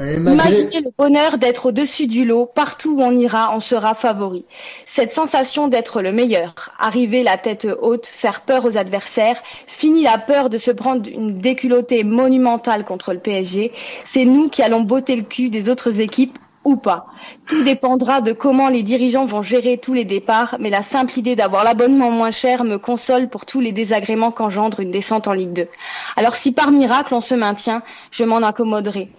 Imaginez 0.00 0.80
le 0.80 0.90
bonheur 0.96 1.38
d'être 1.38 1.66
au-dessus 1.66 2.06
du 2.06 2.24
lot, 2.24 2.46
partout 2.46 2.96
où 2.98 3.02
on 3.02 3.12
ira, 3.12 3.54
on 3.54 3.60
sera 3.60 3.94
favori. 3.94 4.44
Cette 4.84 5.12
sensation 5.12 5.68
d'être 5.68 6.02
le 6.02 6.12
meilleur, 6.12 6.54
arriver 6.78 7.22
la 7.22 7.36
tête 7.36 7.66
haute, 7.80 8.06
faire 8.06 8.42
peur 8.42 8.64
aux 8.64 8.76
adversaires, 8.76 9.40
fini 9.66 10.02
la 10.02 10.18
peur 10.18 10.50
de 10.50 10.58
se 10.58 10.70
prendre 10.70 11.08
une 11.08 11.38
déculottée 11.38 12.04
monumentale 12.04 12.84
contre 12.84 13.12
le 13.12 13.20
PSG, 13.20 13.72
c'est 14.04 14.24
nous 14.24 14.48
qui 14.48 14.62
allons 14.62 14.82
botter 14.82 15.16
le 15.16 15.22
cul 15.22 15.50
des 15.50 15.70
autres 15.70 16.00
équipes 16.00 16.38
ou 16.64 16.76
pas. 16.76 17.06
Tout 17.46 17.62
dépendra 17.62 18.20
de 18.20 18.32
comment 18.32 18.68
les 18.68 18.82
dirigeants 18.82 19.24
vont 19.24 19.40
gérer 19.40 19.78
tous 19.78 19.94
les 19.94 20.04
départs, 20.04 20.56
mais 20.58 20.68
la 20.68 20.82
simple 20.82 21.16
idée 21.16 21.36
d'avoir 21.36 21.62
l'abonnement 21.62 22.10
moins 22.10 22.32
cher 22.32 22.64
me 22.64 22.76
console 22.76 23.28
pour 23.28 23.46
tous 23.46 23.60
les 23.60 23.70
désagréments 23.70 24.32
qu'engendre 24.32 24.80
une 24.80 24.90
descente 24.90 25.28
en 25.28 25.32
Ligue 25.32 25.52
2. 25.52 25.68
Alors 26.16 26.34
si 26.34 26.50
par 26.50 26.72
miracle 26.72 27.14
on 27.14 27.20
se 27.20 27.34
maintient, 27.34 27.82
je 28.10 28.24
m'en 28.24 28.38
accommoderai. 28.38 29.10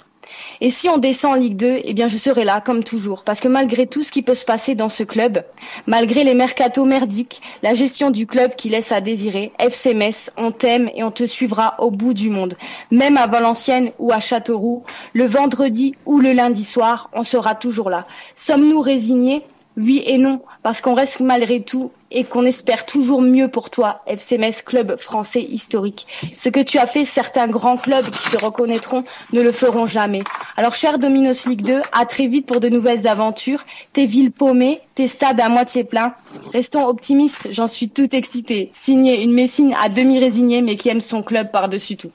Et 0.62 0.70
si 0.70 0.90
on 0.90 0.98
descend 0.98 1.34
en 1.34 1.36
Ligue 1.36 1.56
2, 1.56 1.82
eh 1.84 1.94
bien 1.94 2.08
je 2.08 2.18
serai 2.18 2.44
là, 2.44 2.62
comme 2.62 2.84
toujours. 2.84 3.24
Parce 3.24 3.40
que 3.40 3.48
malgré 3.48 3.88
tout 3.88 4.04
ce 4.04 4.12
qui 4.12 4.22
peut 4.22 4.36
se 4.36 4.46
passer 4.46 4.76
dans 4.76 4.90
ce 4.90 5.04
club, 5.04 5.44
malgré 5.86 6.24
les 6.24 6.34
mercatos 6.34 6.86
merdiques, 6.86 7.42
la 7.64 7.74
gestion 7.74 8.10
du 8.10 8.28
club 8.28 8.56
qui 8.56 8.70
laisse 8.70 8.92
à 8.92 9.02
désirer, 9.02 9.52
FC 9.60 9.96
on 10.38 10.52
t'aime 10.52 10.90
et 10.96 11.04
on 11.04 11.12
te 11.12 11.26
suivra 11.26 11.76
au 11.80 11.92
bout 11.92 12.14
du 12.14 12.30
monde. 12.30 12.56
Même 12.92 13.18
à 13.18 13.28
Valenciennes 13.28 13.92
ou 14.00 14.12
à 14.12 14.20
Châteauroux, 14.20 14.84
le 15.14 15.26
vendredi 15.26 15.96
ou 16.06 16.20
le 16.20 16.34
lundi 16.34 16.64
soir, 16.64 17.10
on 17.14 17.24
sera 17.24 17.56
toujours 17.56 17.90
là. 17.90 18.08
Sommes-nous 18.36 18.82
résignés? 18.82 19.44
Oui 19.78 20.04
et 20.06 20.18
non, 20.18 20.40
parce 20.64 20.82
qu'on 20.82 20.96
reste 20.96 21.20
malgré 21.20 21.62
tout 21.62 21.92
et 22.10 22.24
qu'on 22.24 22.46
espère 22.46 22.86
toujours 22.86 23.22
mieux 23.22 23.48
pour 23.48 23.70
toi, 23.70 24.02
FC 24.08 24.38
Metz, 24.38 24.62
club 24.62 24.98
français 24.98 25.42
historique. 25.42 26.08
Ce 26.36 26.50
que 26.50 26.62
tu 26.62 26.80
as 26.80 26.88
fait, 26.88 27.06
certains 27.06 27.48
grands 27.48 27.78
clubs 27.78 28.10
qui 28.10 28.30
se 28.30 28.38
reconnaîtront 28.38 29.04
ne 29.34 29.42
le 29.42 29.52
feront 29.52 29.86
jamais. 29.86 30.24
Alors, 30.56 30.74
cher 30.74 30.98
Dominos 30.98 31.46
League 31.46 31.62
2, 31.62 31.82
à 31.92 32.06
très 32.06 32.28
vite 32.28 32.46
pour 32.46 32.60
de 32.60 32.70
nouvelles 32.70 33.08
aventures. 33.08 33.66
Tes 33.94 34.06
villes 34.06 34.32
paumées, 34.32 34.82
tes 34.96 35.08
stades 35.08 35.40
à 35.40 35.50
moitié 35.50 35.84
pleins. 35.84 36.14
Restons 36.54 36.88
optimistes, 36.88 37.50
j'en 37.52 37.68
suis 37.68 37.90
tout 37.90 38.16
excitée. 38.16 38.70
Signé 38.72 39.24
une 39.24 39.34
Messine 39.34 39.76
à 39.82 39.90
demi 39.90 40.18
résignée, 40.18 40.62
mais 40.62 40.76
qui 40.76 40.90
aime 40.90 41.02
son 41.02 41.22
club 41.22 41.52
par-dessus 41.52 41.98
tout. 41.98 42.12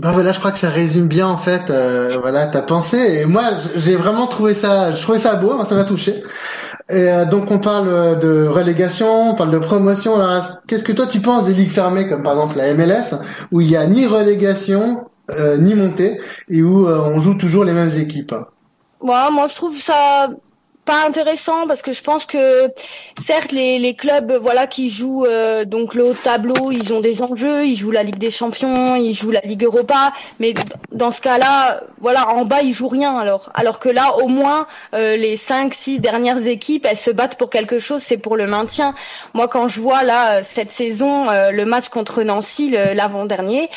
Ben 0.00 0.12
voilà, 0.12 0.32
je 0.32 0.38
crois 0.38 0.50
que 0.50 0.56
ça 0.56 0.70
résume 0.70 1.08
bien 1.08 1.26
en 1.26 1.36
fait, 1.36 1.68
euh, 1.68 2.16
voilà 2.22 2.46
ta 2.46 2.62
pensée. 2.62 3.18
Et 3.20 3.26
moi, 3.26 3.42
j'ai 3.76 3.96
vraiment 3.96 4.26
trouvé 4.26 4.54
ça, 4.54 4.92
je 4.92 5.02
trouvais 5.02 5.18
ça 5.18 5.34
beau, 5.34 5.52
hein, 5.52 5.66
ça 5.66 5.74
m'a 5.74 5.84
touché. 5.84 6.14
Et 6.88 7.10
euh, 7.10 7.26
donc 7.26 7.50
on 7.50 7.58
parle 7.58 8.18
de 8.18 8.46
relégation, 8.46 9.32
on 9.32 9.34
parle 9.34 9.50
de 9.50 9.58
promotion. 9.58 10.14
Qu'est-ce 10.66 10.84
que 10.84 10.92
toi 10.92 11.06
tu 11.06 11.20
penses 11.20 11.44
des 11.44 11.52
ligues 11.52 11.68
fermées 11.68 12.08
comme 12.08 12.22
par 12.22 12.32
exemple 12.32 12.56
la 12.56 12.72
MLS 12.72 13.14
où 13.52 13.60
il 13.60 13.70
y 13.70 13.76
a 13.76 13.86
ni 13.86 14.06
relégation 14.06 15.04
euh, 15.32 15.58
ni 15.58 15.74
montée 15.74 16.18
et 16.48 16.62
où 16.62 16.88
on 16.88 17.20
joue 17.20 17.34
toujours 17.34 17.64
les 17.64 17.74
mêmes 17.74 17.92
équipes? 17.92 18.34
Ouais, 19.02 19.30
moi 19.30 19.48
je 19.48 19.54
trouve 19.54 19.78
ça 19.78 20.30
pas 20.84 21.06
intéressant 21.06 21.66
parce 21.66 21.82
que 21.82 21.92
je 21.92 22.02
pense 22.02 22.24
que 22.24 22.72
certes 23.22 23.52
les, 23.52 23.78
les 23.78 23.94
clubs 23.94 24.32
voilà 24.40 24.66
qui 24.66 24.88
jouent 24.88 25.26
euh, 25.26 25.64
donc 25.64 25.94
le 25.94 26.04
haut 26.04 26.14
tableau 26.14 26.70
ils 26.70 26.92
ont 26.92 27.00
des 27.00 27.22
enjeux 27.22 27.66
ils 27.66 27.76
jouent 27.76 27.90
la 27.90 28.02
Ligue 28.02 28.18
des 28.18 28.30
Champions 28.30 28.96
ils 28.96 29.14
jouent 29.14 29.30
la 29.30 29.40
Ligue 29.40 29.64
Europa 29.64 30.12
mais 30.38 30.54
dans 30.92 31.10
ce 31.10 31.20
cas-là 31.20 31.82
voilà 32.00 32.30
en 32.30 32.44
bas 32.44 32.62
ils 32.62 32.72
jouent 32.72 32.88
rien 32.88 33.16
alors. 33.18 33.50
Alors 33.54 33.78
que 33.78 33.88
là 33.88 34.16
au 34.16 34.28
moins 34.28 34.66
euh, 34.94 35.16
les 35.16 35.36
cinq 35.36 35.74
six 35.74 36.00
dernières 36.00 36.46
équipes 36.46 36.86
elles 36.88 36.96
se 36.96 37.10
battent 37.10 37.36
pour 37.36 37.50
quelque 37.50 37.78
chose 37.78 38.02
c'est 38.02 38.18
pour 38.18 38.36
le 38.36 38.46
maintien. 38.46 38.94
Moi 39.34 39.48
quand 39.48 39.68
je 39.68 39.80
vois 39.80 40.02
là 40.02 40.42
cette 40.42 40.72
saison 40.72 41.28
euh, 41.28 41.50
le 41.50 41.64
match 41.66 41.88
contre 41.88 42.22
Nancy 42.22 42.70
l'avant-dernier 42.94 43.68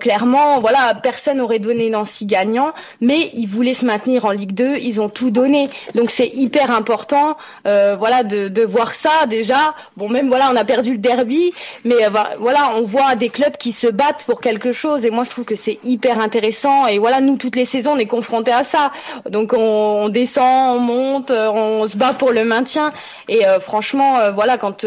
clairement 0.00 0.60
voilà 0.60 0.94
personne 0.94 1.40
aurait 1.40 1.58
donné 1.58 1.90
Nancy 1.90 2.26
gagnant 2.26 2.72
mais 3.00 3.30
ils 3.34 3.46
voulaient 3.46 3.74
se 3.74 3.86
maintenir 3.86 4.24
en 4.26 4.30
Ligue 4.30 4.52
2 4.52 4.76
ils 4.76 5.00
ont 5.00 5.08
tout 5.08 5.30
donné. 5.30 5.68
Donc 5.94 6.10
c'est 6.10 6.33
hyper 6.34 6.70
important, 6.70 7.36
euh, 7.66 7.96
voilà, 7.98 8.22
de, 8.22 8.48
de, 8.48 8.62
voir 8.62 8.94
ça 8.94 9.26
déjà. 9.28 9.74
Bon, 9.96 10.08
même 10.08 10.28
voilà, 10.28 10.50
on 10.52 10.56
a 10.56 10.64
perdu 10.64 10.92
le 10.92 10.98
derby, 10.98 11.52
mais 11.84 12.04
euh, 12.04 12.10
voilà, 12.38 12.70
on 12.76 12.82
voit 12.82 13.14
des 13.14 13.28
clubs 13.28 13.56
qui 13.56 13.72
se 13.72 13.86
battent 13.86 14.24
pour 14.26 14.40
quelque 14.40 14.72
chose, 14.72 15.04
et 15.04 15.10
moi 15.10 15.24
je 15.24 15.30
trouve 15.30 15.44
que 15.44 15.54
c'est 15.54 15.78
hyper 15.84 16.18
intéressant. 16.20 16.86
Et 16.86 16.98
voilà, 16.98 17.20
nous 17.20 17.36
toutes 17.36 17.56
les 17.56 17.64
saisons, 17.64 17.92
on 17.92 17.98
est 17.98 18.06
confrontés 18.06 18.52
à 18.52 18.64
ça. 18.64 18.92
Donc 19.30 19.52
on, 19.56 20.08
descend, 20.08 20.76
on 20.76 20.80
monte, 20.80 21.30
on 21.30 21.86
se 21.88 21.96
bat 21.96 22.12
pour 22.12 22.32
le 22.32 22.44
maintien. 22.44 22.92
Et 23.28 23.46
euh, 23.46 23.60
franchement, 23.60 24.18
voilà, 24.34 24.58
quand 24.58 24.84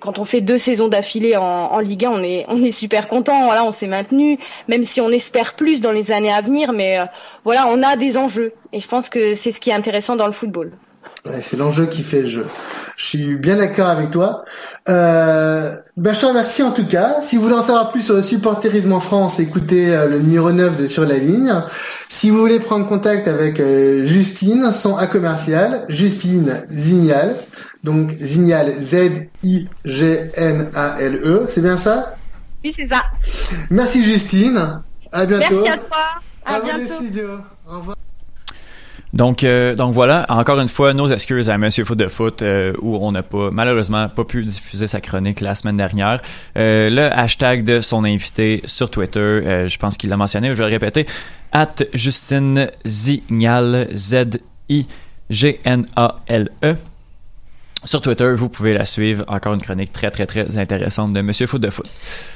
quand 0.00 0.18
on 0.18 0.24
fait 0.24 0.40
deux 0.40 0.58
saisons 0.58 0.88
d'affilée 0.88 1.36
en, 1.36 1.42
en 1.42 1.78
Ligue 1.80 2.04
1, 2.04 2.10
on 2.10 2.22
est 2.22 2.46
on 2.48 2.62
est 2.62 2.70
super 2.70 3.08
content. 3.08 3.44
Voilà, 3.46 3.64
on 3.64 3.72
s'est 3.72 3.86
maintenu, 3.86 4.38
même 4.68 4.84
si 4.84 5.00
on 5.00 5.10
espère 5.10 5.54
plus 5.54 5.80
dans 5.80 5.92
les 5.92 6.12
années 6.12 6.32
à 6.32 6.40
venir, 6.40 6.72
mais 6.72 6.98
voilà, 7.46 7.66
on 7.68 7.82
a 7.84 7.96
des 7.96 8.16
enjeux. 8.16 8.52
Et 8.72 8.80
je 8.80 8.88
pense 8.88 9.08
que 9.08 9.36
c'est 9.36 9.52
ce 9.52 9.60
qui 9.60 9.70
est 9.70 9.72
intéressant 9.72 10.16
dans 10.16 10.26
le 10.26 10.32
football. 10.32 10.72
Ouais, 11.24 11.42
c'est 11.42 11.56
l'enjeu 11.56 11.86
qui 11.86 12.02
fait 12.02 12.22
le 12.22 12.28
jeu. 12.28 12.44
Je 12.96 13.04
suis 13.04 13.36
bien 13.36 13.58
d'accord 13.58 13.86
avec 13.86 14.10
toi. 14.10 14.44
Euh, 14.88 15.76
ben 15.96 16.12
je 16.12 16.18
te 16.18 16.26
remercie 16.26 16.64
en 16.64 16.72
tout 16.72 16.88
cas. 16.88 17.22
Si 17.22 17.36
vous 17.36 17.42
voulez 17.42 17.54
en 17.54 17.62
savoir 17.62 17.92
plus 17.92 18.02
sur 18.02 18.14
le 18.14 18.22
supporterisme 18.24 18.92
en 18.92 18.98
France, 18.98 19.38
écoutez 19.38 19.94
euh, 19.94 20.08
le 20.08 20.18
numéro 20.18 20.50
9 20.50 20.74
de 20.74 20.88
Sur 20.88 21.06
la 21.06 21.18
ligne. 21.18 21.54
Si 22.08 22.30
vous 22.30 22.38
voulez 22.38 22.58
prendre 22.58 22.84
contact 22.88 23.28
avec 23.28 23.60
euh, 23.60 24.04
Justine, 24.06 24.72
son 24.72 24.96
A 24.96 25.06
commercial, 25.06 25.84
Justine 25.88 26.64
Zignal. 26.68 27.36
Donc 27.84 28.10
Zignal 28.18 28.74
Z-I-G-N-A-L-E. 28.76 29.66
C'est 31.48 31.62
bien 31.62 31.76
ça? 31.76 32.16
Oui, 32.64 32.72
c'est 32.74 32.86
ça. 32.86 33.04
Merci 33.70 34.02
Justine. 34.02 34.80
À 35.12 35.26
bientôt. 35.26 35.62
Merci 35.62 35.68
à 35.68 35.76
toi. 35.76 36.20
À, 36.46 36.54
à 36.54 36.60
bientôt. 36.60 36.94
Au 37.68 37.76
revoir. 37.78 37.96
Donc, 39.12 39.44
euh, 39.44 39.74
donc 39.74 39.94
voilà, 39.94 40.26
encore 40.28 40.60
une 40.60 40.68
fois, 40.68 40.92
nos 40.92 41.08
excuses 41.08 41.48
à 41.48 41.56
Monsieur 41.56 41.86
Foot 41.86 41.98
de 41.98 42.08
Foot, 42.08 42.42
euh, 42.42 42.74
où 42.82 42.96
on 42.96 43.12
n'a 43.12 43.22
pas, 43.22 43.50
malheureusement, 43.50 44.08
pas 44.08 44.24
pu 44.24 44.44
diffuser 44.44 44.86
sa 44.86 45.00
chronique 45.00 45.40
la 45.40 45.54
semaine 45.54 45.78
dernière. 45.78 46.20
Euh, 46.58 46.90
le 46.90 47.04
hashtag 47.04 47.64
de 47.64 47.80
son 47.80 48.04
invité 48.04 48.60
sur 48.66 48.90
Twitter, 48.90 49.66
je 49.68 49.78
pense 49.78 49.96
qu'il 49.96 50.10
l'a 50.10 50.18
mentionné, 50.18 50.48
je 50.48 50.54
vais 50.54 50.64
le 50.64 50.70
répéter, 50.70 51.06
at 51.52 51.72
Justine 51.94 52.70
Zignal, 52.84 53.88
Z-I-G-N-A-L-E. 53.94 54.86
Sur 57.84 58.02
Twitter, 58.02 58.34
vous 58.34 58.48
pouvez 58.48 58.74
la 58.74 58.84
suivre. 58.84 59.24
Encore 59.28 59.54
une 59.54 59.62
chronique 59.62 59.92
très, 59.92 60.10
très, 60.10 60.26
très 60.26 60.58
intéressante 60.58 61.12
de 61.12 61.20
Monsieur 61.22 61.46
Foot 61.46 61.62
de 61.62 61.70
Foot. 61.70 61.86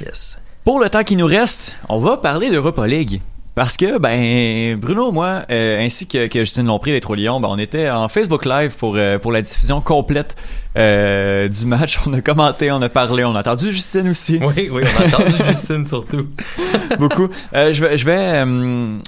Yes. 0.00 0.38
Pour 0.64 0.78
le 0.78 0.88
temps 0.88 1.02
qui 1.02 1.16
nous 1.16 1.26
reste, 1.26 1.74
on 1.88 1.98
va 2.00 2.16
parler 2.16 2.50
d'Europa 2.50 2.86
League. 2.86 3.20
Parce 3.60 3.76
que, 3.76 3.98
ben, 3.98 4.74
Bruno, 4.78 5.12
moi, 5.12 5.42
euh, 5.50 5.84
ainsi 5.84 6.06
que, 6.06 6.28
que 6.28 6.38
Justine 6.38 6.64
Lompré, 6.64 6.92
les 6.92 7.00
Trop 7.02 7.14
Lions, 7.14 7.40
ben, 7.40 7.48
on 7.50 7.58
était 7.58 7.90
en 7.90 8.08
Facebook 8.08 8.46
Live 8.46 8.74
pour, 8.78 8.96
euh, 8.96 9.18
pour 9.18 9.32
la 9.32 9.42
diffusion 9.42 9.82
complète 9.82 10.34
euh, 10.78 11.46
du 11.46 11.66
match. 11.66 12.00
On 12.06 12.14
a 12.14 12.22
commenté, 12.22 12.72
on 12.72 12.80
a 12.80 12.88
parlé, 12.88 13.22
on 13.22 13.36
a 13.36 13.40
entendu 13.40 13.70
Justine 13.70 14.08
aussi. 14.08 14.40
Oui, 14.42 14.70
oui, 14.72 14.82
on 14.82 15.02
a 15.02 15.06
entendu 15.08 15.36
Justine 15.46 15.84
surtout. 15.84 16.26
Beaucoup. 16.98 17.28
Euh, 17.54 17.70
je 17.74 17.84
vais, 17.84 17.98
je 17.98 18.06
vais, 18.06 18.42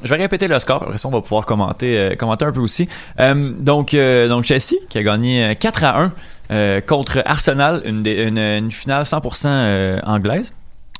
je 0.05 0.09
vais 0.11 0.17
répéter 0.17 0.49
le 0.49 0.59
score. 0.59 0.83
Après 0.83 0.99
ça, 0.99 1.09
on 1.09 1.13
va 1.13 1.23
pouvoir 1.23 1.47
commenter, 1.47 2.11
commenter 2.19 2.45
un 2.45 2.53
peu 2.53 2.61
aussi. 2.61 2.91
donc, 3.19 3.97
donc 3.97 4.45
Chelsea 4.45 4.77
qui 4.91 4.99
a 4.99 5.03
gagné 5.03 5.57
4 5.59 5.85
à 5.85 6.13
1 6.51 6.81
contre 6.83 7.23
Arsenal, 7.25 7.81
une, 7.87 8.07
une, 8.07 8.37
une 8.37 8.71
finale 8.71 9.05
100% 9.05 10.03
anglaise. 10.05 10.55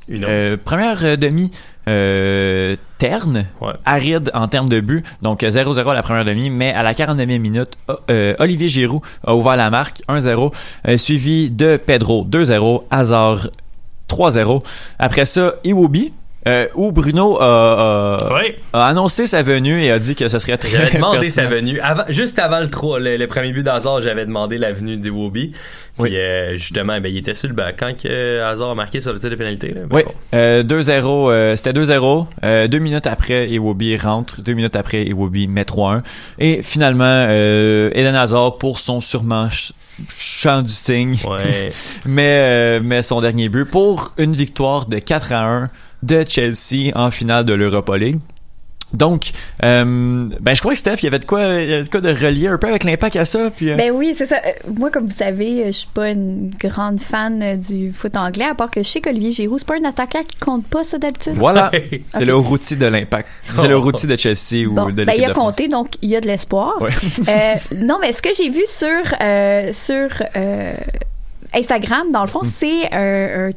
Une 0.09 0.57
première 0.57 1.19
demi 1.19 1.51
euh, 1.87 2.75
terne, 2.97 3.45
aride 3.85 4.31
en 4.33 4.47
termes 4.47 4.69
de 4.69 4.79
but. 4.79 5.05
Donc 5.21 5.41
0-0 5.41 5.89
à 5.89 5.93
la 5.93 6.03
première 6.03 6.25
demi, 6.25 6.49
mais 6.49 6.71
à 6.73 6.83
la 6.83 6.93
49e 6.93 7.39
minute, 7.39 7.77
euh, 8.09 8.33
Olivier 8.39 8.69
Giroud 8.69 9.01
a 9.25 9.35
ouvert 9.35 9.55
la 9.55 9.69
marque 9.69 10.01
1-0, 10.07 10.53
euh, 10.87 10.97
suivi 10.97 11.49
de 11.51 11.77
Pedro 11.77 12.25
2-0, 12.25 12.83
Hazard 12.89 13.49
3-0. 14.09 14.63
Après 14.99 15.25
ça, 15.25 15.55
Iwobi 15.63 16.13
euh, 16.47 16.67
où 16.75 16.91
Bruno 16.91 17.37
a, 17.39 18.17
annoncé 18.73 19.27
sa 19.27 19.43
venue 19.43 19.81
et 19.81 19.91
a 19.91 19.99
dit 19.99 20.15
que 20.15 20.27
ce 20.27 20.39
serait 20.39 20.57
très 20.57 20.69
J'avais 20.69 20.91
demandé 20.91 21.29
sa 21.29 21.45
venue. 21.45 21.79
Avant, 21.79 22.03
juste 22.09 22.37
avant 22.37 22.59
le, 22.59 23.17
le, 23.17 23.27
premier 23.27 23.51
but 23.53 23.63
d'Hazard, 23.63 24.01
j'avais 24.01 24.25
demandé 24.25 24.57
la 24.57 24.73
venue 24.73 24.97
de 24.97 25.09
Wobby. 25.09 25.53
Puis 26.01 26.17
euh, 26.17 26.57
justement, 26.57 26.99
ben, 26.99 27.05
il 27.05 27.17
était 27.17 27.33
sur 27.33 27.47
le 27.47 27.55
banc 27.55 27.69
quand 27.77 27.95
que 27.95 28.41
Hazard 28.41 28.71
a 28.71 28.75
marqué 28.75 28.99
sur 28.99 29.13
le 29.13 29.19
tir 29.19 29.29
de 29.29 29.35
pénalité. 29.35 29.73
oui, 29.91 30.01
2-0. 30.33 31.31
Euh, 31.31 31.55
c'était 31.55 31.71
2-0. 31.71 32.67
deux 32.67 32.79
minutes 32.79 33.07
après, 33.07 33.49
Iwobi 33.49 33.95
rentre. 33.97 34.41
Deux 34.41 34.53
minutes 34.53 34.75
après, 34.75 35.05
Iwobi 35.05 35.47
met 35.47 35.63
3-1. 35.63 36.01
Et 36.39 36.61
finalement, 36.63 37.23
Eden 37.23 38.15
Hazard, 38.15 38.57
pour 38.57 38.79
son 38.79 38.99
sûrement 38.99 39.47
chant 40.17 40.63
du 40.63 40.71
signe, 40.71 41.15
ouais. 41.27 41.69
mais, 42.05 42.79
mais 42.79 43.01
son 43.03 43.21
dernier 43.21 43.47
but 43.47 43.65
pour 43.65 44.13
une 44.17 44.33
victoire 44.33 44.87
de 44.87 44.97
4 44.97 45.31
à 45.31 45.43
1 45.43 45.69
de 46.03 46.23
Chelsea 46.27 46.91
en 46.95 47.09
finale 47.11 47.45
de 47.45 47.53
l'Europa 47.53 47.97
League. 47.97 48.19
Donc, 48.93 49.31
euh, 49.63 50.27
ben 50.39 50.53
je 50.53 50.59
crois 50.59 50.73
que 50.73 50.77
Steph, 50.77 50.97
il 51.01 51.05
y 51.05 51.07
avait 51.07 51.17
de 51.17 51.25
quoi, 51.25 51.41
il 51.41 51.67
y 51.67 51.73
avait 51.73 51.83
de 51.85 51.89
quoi 51.89 51.99
de 51.99 52.09
relier 52.11 52.45
un 52.45 52.59
peu 52.59 52.67
avec 52.67 52.83
l'impact 52.83 53.15
à 53.15 53.25
ça. 53.25 53.49
Puis, 53.49 53.71
euh, 53.71 53.75
Ben 53.75 53.89
oui, 53.91 54.13
c'est 54.15 54.27
ça. 54.27 54.35
Euh, 54.45 54.51
Moi, 54.71 54.91
comme 54.91 55.07
vous 55.07 55.15
savez, 55.15 55.63
je 55.65 55.71
suis 55.71 55.87
pas 55.91 56.11
une 56.11 56.51
grande 56.59 56.99
fan 56.99 57.59
du 57.59 57.91
foot 57.91 58.15
anglais, 58.15 58.45
à 58.45 58.53
part 58.53 58.69
que 58.69 58.83
je 58.83 58.87
sais 58.87 59.01
qu'Olivier 59.01 59.31
Giroud, 59.31 59.57
c'est 59.57 59.65
pas 59.67 59.77
un 59.81 59.89
attaquant 59.89 60.21
qui 60.27 60.37
compte 60.37 60.67
pas 60.67 60.83
ça 60.83 60.99
d'habitude. 60.99 61.33
voilà, 61.37 61.71
c'est 62.07 62.23
le 62.25 62.35
routier 62.35 62.77
de 62.77 62.85
l'impact. 62.85 63.27
C'est 63.55 63.67
le 63.67 63.77
routier 63.77 64.07
de 64.07 64.15
Chelsea 64.15 64.67
ou 64.67 64.75
Bon, 64.75 64.91
de 64.91 65.05
ben, 65.05 65.13
il 65.17 65.25
a 65.25 65.29
de 65.29 65.33
compté, 65.33 65.67
donc 65.67 65.95
il 66.03 66.11
y 66.11 66.15
a 66.15 66.21
de 66.21 66.27
l'espoir. 66.27 66.79
Ouais. 66.79 66.91
Euh, 67.29 67.55
non, 67.77 67.97
mais 67.99 68.13
ce 68.13 68.21
que 68.21 68.29
j'ai 68.37 68.51
vu 68.51 68.61
sur, 68.67 68.87
euh, 69.23 69.71
sur 69.73 70.09
euh, 70.35 70.73
Instagram, 71.55 72.11
dans 72.11 72.21
le 72.21 72.27
fond, 72.29 72.41
Mm. 72.43 72.51
c'est 72.59 72.93
un, 72.93 73.47
un, 73.47 73.51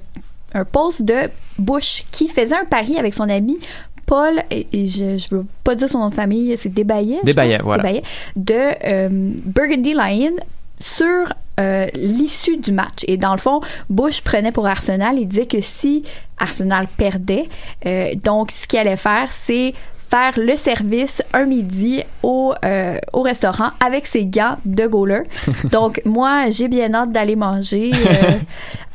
un 0.57 0.65
post 0.65 1.03
de 1.03 1.31
Bush 1.59 2.05
qui 2.11 2.29
faisait 2.29 2.57
un 2.57 2.65
pari 2.65 2.97
avec 2.99 3.15
son 3.15 3.29
ami 3.29 3.59
Paul, 4.07 4.41
et, 4.51 4.67
et 4.73 4.87
je, 4.87 5.19
je 5.19 5.35
veux 5.35 5.45
pas 5.65 5.75
dire 5.75 5.89
son 5.89 5.99
nom 5.99 6.09
de 6.09 6.15
famille, 6.15 6.57
c'est 6.57 6.69
Desbaillet, 6.69 7.19
crois. 7.25 7.59
voilà. 7.65 7.83
Desbaillet, 7.83 8.03
de 8.37 8.55
euh, 8.87 9.09
Burgundy 9.45 9.95
Lion 9.95 10.37
sur 10.79 11.33
euh, 11.59 11.87
l'issue 11.95 12.57
du 12.59 12.71
match. 12.71 13.05
Et 13.09 13.17
dans 13.17 13.33
le 13.33 13.39
fond, 13.39 13.61
Bush 13.91 14.21
prenait 14.21 14.53
pour 14.53 14.67
Arsenal 14.67 15.19
et 15.19 15.25
disait 15.25 15.47
que 15.47 15.61
si 15.61 16.05
Arsenal 16.39 16.87
perdait, 16.97 17.49
euh, 17.87 18.15
donc 18.23 18.53
ce 18.53 18.67
qu'il 18.69 18.79
allait 18.79 18.97
faire, 18.97 19.29
c'est 19.33 19.75
faire 20.09 20.33
le 20.37 20.57
service 20.57 21.23
un 21.33 21.45
midi 21.45 22.03
au, 22.23 22.55
euh, 22.65 22.99
au 23.13 23.23
restaurant 23.23 23.71
avec 23.85 24.07
ses 24.07 24.27
gants 24.27 24.57
de 24.65 24.87
goaler. 24.87 25.23
Donc, 25.73 26.01
moi, 26.05 26.51
j'ai 26.51 26.69
bien 26.69 26.95
hâte 26.95 27.11
d'aller 27.11 27.37
manger 27.37 27.91
euh, 27.95 28.33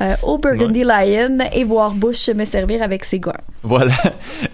euh, 0.02 0.14
au 0.22 0.38
Burgundy 0.38 0.84
Lion 0.84 1.38
et 1.52 1.64
voir 1.64 1.92
Bush 1.92 2.28
me 2.30 2.44
servir 2.44 2.82
avec 2.82 3.04
ses 3.04 3.18
gants. 3.18 3.32
Voilà. 3.62 3.92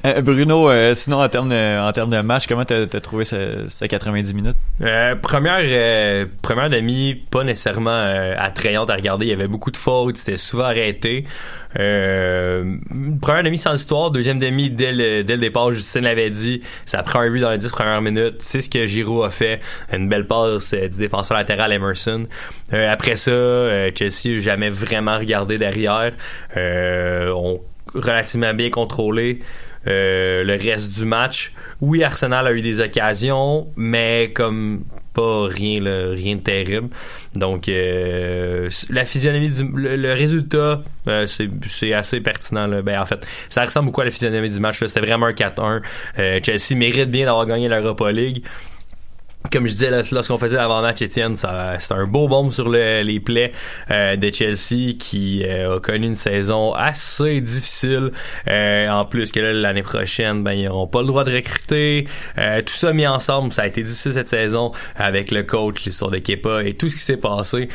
Euh, 0.04 0.20
Bruno, 0.20 0.70
euh, 0.70 0.94
sinon 0.94 1.20
en 1.20 1.28
termes 1.28 1.48
de, 1.48 1.80
en 1.80 1.90
termes 1.92 2.10
de 2.10 2.20
match, 2.20 2.46
comment 2.46 2.64
t'as 2.64 2.82
as 2.82 3.00
trouvé 3.00 3.24
ce, 3.24 3.64
ce 3.68 3.84
90 3.84 4.34
minutes? 4.34 4.56
Euh, 4.80 5.16
première 5.16 5.58
euh, 5.60 6.26
première 6.40 6.70
demi, 6.70 7.14
pas 7.14 7.42
nécessairement 7.42 7.90
euh, 7.90 8.34
attrayante 8.38 8.90
à 8.90 8.94
regarder. 8.94 9.26
Il 9.26 9.30
y 9.30 9.32
avait 9.32 9.48
beaucoup 9.48 9.70
de 9.70 9.76
fautes, 9.76 10.18
c'était 10.18 10.36
souvent 10.36 10.64
arrêté. 10.64 11.24
Euh, 11.78 12.76
première 13.20 13.42
demi 13.42 13.58
sans 13.58 13.74
histoire, 13.74 14.10
deuxième 14.10 14.38
demi 14.38 14.70
dès 14.70 14.92
le, 14.92 15.22
dès 15.22 15.34
le 15.34 15.40
départ, 15.40 15.72
Justine 15.72 16.02
l'avait 16.02 16.30
dit, 16.30 16.62
ça 16.86 17.02
prend 17.02 17.20
un 17.20 17.30
but 17.30 17.40
dans 17.40 17.50
les 17.50 17.58
10 17.58 17.70
premières 17.70 18.02
minutes. 18.02 18.36
C'est 18.40 18.60
ce 18.60 18.70
que 18.70 18.86
Giroud 18.86 19.24
a 19.24 19.30
fait. 19.30 19.60
Une 19.92 20.08
belle 20.08 20.26
passe 20.26 20.72
euh, 20.74 20.88
du 20.88 20.96
défenseur 20.96 21.36
latéral 21.36 21.72
Emerson. 21.72 22.24
Euh, 22.72 22.90
après 22.90 23.16
ça, 23.16 23.30
euh, 23.30 23.90
Chelsea 23.94 24.38
jamais 24.38 24.70
vraiment 24.70 25.18
regardé 25.18 25.58
derrière. 25.58 26.12
Euh, 26.56 27.30
on 27.30 27.60
relativement 27.94 28.52
bien 28.52 28.70
contrôlé 28.70 29.40
euh, 29.86 30.44
le 30.44 30.52
reste 30.54 30.98
du 30.98 31.04
match. 31.04 31.52
Oui, 31.80 32.02
Arsenal 32.02 32.46
a 32.46 32.52
eu 32.52 32.62
des 32.62 32.80
occasions, 32.80 33.68
mais 33.76 34.32
comme 34.34 34.84
pas 35.18 35.48
rien, 35.48 35.80
là, 35.80 36.10
rien 36.12 36.36
de 36.36 36.42
terrible. 36.42 36.90
Donc, 37.34 37.68
euh, 37.68 38.70
la 38.88 39.04
physionomie 39.04 39.48
du 39.48 39.64
le, 39.74 39.96
le 39.96 40.12
résultat, 40.12 40.82
euh, 41.08 41.26
c'est 41.26 41.92
assez 41.92 42.20
pertinent. 42.20 42.68
Là. 42.68 42.82
Ben, 42.82 43.00
en 43.00 43.06
fait, 43.06 43.26
ça 43.48 43.64
ressemble 43.64 43.86
beaucoup 43.86 44.00
à 44.00 44.04
la 44.04 44.12
physionomie 44.12 44.48
du 44.48 44.60
match. 44.60 44.78
C'était 44.84 45.00
vraiment 45.00 45.26
un 45.26 45.32
4-1. 45.32 45.82
Euh, 46.18 46.40
Chelsea 46.42 46.76
mérite 46.76 47.10
bien 47.10 47.26
d'avoir 47.26 47.46
gagné 47.46 47.68
l'Europa 47.68 48.12
League 48.12 48.44
comme 49.52 49.66
je 49.66 49.72
disais 49.72 49.90
lorsqu'on 50.12 50.38
faisait 50.38 50.56
l'avant-match, 50.56 51.02
Étienne, 51.02 51.36
c'était 51.36 51.94
un 51.94 52.06
beau 52.06 52.28
bombe 52.28 52.52
sur 52.52 52.68
le- 52.68 53.02
les 53.02 53.20
plaies 53.20 53.52
euh, 53.90 54.16
de 54.16 54.30
Chelsea 54.32 54.94
qui 54.98 55.42
euh, 55.44 55.76
a 55.76 55.80
connu 55.80 56.06
une 56.06 56.14
saison 56.14 56.72
assez 56.74 57.40
difficile. 57.40 58.12
Euh, 58.48 58.88
en 58.88 59.04
plus 59.04 59.32
que 59.32 59.40
là, 59.40 59.52
l'année 59.52 59.82
prochaine, 59.82 60.42
ben 60.42 60.52
ils 60.52 60.64
n'auront 60.66 60.86
pas 60.86 61.00
le 61.00 61.06
droit 61.06 61.24
de 61.24 61.34
recruter. 61.34 62.06
Euh, 62.38 62.62
tout 62.62 62.74
ça 62.74 62.92
mis 62.92 63.06
ensemble, 63.06 63.52
ça 63.52 63.62
a 63.62 63.66
été 63.66 63.82
difficile 63.82 64.12
cette 64.12 64.28
saison 64.28 64.72
avec 64.96 65.30
le 65.30 65.42
coach, 65.42 65.84
l'histoire 65.84 66.10
de 66.10 66.18
Kepa 66.18 66.64
et 66.64 66.74
tout 66.74 66.88
ce 66.88 66.96
qui 66.96 67.02
s'est 67.02 67.16
passé. 67.16 67.68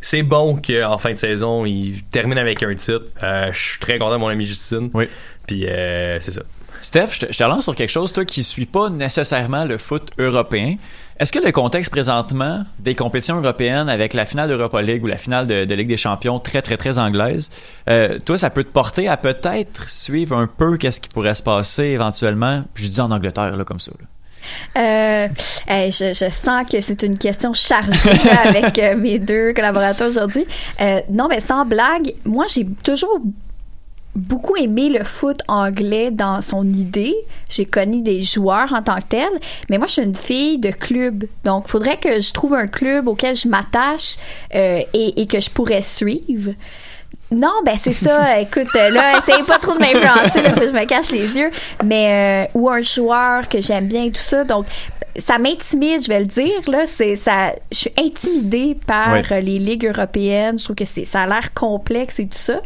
C'est 0.00 0.22
bon 0.22 0.56
qu'en 0.56 0.96
fin 0.98 1.12
de 1.12 1.18
saison, 1.18 1.64
il 1.66 2.04
termine 2.10 2.38
avec 2.38 2.62
un 2.62 2.74
titre. 2.74 3.02
Euh, 3.22 3.52
je 3.52 3.58
suis 3.58 3.78
très 3.80 3.98
content 3.98 4.18
mon 4.18 4.28
ami 4.28 4.46
Justine. 4.46 4.90
Oui. 4.94 5.08
Puis 5.46 5.66
euh, 5.66 6.18
c'est 6.20 6.30
ça. 6.30 6.42
Steph, 6.80 7.08
je 7.12 7.26
te, 7.26 7.44
relance 7.44 7.64
sur 7.64 7.74
quelque 7.74 7.90
chose, 7.90 8.12
toi 8.12 8.24
qui 8.24 8.44
suis 8.44 8.66
pas 8.66 8.90
nécessairement 8.90 9.64
le 9.64 9.78
foot 9.78 10.10
européen. 10.18 10.76
Est-ce 11.18 11.32
que 11.32 11.40
le 11.40 11.50
contexte 11.50 11.90
présentement 11.90 12.64
des 12.78 12.94
compétitions 12.94 13.38
européennes 13.40 13.88
avec 13.88 14.14
la 14.14 14.24
finale 14.24 14.48
d'Europa 14.48 14.80
League 14.80 15.02
ou 15.02 15.08
la 15.08 15.16
finale 15.16 15.48
de, 15.48 15.64
de 15.64 15.74
Ligue 15.74 15.88
des 15.88 15.96
Champions 15.96 16.38
très 16.38 16.62
très 16.62 16.76
très 16.76 16.98
anglaise, 16.98 17.50
euh, 17.90 18.18
toi 18.24 18.38
ça 18.38 18.50
peut 18.50 18.62
te 18.62 18.70
porter 18.70 19.08
à 19.08 19.16
peut-être 19.16 19.88
suivre 19.88 20.36
un 20.36 20.46
peu 20.46 20.76
qu'est-ce 20.76 21.00
qui 21.00 21.08
pourrait 21.08 21.34
se 21.34 21.42
passer 21.42 21.84
éventuellement, 21.84 22.62
je 22.74 22.86
dis 22.86 23.00
en 23.00 23.10
Angleterre 23.10 23.56
là 23.56 23.64
comme 23.64 23.80
ça. 23.80 23.90
Euh, 24.78 25.28
je, 25.68 26.30
sens 26.30 26.68
que 26.70 26.80
c'est 26.80 27.02
une 27.02 27.18
question 27.18 27.52
chargée 27.52 28.10
avec 28.44 28.78
euh, 28.78 28.96
mes 28.96 29.18
deux 29.18 29.52
collaborateurs 29.52 30.08
aujourd'hui. 30.08 30.46
Non, 31.10 31.26
mais 31.28 31.40
sans 31.40 31.66
blague, 31.66 32.14
moi 32.24 32.46
j'ai 32.48 32.64
toujours 32.84 33.20
beaucoup 34.18 34.56
aimé 34.56 34.88
le 34.88 35.04
foot 35.04 35.40
anglais 35.48 36.10
dans 36.10 36.42
son 36.42 36.64
idée. 36.64 37.14
J'ai 37.48 37.64
connu 37.64 38.02
des 38.02 38.22
joueurs 38.22 38.72
en 38.72 38.82
tant 38.82 38.96
que 38.96 39.08
tels, 39.08 39.40
mais 39.70 39.78
moi 39.78 39.86
je 39.86 39.94
suis 39.94 40.02
une 40.02 40.14
fille 40.14 40.58
de 40.58 40.70
club. 40.70 41.24
Donc 41.44 41.64
il 41.66 41.70
faudrait 41.70 41.96
que 41.96 42.20
je 42.20 42.32
trouve 42.32 42.54
un 42.54 42.66
club 42.66 43.08
auquel 43.08 43.36
je 43.36 43.48
m'attache 43.48 44.16
euh, 44.54 44.80
et, 44.92 45.22
et 45.22 45.26
que 45.26 45.40
je 45.40 45.50
pourrais 45.50 45.82
suivre. 45.82 46.52
Non, 47.30 47.52
ben 47.64 47.76
c'est 47.80 47.92
ça. 47.92 48.40
Écoute, 48.40 48.68
euh, 48.74 48.90
là, 48.90 49.18
essayez 49.18 49.44
pas 49.44 49.58
trop 49.58 49.74
de 49.74 49.80
m'influencer, 49.80 50.42
là, 50.42 50.52
que 50.52 50.66
je 50.66 50.72
me 50.72 50.84
cache 50.86 51.10
les 51.10 51.36
yeux. 51.36 51.50
Mais 51.84 52.48
euh, 52.54 52.58
ou 52.58 52.70
un 52.70 52.82
joueur 52.82 53.48
que 53.48 53.60
j'aime 53.60 53.86
bien 53.86 54.04
et 54.04 54.10
tout 54.10 54.20
ça. 54.20 54.44
Donc, 54.44 54.66
ça 55.18 55.38
m'intimide, 55.38 56.02
je 56.02 56.08
vais 56.08 56.20
le 56.20 56.26
dire. 56.26 56.60
Là, 56.68 56.86
c'est 56.86 57.16
ça. 57.16 57.52
Je 57.70 57.76
suis 57.76 57.92
intimidée 57.98 58.78
par 58.86 59.14
les 59.30 59.58
ligues 59.58 59.86
européennes. 59.86 60.58
Je 60.58 60.64
trouve 60.64 60.76
que 60.76 60.84
c'est 60.84 61.04
ça 61.04 61.22
a 61.22 61.26
l'air 61.26 61.52
complexe 61.52 62.18
et 62.18 62.26
tout 62.26 62.38
ça. 62.38 62.60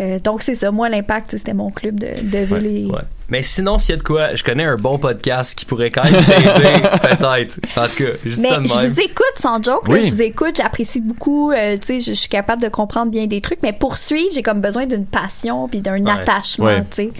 Euh, 0.00 0.18
donc 0.18 0.42
c'est 0.42 0.54
ça. 0.54 0.70
Moi, 0.70 0.88
l'impact, 0.88 1.32
c'était 1.36 1.52
mon 1.54 1.70
club 1.70 2.00
de, 2.00 2.06
de 2.22 2.90
Ouais. 2.90 3.00
Mais 3.28 3.42
sinon, 3.42 3.78
s'il 3.78 3.90
y 3.90 3.92
a 3.94 3.96
de 3.98 4.02
quoi, 4.02 4.34
je 4.34 4.42
connais 4.42 4.64
un 4.64 4.76
bon 4.76 4.98
podcast 4.98 5.54
qui 5.56 5.64
pourrait 5.64 5.90
quand 5.90 6.02
même 6.04 6.24
t'aider, 6.24 6.80
peut-être. 7.02 7.60
En 7.76 7.86
tout 7.86 7.96
cas, 8.04 8.10
juste 8.24 8.40
Mais 8.42 8.48
ça 8.48 8.58
de 8.58 8.66
je 8.66 8.74
vous 8.92 9.00
écoute 9.00 9.34
sans 9.38 9.62
joke, 9.62 9.86
là, 9.88 9.98
je 10.02 10.10
vous 10.10 10.22
écoute, 10.22 10.56
j'apprécie 10.56 11.00
beaucoup, 11.00 11.52
euh, 11.52 11.76
tu 11.76 11.86
sais, 11.86 12.00
je, 12.00 12.06
je 12.06 12.18
suis 12.18 12.28
capable 12.28 12.62
de 12.62 12.68
comprendre 12.68 13.10
bien 13.12 13.26
des 13.26 13.40
trucs, 13.40 13.62
mais 13.62 13.72
poursuivre, 13.72 14.30
j'ai 14.34 14.42
comme 14.42 14.60
besoin 14.60 14.86
d'une 14.86 15.06
passion 15.06 15.68
puis 15.68 15.80
d'un 15.80 16.00
Ouais. 16.04 16.10
attachement, 16.10 16.64
Ouais. 16.66 16.80
tu 16.90 16.96
sais. 17.04 17.10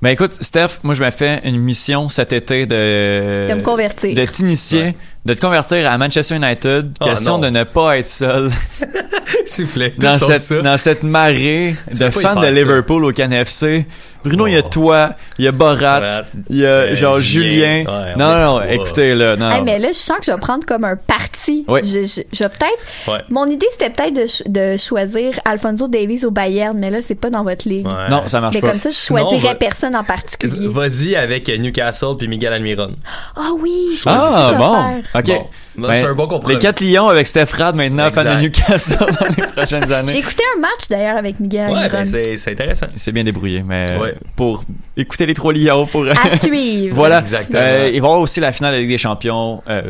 Ben 0.00 0.10
écoute, 0.10 0.34
Steph, 0.40 0.78
moi 0.84 0.94
je 0.94 1.02
me 1.02 1.10
fais 1.10 1.40
une 1.42 1.58
mission 1.58 2.08
cet 2.08 2.32
été 2.32 2.66
de 2.66 3.46
De 3.48 3.54
me 3.54 3.62
convertir. 3.62 4.14
de 4.14 4.24
t'initier, 4.26 4.94
de 5.28 5.34
te 5.34 5.40
convertir 5.40 5.88
à 5.90 5.96
Manchester 5.98 6.36
United. 6.36 6.92
Oh, 7.00 7.04
question 7.04 7.32
non. 7.34 7.38
de 7.38 7.50
ne 7.50 7.64
pas 7.64 7.98
être 7.98 8.06
seul 8.08 8.50
S'il 9.46 9.66
vous 9.66 9.72
plaît. 9.72 9.94
dans 9.98 10.18
cette 10.18 10.40
ça. 10.40 10.60
dans 10.62 10.76
cette 10.78 11.02
marée 11.02 11.76
Tu 11.90 11.98
de 11.98 12.10
fans 12.10 12.20
de 12.20 12.40
faire 12.40 12.42
ça. 12.44 12.50
Liverpool 12.50 13.04
au 13.04 13.12
CanFC. 13.12 13.86
Bruno, 14.24 14.48
il 14.48 14.54
y 14.54 14.56
a 14.56 14.62
toi, 14.62 15.10
il 15.38 15.44
y 15.44 15.48
a 15.48 15.52
Borat, 15.52 16.22
il 16.50 16.56
y 16.56 16.66
a 16.66 16.68
euh, 16.68 16.96
genre 16.96 17.20
Julien. 17.20 17.78
Julien. 17.78 17.84
Ouais, 17.84 18.12
on 18.16 18.18
non, 18.18 18.32
non, 18.32 18.58
non, 18.58 18.62
écoutez 18.68 19.14
là, 19.14 19.36
non. 19.36 19.50
Hey, 19.52 19.62
mais 19.62 19.78
là, 19.78 19.88
je 19.88 19.96
sens 19.96 20.18
que 20.18 20.24
je 20.26 20.32
vais 20.32 20.38
prendre 20.38 20.66
comme 20.66 20.84
un 20.84 20.96
parti. 20.96 21.64
Oui. 21.68 21.80
Je, 21.84 22.00
je, 22.04 22.22
je 22.32 22.42
vais 22.42 22.48
peut-être. 22.50 23.10
Ouais. 23.12 23.20
Mon 23.30 23.46
idée, 23.46 23.66
c'était 23.70 23.90
peut-être 23.90 24.14
de, 24.14 24.26
ch- 24.26 24.42
de 24.46 24.76
choisir 24.76 25.38
Alfonso 25.44 25.86
Davies 25.86 26.24
au 26.26 26.32
Bayern, 26.32 26.76
mais 26.76 26.90
là, 26.90 26.98
c'est 27.00 27.14
pas 27.14 27.30
dans 27.30 27.44
votre 27.44 27.68
ligue. 27.68 27.86
Ouais. 27.86 28.08
Non, 28.10 28.24
ça 28.26 28.40
marche 28.40 28.56
mais 28.56 28.60
pas. 28.60 28.70
comme 28.70 28.80
ça, 28.80 28.90
je 28.90 28.96
choisirais 28.96 29.50
va- 29.50 29.54
personne 29.54 29.94
en 29.94 30.04
particulier. 30.04 30.66
Vas-y 30.66 31.14
avec 31.14 31.48
Newcastle 31.48 32.16
puis 32.18 32.26
Miguel 32.26 32.52
Almiron. 32.52 32.90
Ah 33.36 33.50
oui, 33.60 33.70
je 33.96 34.02
pense 34.02 34.14
Ah 34.20 34.52
bon. 34.58 35.02
Ok. 35.18 35.26
Bon. 35.26 35.46
Ben, 35.86 35.94
c'est 35.94 36.06
un 36.06 36.14
bon 36.14 36.26
compromis. 36.26 36.54
Les 36.54 36.60
quatre 36.60 36.80
lions 36.80 37.08
avec 37.08 37.26
Steph 37.26 37.52
Rad 37.56 37.76
maintenant, 37.76 38.10
fan 38.10 38.26
de. 38.36 38.42
Newcastle 38.42 38.98
dans 38.98 39.26
les 39.36 39.42
prochaines 39.46 39.86
J'ai 39.86 39.94
années. 39.94 40.16
écouté 40.18 40.42
un 40.56 40.60
match 40.60 40.88
d'ailleurs 40.90 41.16
avec 41.18 41.38
Miguel 41.38 41.70
Ouais, 41.70 41.88
ben 41.88 42.04
c'est 42.04 42.50
intéressant. 42.50 42.86
C'est 42.96 43.12
bien 43.12 43.22
débrouillé, 43.24 43.62
mais 43.64 43.86
euh, 43.90 43.98
Ouais. 43.98 44.14
pour 44.34 44.64
écouter 44.96 45.26
les 45.26 45.34
trois 45.34 45.52
lions, 45.52 45.86
pour 45.86 46.04
À 46.08 46.36
suivre. 46.38 46.94
Voilà. 46.96 47.20
Exactement. 47.20 47.60
Euh, 47.62 47.90
il 47.92 48.00
va 48.00 48.06
y 48.08 48.10
avoir 48.10 48.20
aussi 48.20 48.40
la 48.40 48.50
finale 48.52 48.72
de 48.72 48.76
la 48.76 48.80
Ligue 48.80 48.90
des 48.90 48.98
Champions, 48.98 49.62
euh, 49.68 49.82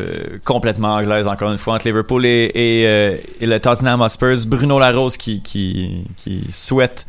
complètement 0.45 0.95
anglaise, 0.97 1.27
encore 1.27 1.51
une 1.53 1.59
fois, 1.59 1.75
entre 1.75 1.87
Liverpool 1.89 2.27
et, 2.27 2.51
et, 2.55 2.87
euh, 2.87 3.17
et 3.41 3.47
le 3.47 3.59
Tottenham 3.59 4.01
Hotspurs. 4.03 4.47
Bruno 4.47 4.79
Larose 4.79 5.17
qui, 5.17 5.41
qui, 5.43 6.05
qui 6.17 6.45
souhaite 6.53 7.07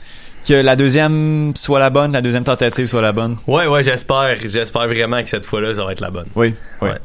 que 0.47 0.53
la 0.53 0.75
deuxième 0.77 1.51
soit 1.55 1.79
la 1.79 1.89
bonne, 1.89 2.13
la 2.13 2.21
deuxième 2.21 2.43
tentative 2.45 2.87
soit 2.87 3.01
la 3.01 3.11
bonne. 3.11 3.35
Ouais, 3.45 3.67
ouais, 3.67 3.83
j'espère. 3.83 4.37
J'espère 4.45 4.87
vraiment 4.87 5.21
que 5.21 5.29
cette 5.29 5.45
fois-là, 5.45 5.75
ça 5.75 5.83
va 5.83 5.91
être 5.91 5.99
la 5.99 6.09
bonne. 6.11 6.27
Oui, 6.35 6.53
oui. 6.81 6.89
Ouais. 6.89 6.95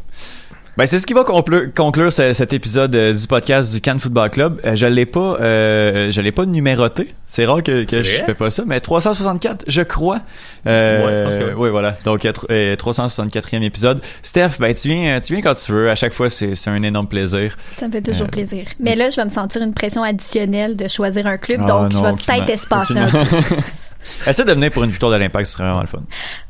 Ben, 0.77 0.87
c'est 0.87 0.99
ce 0.99 1.07
qui 1.07 1.13
va 1.13 1.23
conclure, 1.23 1.73
conclure 1.73 2.13
ce- 2.13 2.33
cet 2.33 2.53
épisode 2.53 2.97
euh, 2.97 3.13
du 3.15 3.27
podcast 3.29 3.73
du 3.73 3.81
Cannes 3.81 4.01
Football 4.01 4.29
Club. 4.31 4.61
Euh, 4.65 4.75
je 4.75 4.87
l'ai 4.87 5.07
pas, 5.07 5.37
euh, 5.41 6.11
je 6.11 6.21
l'ai 6.21 6.33
pas 6.33 6.47
numéroté. 6.47 7.15
C'est 7.27 7.47
rare 7.47 7.63
que, 7.63 7.85
que 7.85 8.03
je 8.03 8.11
fais 8.25 8.35
pas 8.35 8.51
ça, 8.51 8.65
mais 8.67 8.81
364, 8.81 9.65
je 9.69 9.83
crois. 9.83 10.19
Euh, 10.67 11.07
Ouais, 11.07 11.13
je 11.13 11.25
pense 11.25 11.37
que 11.37 11.51
oui. 11.51 11.57
oui, 11.59 11.71
voilà. 11.71 11.95
Donc, 12.05 12.25
euh, 12.25 12.33
tr- 12.33 12.47
euh, 12.51 12.75
364e 12.75 13.63
épisode. 13.63 14.01
Steph, 14.25 14.59
ben, 14.59 14.75
tu 14.75 14.89
viens, 14.89 15.21
tu 15.21 15.35
viens 15.35 15.43
quand 15.43 15.55
tu 15.55 15.71
veux. 15.71 15.89
À 15.91 15.95
chaque 15.95 16.13
fois, 16.13 16.29
c'est, 16.29 16.57
c'est 16.57 16.71
un 16.71 16.83
énorme 16.83 17.07
plaisir. 17.07 17.57
Ça 17.77 17.87
me 17.87 17.93
fait 17.93 18.03
toujours 18.03 18.27
Euh, 18.27 18.31
plaisir. 18.31 18.65
Mais 18.81 18.97
là, 18.97 19.11
je 19.11 19.17
vais 19.17 19.25
me 19.25 19.31
sentir 19.31 19.63
une 19.63 19.75
pression 19.75 20.03
additionnelle 20.03 20.75
de 20.75 20.89
choisir 20.89 21.25
un 21.29 21.37
club, 21.37 21.61
Ah, 21.63 21.67
donc 21.69 21.93
non, 21.93 22.01
je 22.01 22.05
vais 22.33 22.37
peut-être 22.41 22.51
espacer 22.51 22.99
un 22.99 23.07
peu. 23.11 23.27
Essaie 24.27 24.45
de 24.45 24.53
venir 24.53 24.71
pour 24.71 24.85
une 24.85 24.91
victoire 24.91 25.13
de 25.13 25.17
l'impact, 25.17 25.47
ce 25.47 25.53
serait 25.53 25.65
vraiment 25.65 25.81
le 25.81 25.87
fun. 25.87 26.03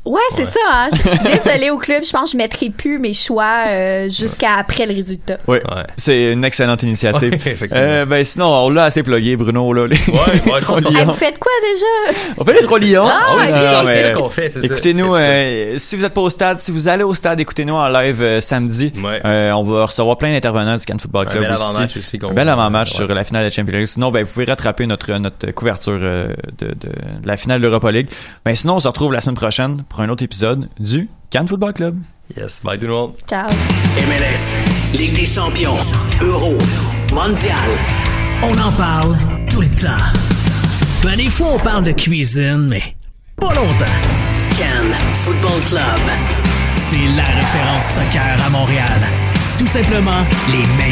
Ouais, 0.05 0.21
c'est 0.35 0.45
ça. 0.45 0.59
Hein. 0.71 0.89
Je 0.93 0.97
je 0.97 1.07
suis 1.09 1.19
désolée 1.43 1.69
au 1.71 1.77
club. 1.77 2.03
Je 2.05 2.11
pense 2.11 2.25
que 2.25 2.33
je 2.33 2.37
mettrai 2.37 2.69
plus 2.69 2.99
mes 2.99 3.13
choix 3.13 3.63
euh, 3.67 4.09
jusqu'à 4.09 4.55
après 4.57 4.85
le 4.85 4.93
résultat. 4.93 5.37
Oui, 5.47 5.57
c'est 5.97 6.31
une 6.31 6.45
excellente 6.45 6.83
initiative. 6.83 7.31
Ouais, 7.31 7.35
effectivement. 7.51 7.77
Euh, 7.77 8.05
ben 8.05 8.23
sinon, 8.23 8.45
on 8.47 8.69
l'a 8.69 8.83
assez 8.85 9.01
plugué, 9.03 9.35
Bruno. 9.35 9.73
Là, 9.73 9.87
les, 9.87 9.95
les 9.95 10.61
trois 10.61 10.77
Hey, 10.79 10.83
lions. 10.93 11.05
vous 11.05 11.13
faites 11.13 11.39
quoi 11.39 11.51
déjà? 11.73 12.19
On 12.37 12.45
fait 12.45 12.53
les 12.53 12.61
trois 12.61 12.79
lions. 12.79 13.07
Ah, 13.07 13.35
oui, 13.37 13.43
c'est 13.47 13.51
ça, 13.53 13.83
mais, 13.83 13.95
c'est 13.95 14.03
ça 14.03 14.11
qu'on 14.13 14.29
fait, 14.29 14.49
c'est 14.49 14.59
ça. 14.61 14.65
Écoutez-nous, 14.65 15.15
euh, 15.15 15.75
si 15.77 15.95
vous 15.95 16.03
n'êtes 16.03 16.13
pas 16.13 16.21
au 16.21 16.29
stade, 16.29 16.59
si 16.59 16.71
vous 16.71 16.87
allez 16.87 17.03
au 17.03 17.13
stade, 17.13 17.39
écoutez-nous 17.39 17.73
en 17.75 17.87
live 17.89 18.21
euh, 18.21 18.41
samedi. 18.41 18.93
Euh, 19.25 19.51
on 19.53 19.63
va 19.63 19.85
recevoir 19.85 20.17
plein 20.17 20.31
d'intervenants 20.31 20.77
du 20.77 20.85
Cannes 20.85 20.99
Football 20.99 21.27
Un 21.27 21.31
Club 21.31 21.43
bel 21.45 21.53
aussi. 21.53 21.63
avant-match 21.63 21.97
aussi 21.97 22.19
Un 22.21 22.33
bel 22.33 22.45
va- 22.45 22.53
avant-match 22.53 22.91
ouais. 22.91 22.95
sur 22.97 23.07
la 23.07 23.23
finale 23.23 23.43
de 23.43 23.47
la 23.47 23.51
Champions 23.51 23.77
League. 23.77 23.87
Sinon, 23.87 24.11
ben, 24.11 24.23
vous 24.23 24.31
pouvez 24.33 24.45
rattraper 24.45 24.85
notre, 24.85 25.11
notre 25.13 25.51
couverture 25.51 25.99
euh, 26.01 26.27
de, 26.59 26.67
de, 26.67 26.73
de 26.73 26.91
la 27.27 27.37
finale 27.37 27.59
de 27.61 27.65
l'Europa 27.67 27.91
League. 27.91 28.07
Ben, 28.45 28.53
sinon, 28.53 28.75
on 28.75 28.79
se 28.79 28.87
retrouve 28.87 29.11
la 29.13 29.21
semaine 29.21 29.35
prochaine 29.35 29.83
pour 29.95 30.03
un 30.03 30.09
autre 30.09 30.23
épisode 30.23 30.67
du 30.77 31.07
Cannes 31.29 31.47
Football 31.47 31.71
Club. 31.71 31.97
Yes, 32.35 32.59
bye 32.61 32.77
tout 32.77 32.85
le 32.85 32.91
monde. 32.91 33.13
Ciao. 33.29 33.47
MLS, 33.95 34.97
Ligue 34.97 35.15
des 35.15 35.25
champions, 35.25 35.77
Euro, 36.21 36.57
Mondial. 37.13 37.55
On 38.43 38.51
en 38.59 38.73
parle 38.73 39.15
tout 39.49 39.61
le 39.61 39.67
temps. 39.67 40.03
Ben, 41.01 41.15
des 41.15 41.29
fois, 41.29 41.53
on 41.55 41.59
parle 41.59 41.85
de 41.85 41.93
cuisine, 41.93 42.67
mais 42.67 42.83
pas 43.37 43.53
longtemps. 43.53 43.85
Cannes 44.57 44.91
Football 45.13 45.61
Club. 45.65 46.01
C'est 46.75 47.07
la 47.15 47.23
référence 47.23 47.85
soccer 47.85 48.45
à 48.45 48.49
Montréal. 48.49 49.01
Tout 49.57 49.67
simplement 49.67 50.25
les 50.51 50.57
meilleurs. 50.57 50.85